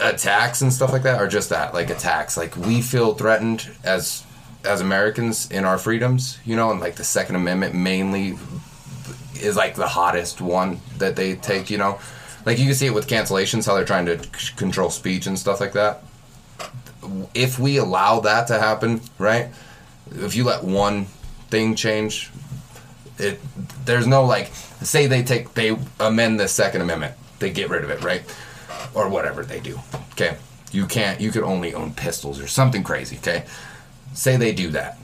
[0.00, 2.36] attacks and stuff like that are just that, like attacks.
[2.36, 4.25] Like we feel threatened as
[4.66, 8.36] as Americans in our freedoms, you know, and like the Second Amendment mainly
[9.40, 11.98] is like the hottest one that they take, you know.
[12.44, 15.38] Like you can see it with cancellations, how they're trying to c- control speech and
[15.38, 16.02] stuff like that.
[17.34, 19.48] If we allow that to happen, right?
[20.10, 21.06] If you let one
[21.50, 22.30] thing change,
[23.18, 23.40] it
[23.84, 24.52] there's no like
[24.82, 28.22] say they take they amend the Second Amendment, they get rid of it, right?
[28.94, 29.80] Or whatever they do.
[30.12, 30.36] Okay.
[30.72, 33.44] You can't you could only own pistols or something crazy, okay?
[34.16, 34.98] Say they do that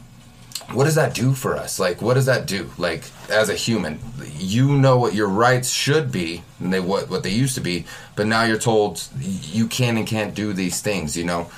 [0.70, 1.78] what does that do for us?
[1.78, 2.70] Like, what does that do?
[2.78, 3.98] Like, as a human,
[4.36, 7.84] you know what your rights should be, and they what what they used to be,
[8.16, 11.16] but now you're told you can and can't do these things.
[11.16, 11.50] You know,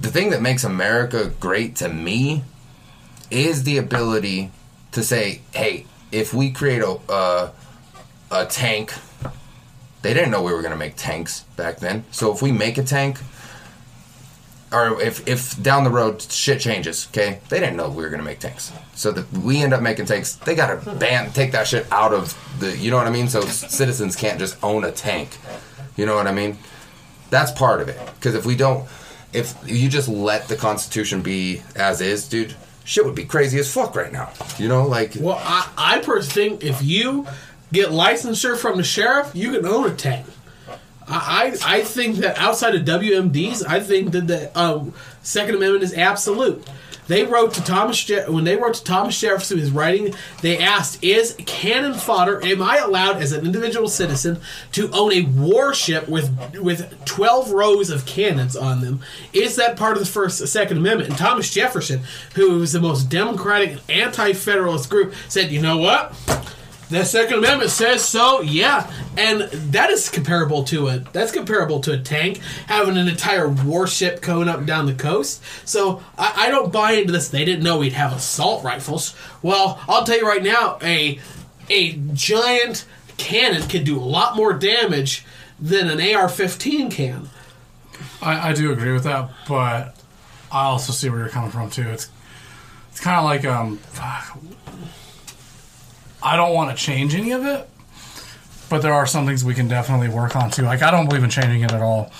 [0.00, 2.44] the thing that makes America great to me
[3.30, 4.50] is the ability
[4.92, 7.52] to say, "Hey, if we create a a,
[8.30, 8.92] a tank."
[10.00, 12.04] They didn't know we were going to make tanks back then.
[12.12, 13.18] So if we make a tank,
[14.72, 17.40] or if if down the road shit changes, okay?
[17.48, 20.34] They didn't know we were gonna make tanks, so we end up making tanks.
[20.34, 22.76] They gotta ban take that shit out of the.
[22.76, 23.28] You know what I mean?
[23.28, 25.38] So citizens can't just own a tank.
[25.96, 26.58] You know what I mean?
[27.30, 27.98] That's part of it.
[28.14, 28.88] Because if we don't,
[29.32, 32.54] if you just let the Constitution be as is, dude,
[32.84, 34.30] shit would be crazy as fuck right now.
[34.58, 37.26] You know, like Well, I, I personally think if you
[37.72, 40.26] get licensure from the sheriff, you can own a tank.
[41.08, 45.94] I, I think that outside of WMDs, I think that the um, Second Amendment is
[45.94, 46.66] absolute.
[47.08, 50.14] They wrote to Thomas when they wrote to Thomas Jefferson, his writing.
[50.42, 52.44] They asked, "Is cannon fodder?
[52.44, 54.40] Am I allowed as an individual citizen
[54.72, 56.30] to own a warship with
[56.60, 59.00] with twelve rows of cannons on them?
[59.32, 62.02] Is that part of the First Second Amendment?" And Thomas Jefferson,
[62.34, 66.14] who was the most democratic, anti-federalist group, said, "You know what?"
[66.90, 69.42] The Second Amendment says so, yeah, and
[69.72, 74.48] that is comparable to a that's comparable to a tank having an entire warship going
[74.48, 75.42] up and down the coast.
[75.66, 77.28] So I, I don't buy into this.
[77.28, 79.14] They didn't know we'd have assault rifles.
[79.42, 81.18] Well, I'll tell you right now, a
[81.68, 82.86] a giant
[83.18, 85.26] cannon can do a lot more damage
[85.60, 87.28] than an AR-15 can.
[88.22, 89.94] I, I do agree with that, but
[90.50, 91.88] I also see where you're coming from too.
[91.88, 92.08] It's
[92.90, 93.78] it's kind of like um.
[96.22, 97.68] I don't want to change any of it,
[98.68, 100.62] but there are some things we can definitely work on too.
[100.62, 102.10] Like I don't believe in changing it at all,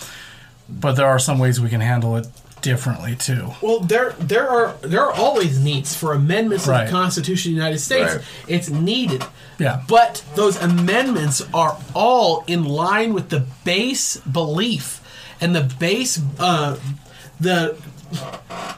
[0.69, 2.27] but there are some ways we can handle it
[2.63, 3.51] differently too.
[3.63, 6.85] Well, there there are there are always needs for amendments to Right.
[6.87, 8.15] the Constitution of the United States.
[8.17, 8.25] Right.
[8.49, 9.25] It's needed.
[9.59, 9.83] Yeah.
[9.89, 15.01] But those amendments are all in line with the base belief
[15.41, 16.77] and the base uh,
[17.41, 17.77] the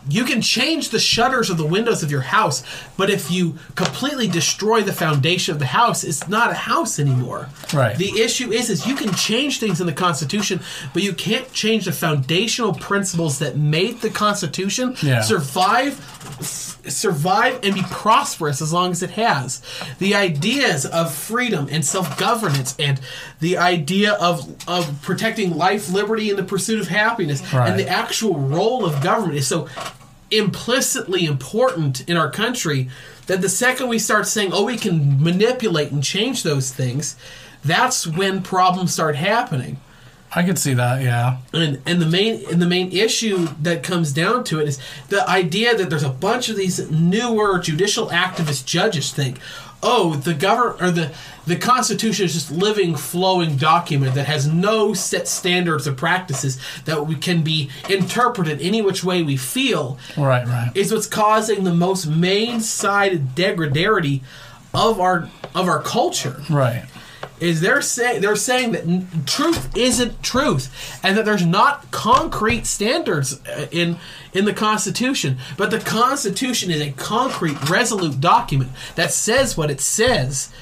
[0.08, 2.64] you can change the shutters of the windows of your house,
[2.96, 7.48] but if you completely destroy the foundation of the house, it's not a house anymore.
[7.72, 7.96] Right.
[7.96, 10.60] The issue is is you can change things in the Constitution,
[10.92, 15.20] but you can't change the foundational principles that made the Constitution Yeah.
[15.20, 15.94] survive
[16.88, 19.60] survive and be prosperous as long as it has.
[19.98, 23.00] The ideas of freedom and self-governance and
[23.40, 27.68] the idea of of protecting life, liberty and the pursuit of happiness Right.
[27.70, 29.68] and the actual role of government is so
[30.30, 32.88] implicitly important in our country
[33.26, 37.16] that the second we start saying, "Oh, we can manipulate and change those things,"
[37.64, 39.78] that's when problems start happening.
[40.34, 41.02] I could see that.
[41.02, 41.38] Yeah.
[41.52, 44.78] And and the main and the main issue that comes down to it is
[45.08, 49.38] the idea that there's a bunch of these newer judicial activist judges think,
[49.82, 51.12] oh, the government or the
[51.46, 57.06] the Constitution is just living, flowing document that has no set standards or practices that
[57.08, 59.98] we can be interpreted any which way we feel.
[60.16, 60.46] Right.
[60.46, 60.70] Right.
[60.76, 64.20] Is what's causing the most main-sided degradarity
[64.72, 66.84] of our of our culture Right.
[67.40, 73.44] Is they're saying they're saying that truth isn't truth and that there's not concrete standards
[73.46, 73.96] uh, in
[74.32, 79.80] in the constitution but the constitution is a concrete resolute document that says what it
[79.80, 80.52] says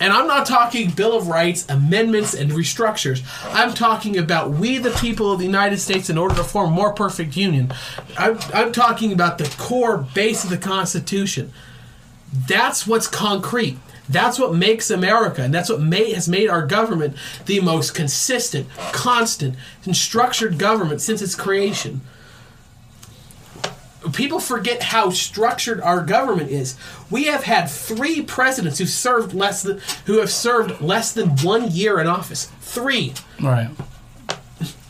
[0.00, 3.22] and I'm not talking Bill of Rights, amendments, and restructures.
[3.52, 6.94] I'm talking about we, the people of the United States, in order to form more
[6.94, 7.70] perfect union.
[8.16, 11.52] I'm, I'm talking about the core base of the Constitution.
[12.32, 13.76] That's what's concrete.
[14.10, 17.16] That's what makes America, and that's what may, has made our government
[17.46, 19.54] the most consistent, constant,
[19.84, 22.00] and structured government since its creation.
[24.12, 26.76] People forget how structured our government is.
[27.08, 31.70] We have had three presidents who served less than who have served less than one
[31.70, 32.46] year in office.
[32.60, 33.14] Three.
[33.40, 33.70] Right.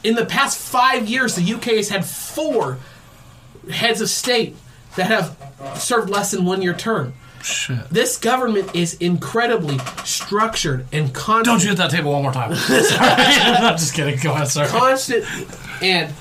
[0.02, 2.78] In the past five years, the UK has had four
[3.70, 4.56] heads of state
[4.97, 5.36] that have
[5.78, 7.12] served less than one year term.
[7.42, 7.88] Shit.
[7.90, 11.44] This government is incredibly structured and constant.
[11.46, 12.54] Don't you hit that table one more time.
[12.56, 12.80] Sorry.
[13.00, 14.18] I'm just kidding.
[14.20, 14.68] Go ahead, sorry.
[14.68, 15.24] constant
[15.82, 16.12] and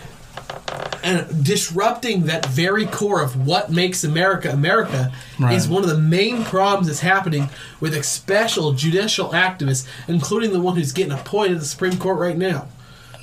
[1.03, 5.53] and disrupting that very core of what makes America America Right.
[5.55, 10.75] is one of the main problems that's happening with special judicial activists, including the one
[10.75, 12.67] who's getting appointed to the Supreme Court right now.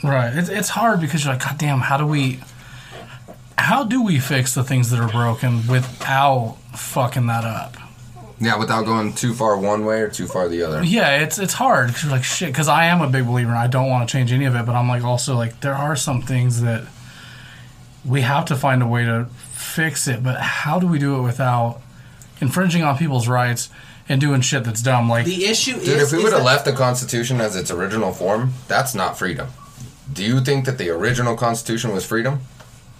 [0.02, 0.32] Right.
[0.35, 2.40] It's, it's hard because you're like, God damn, how do we.
[3.59, 7.74] How do we fix the things that are broken without fucking that up?
[8.39, 10.83] Yeah, without going too far one way or too far the other.
[10.85, 12.49] Yeah, it's it's hard because like shit.
[12.49, 14.67] Because I am a big believer and I don't want to change any of it,
[14.67, 16.87] but I'm like also like there are some things that
[18.05, 20.23] we have to find a way to fix it.
[20.23, 21.81] But how do we do it without
[22.41, 23.71] infringing on people's rights
[24.09, 25.09] and doing shit that's dumb?
[25.09, 28.13] Like The issue Dude, is if we would have left the Constitution as its original
[28.13, 29.49] form, that's not freedom.
[30.13, 32.41] Do you think that the original Constitution was freedom?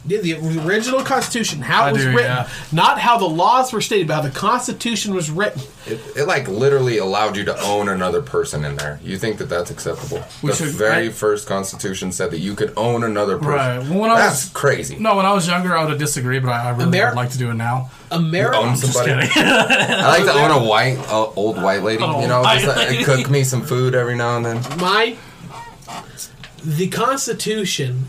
[0.09, 0.35] Yeah, the
[0.67, 2.49] original Constitution, how I it was do, written, yeah.
[2.73, 5.63] not how the laws were stated, but how the Constitution was written.
[5.87, 9.01] It, it like literally allowed you to own another person in there.
[9.03, 10.23] You think that that's acceptable?
[10.43, 13.53] We the should- very I- first Constitution said that you could own another person.
[13.55, 13.79] Right.
[13.91, 14.97] Well, when I that's was- crazy.
[14.99, 17.17] no, when I was younger, I would have disagreed, but I, I really Ameri- would
[17.17, 17.91] like to do it now.
[18.13, 19.27] America, own somebody.
[19.27, 19.33] kidding.
[19.49, 22.03] I like to own a white, uh, old white lady.
[22.05, 23.03] Oh, you know, just like, lady.
[23.05, 24.57] cook me some food every now and then.
[24.79, 25.17] my
[26.65, 28.07] the Constitution.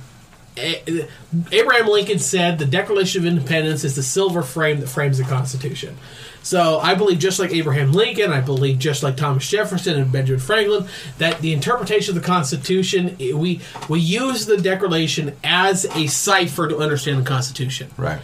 [1.51, 5.97] Abraham Lincoln said the Declaration of Independence is the silver frame that frames the Constitution.
[6.43, 10.39] So I believe, just like Abraham Lincoln, I believe, just like Thomas Jefferson and Benjamin
[10.39, 13.59] Franklin, that the interpretation of the Constitution eh, we
[13.89, 17.89] we use the Declaration as a cipher to understand the Constitution.
[17.97, 18.21] Right.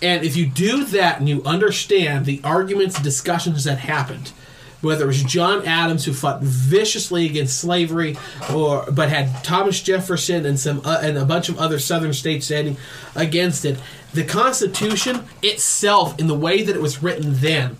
[0.00, 4.32] And if you do that and you understand the arguments discussions that happened,
[4.80, 8.16] whether it was John Adams who fought viciously against slavery,
[8.52, 12.46] or but had Thomas Jefferson and some uh, and a bunch of other Southern states
[12.46, 12.76] standing
[13.14, 13.78] against it,
[14.14, 17.76] the Constitution itself, in the way that it was written then,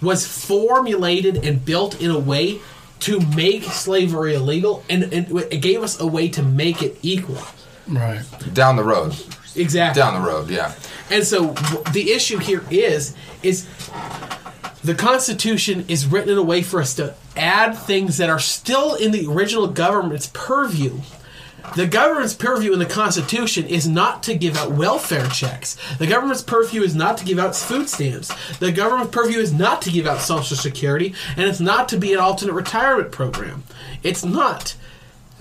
[0.00, 2.60] was formulated and built in a way
[3.00, 7.42] to make slavery illegal, and, and it gave us a way to make it equal.
[7.88, 8.22] Right.
[8.52, 9.16] Down the road.
[9.56, 10.00] Exactly.
[10.00, 10.74] Down the road, yeah.
[11.10, 11.48] And so
[11.92, 13.66] the issue here is is
[14.82, 18.94] the Constitution is written in a way for us to add things that are still
[18.94, 21.00] in the original government's purview.
[21.76, 25.76] The government's purview in the Constitution is not to give out welfare checks.
[25.98, 28.32] The government's purview is not to give out food stamps.
[28.58, 32.12] The government's purview is not to give out Social Security, and it's not to be
[32.12, 33.62] an alternate retirement program.
[34.02, 34.74] It's not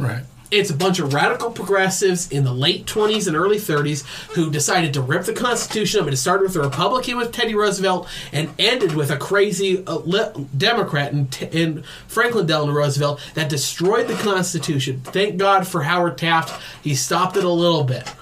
[0.02, 0.24] Right.
[0.52, 4.06] It's a bunch of radical progressives in the late 20s and early 30s
[4.36, 6.08] who decided to rip the Constitution up.
[6.08, 9.96] And it started with a Republican with Teddy Roosevelt and ended with a crazy uh,
[10.00, 15.00] li- Democrat in, T- in Franklin Delano Roosevelt that destroyed the Constitution.
[15.06, 16.62] Thank God for Howard Taft.
[16.84, 18.14] He stopped it a little bit,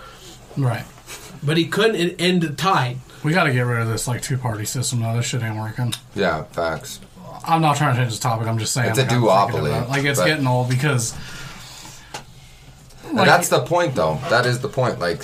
[0.56, 0.86] Right.
[1.44, 2.98] but he couldn't end the tide.
[3.24, 5.00] We got to get rid of this like two party system.
[5.02, 5.94] No, this shit ain't working.
[6.16, 7.00] Yeah, facts.
[7.44, 8.48] I'm not trying to change the topic.
[8.48, 9.30] I'm just saying It's a like, I'm thinking
[9.64, 9.90] duopoly, about it.
[9.90, 11.22] Like it's but- getting old because And
[13.14, 14.20] Like- that's the point, though.
[14.30, 15.00] That is the point.
[15.00, 15.24] Like,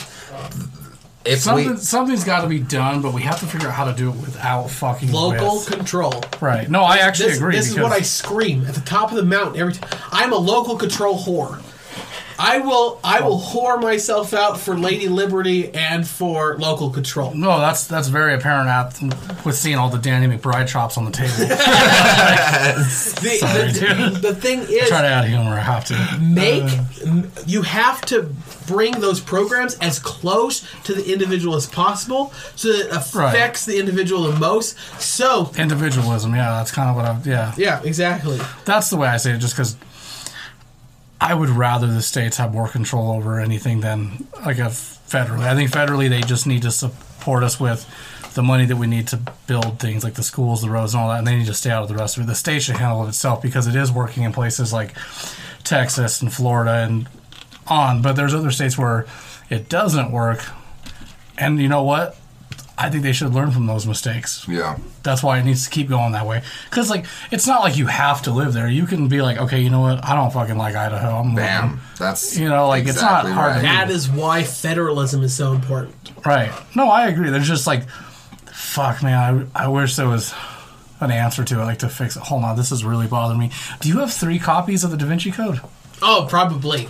[1.26, 3.86] if something we something's got to be done, but we have to figure out how
[3.86, 6.24] to do it without fucking Local with- control.
[6.40, 6.70] Right.
[6.70, 7.56] No, I actually this, agree.
[7.56, 9.90] This is what I scream at the top of the mountain every time.
[10.12, 11.62] I'm a local control whore.
[12.38, 17.34] I will I will whore myself out for Lady Liberty and for local control.
[17.34, 21.12] No, that's that's very apparent at, with seeing all the Danny McBride chops on the
[21.12, 21.34] table.
[22.66, 22.84] The,
[23.40, 23.80] Sorry, the,
[24.12, 24.22] dude.
[24.22, 25.52] the thing is, Try to add humor.
[25.52, 26.20] I have to.
[26.20, 28.30] make Uh, you have to
[28.68, 33.80] bring those programs as close to the individual as possible, so that it affects the
[33.80, 34.78] individual the most.
[35.02, 36.36] So individualism.
[36.36, 37.20] Yeah, that's kind of what I.
[37.24, 38.40] Yeah, yeah, exactly.
[38.66, 39.40] that's the way I say it.
[39.40, 39.76] Just because
[41.20, 45.46] I would rather the states have more control over anything than like a federally.
[45.48, 47.90] I think federally they just need to support us with
[48.34, 51.10] the money that we need to build things like the schools, the roads, and all
[51.10, 52.28] that, and they need to stay out of the rest of it.
[52.28, 54.94] The state should handle it itself because it is working in places like
[55.64, 57.08] Texas and Florida and
[57.68, 58.02] on.
[58.02, 59.06] But there's other states where
[59.50, 60.46] it doesn't work,
[61.38, 62.18] and you know what?
[62.78, 64.46] I think they should learn from those mistakes.
[64.50, 66.42] yeah, That's why it needs to keep going that way.
[66.70, 68.68] Because like, it's not like you have to live there.
[68.68, 70.04] You can be like, okay, you know what?
[70.04, 71.20] I don't fucking like Idaho.
[71.20, 71.36] I'm moving.
[71.38, 71.80] bam.
[71.98, 73.66] That's You know, like, it's not hard to do.
[73.68, 75.96] That is why federalism is so important.
[76.26, 76.52] Right.
[76.76, 77.30] No, I agree.
[77.30, 77.88] There's just like,
[78.52, 79.50] fuck, man.
[79.56, 80.34] I, I wish there was
[81.00, 82.24] an answer to it, like to fix it.
[82.24, 83.52] Hold on, this is really bothering me.
[83.80, 85.62] Do you have three copies of the Da Vinci Code?
[86.02, 86.90] Oh, probably.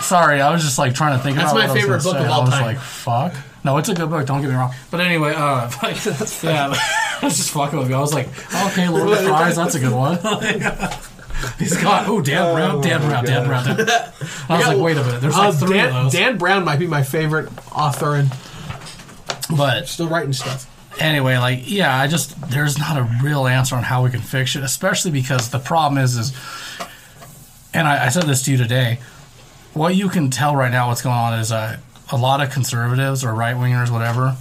[0.00, 1.36] Sorry, I was just like trying to think.
[1.36, 2.24] That's about my what I was favorite book say.
[2.24, 2.52] of all time.
[2.52, 3.34] I was like, fuck.
[3.66, 4.24] No, it's a good book.
[4.26, 4.72] Don't get me wrong.
[4.92, 5.68] But anyway, uh,
[6.42, 7.96] yeah, I was just fucking with you.
[7.96, 8.28] I was like,
[8.68, 10.16] okay, Lord of the Flies, that's a good one.
[11.58, 13.64] He's got oh Dan Brown, Dan Brown, Dan Brown.
[13.76, 13.88] Dan.
[14.48, 16.12] I was like, wait a minute, there's Uh, like three Dan, of those.
[16.12, 18.30] Dan Brown might be my favorite author and
[19.56, 20.66] but still writing stuff.
[21.00, 24.56] anyway, like yeah, I just there's not a real answer on how we can fix
[24.56, 26.32] it, especially because the problem is is,
[27.74, 28.98] and I, I said this to you today.
[29.74, 31.76] What you can tell right now, what's going on is uh,
[32.10, 34.36] a lot of conservatives or right wingers, whatever,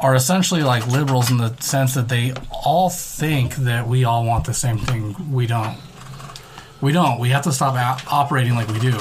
[0.00, 4.44] are essentially like liberals in the sense that they all think that we all want
[4.44, 5.32] the same thing.
[5.32, 5.76] We don't.
[6.80, 7.18] We don't.
[7.18, 8.98] We have to stop a- operating like we do,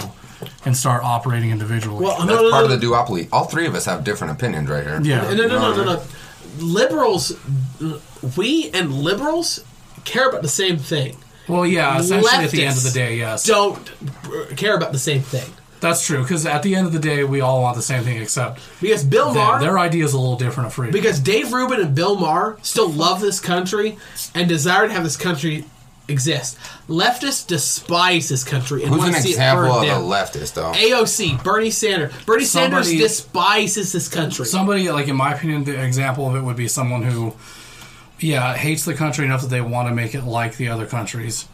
[0.66, 2.04] and start operating individually.
[2.06, 3.28] Well, no, That's no, part no, of the duopoly.
[3.32, 5.00] All three of us have different opinions right here.
[5.04, 5.22] yeah.
[5.34, 6.04] no, no, no, no, no.
[6.60, 7.38] Liberals,
[8.38, 9.64] we and liberals
[10.06, 11.18] care about the same thing.
[11.48, 12.00] Well, yeah.
[12.00, 13.44] Essentially, at the end of the Leftists day, yes.
[13.46, 13.92] Don't
[14.56, 15.52] care about the same thing
[15.84, 16.22] That's true.
[16.22, 19.04] Because at the end of the day, we all want the same thing, except because
[19.04, 19.44] Bill them.
[19.44, 20.94] Maher, their idea is a little different of freedom.
[20.94, 23.98] because Dave Rubin and Bill Maher still love this country
[24.34, 25.66] and desire to have this country
[26.08, 26.58] exist.
[26.88, 30.16] Leftists despise this country and Who's want an to see example it of burned a
[30.16, 30.72] leftist, though?
[30.72, 32.14] AOC, Bernie Sanders.
[32.26, 34.46] Bernie Sanders despises this country.
[34.46, 37.34] somebody, like in my opinion, the example of it would be someone who,
[38.20, 41.48] yeah, hates the country enough that they want to make it like the other countries,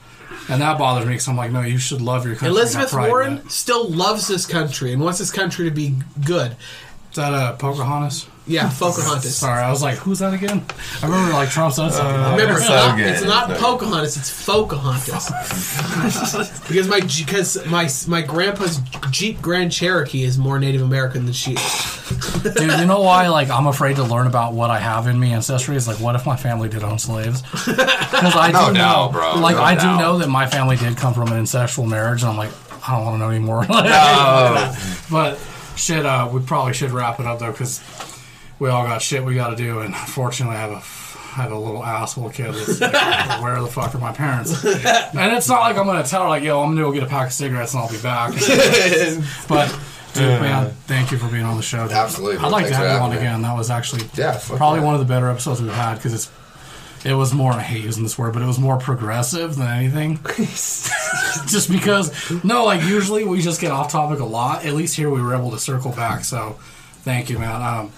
[0.49, 2.49] and that bothers me because I'm like, no, you should love your country.
[2.49, 5.95] Elizabeth pride Warren still loves this country and wants this country to be
[6.25, 6.51] good.
[7.09, 8.27] is that uh, Pocahontas?
[8.49, 9.37] Yeah, Pocahontas.
[9.37, 10.65] Sorry, I was like, who's that again?
[11.03, 12.15] I remember like Trump said something.
[12.15, 12.31] about.
[12.31, 13.05] Remember, it's So not, good.
[13.07, 13.55] it's not So.
[13.63, 15.29] Pocahontas, it's Pocahontas.
[16.67, 18.79] because my because my my grandpa's
[19.11, 22.41] Jeep Grand Cherokee is more Native American than she is.
[22.43, 23.27] Dude, you know why?
[23.27, 25.75] Like, I'm afraid to learn about what I have in me ancestry.
[25.75, 27.43] Is like, what if my family did own slaves?
[27.43, 29.35] Because I No do doubt, know, bro.
[29.39, 29.99] like, No I do doubt.
[29.99, 32.49] know that my family did come from an incestual marriage, and I'm like,
[32.87, 33.65] I don't want to know anymore.
[33.69, 35.37] Oh, but
[35.75, 37.79] shit, uh, we probably should wrap it up though, because
[38.59, 40.81] we all got shit we got to do, and fortunately, I have a
[41.37, 42.53] I have a little asshole kid.
[42.53, 42.91] That's like,
[43.41, 44.63] where the fuck are my parents?
[44.65, 47.07] And it's not like I'm gonna tell her like, yo, I'm gonna go get a
[47.07, 48.33] pack of cigarettes and I'll be back.
[49.47, 49.79] but.
[50.11, 51.83] Dude, man, thank you for being on the show.
[51.83, 51.91] dude.
[51.91, 53.17] Absolutely, I'd like to Thanks for have you on me.
[53.17, 53.41] again.
[53.43, 54.85] That was actually Yeah, probably yeah.
[54.85, 56.31] one of the better episodes we've had because it's
[57.05, 57.53] it was more.
[57.53, 60.19] I hate using this word, but it was more progressive than anything.
[61.47, 62.11] just because,
[62.43, 64.65] no, like usually we just get off topic a lot.
[64.65, 66.23] At least here we were able to circle back.
[66.23, 66.57] So,
[67.03, 67.61] thank you, man.
[67.61, 67.91] Um,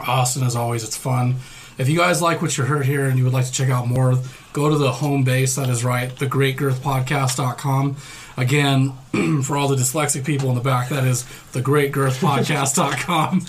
[0.00, 1.36] Austin, as always, it's fun.
[1.76, 3.88] If you guys like what you heard here and you would like to check out
[3.88, 4.14] more,
[4.52, 5.56] go to the home base.
[5.56, 7.96] That is right, thegreatgirthpodcast.com.
[8.36, 8.92] Again,
[9.42, 13.46] for all the dyslexic people in the back, that is thegreatgirthpodcast.com.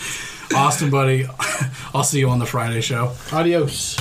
[0.55, 1.27] Austin, buddy,
[1.93, 3.13] I'll see you on the Friday show.
[3.31, 3.97] Adios.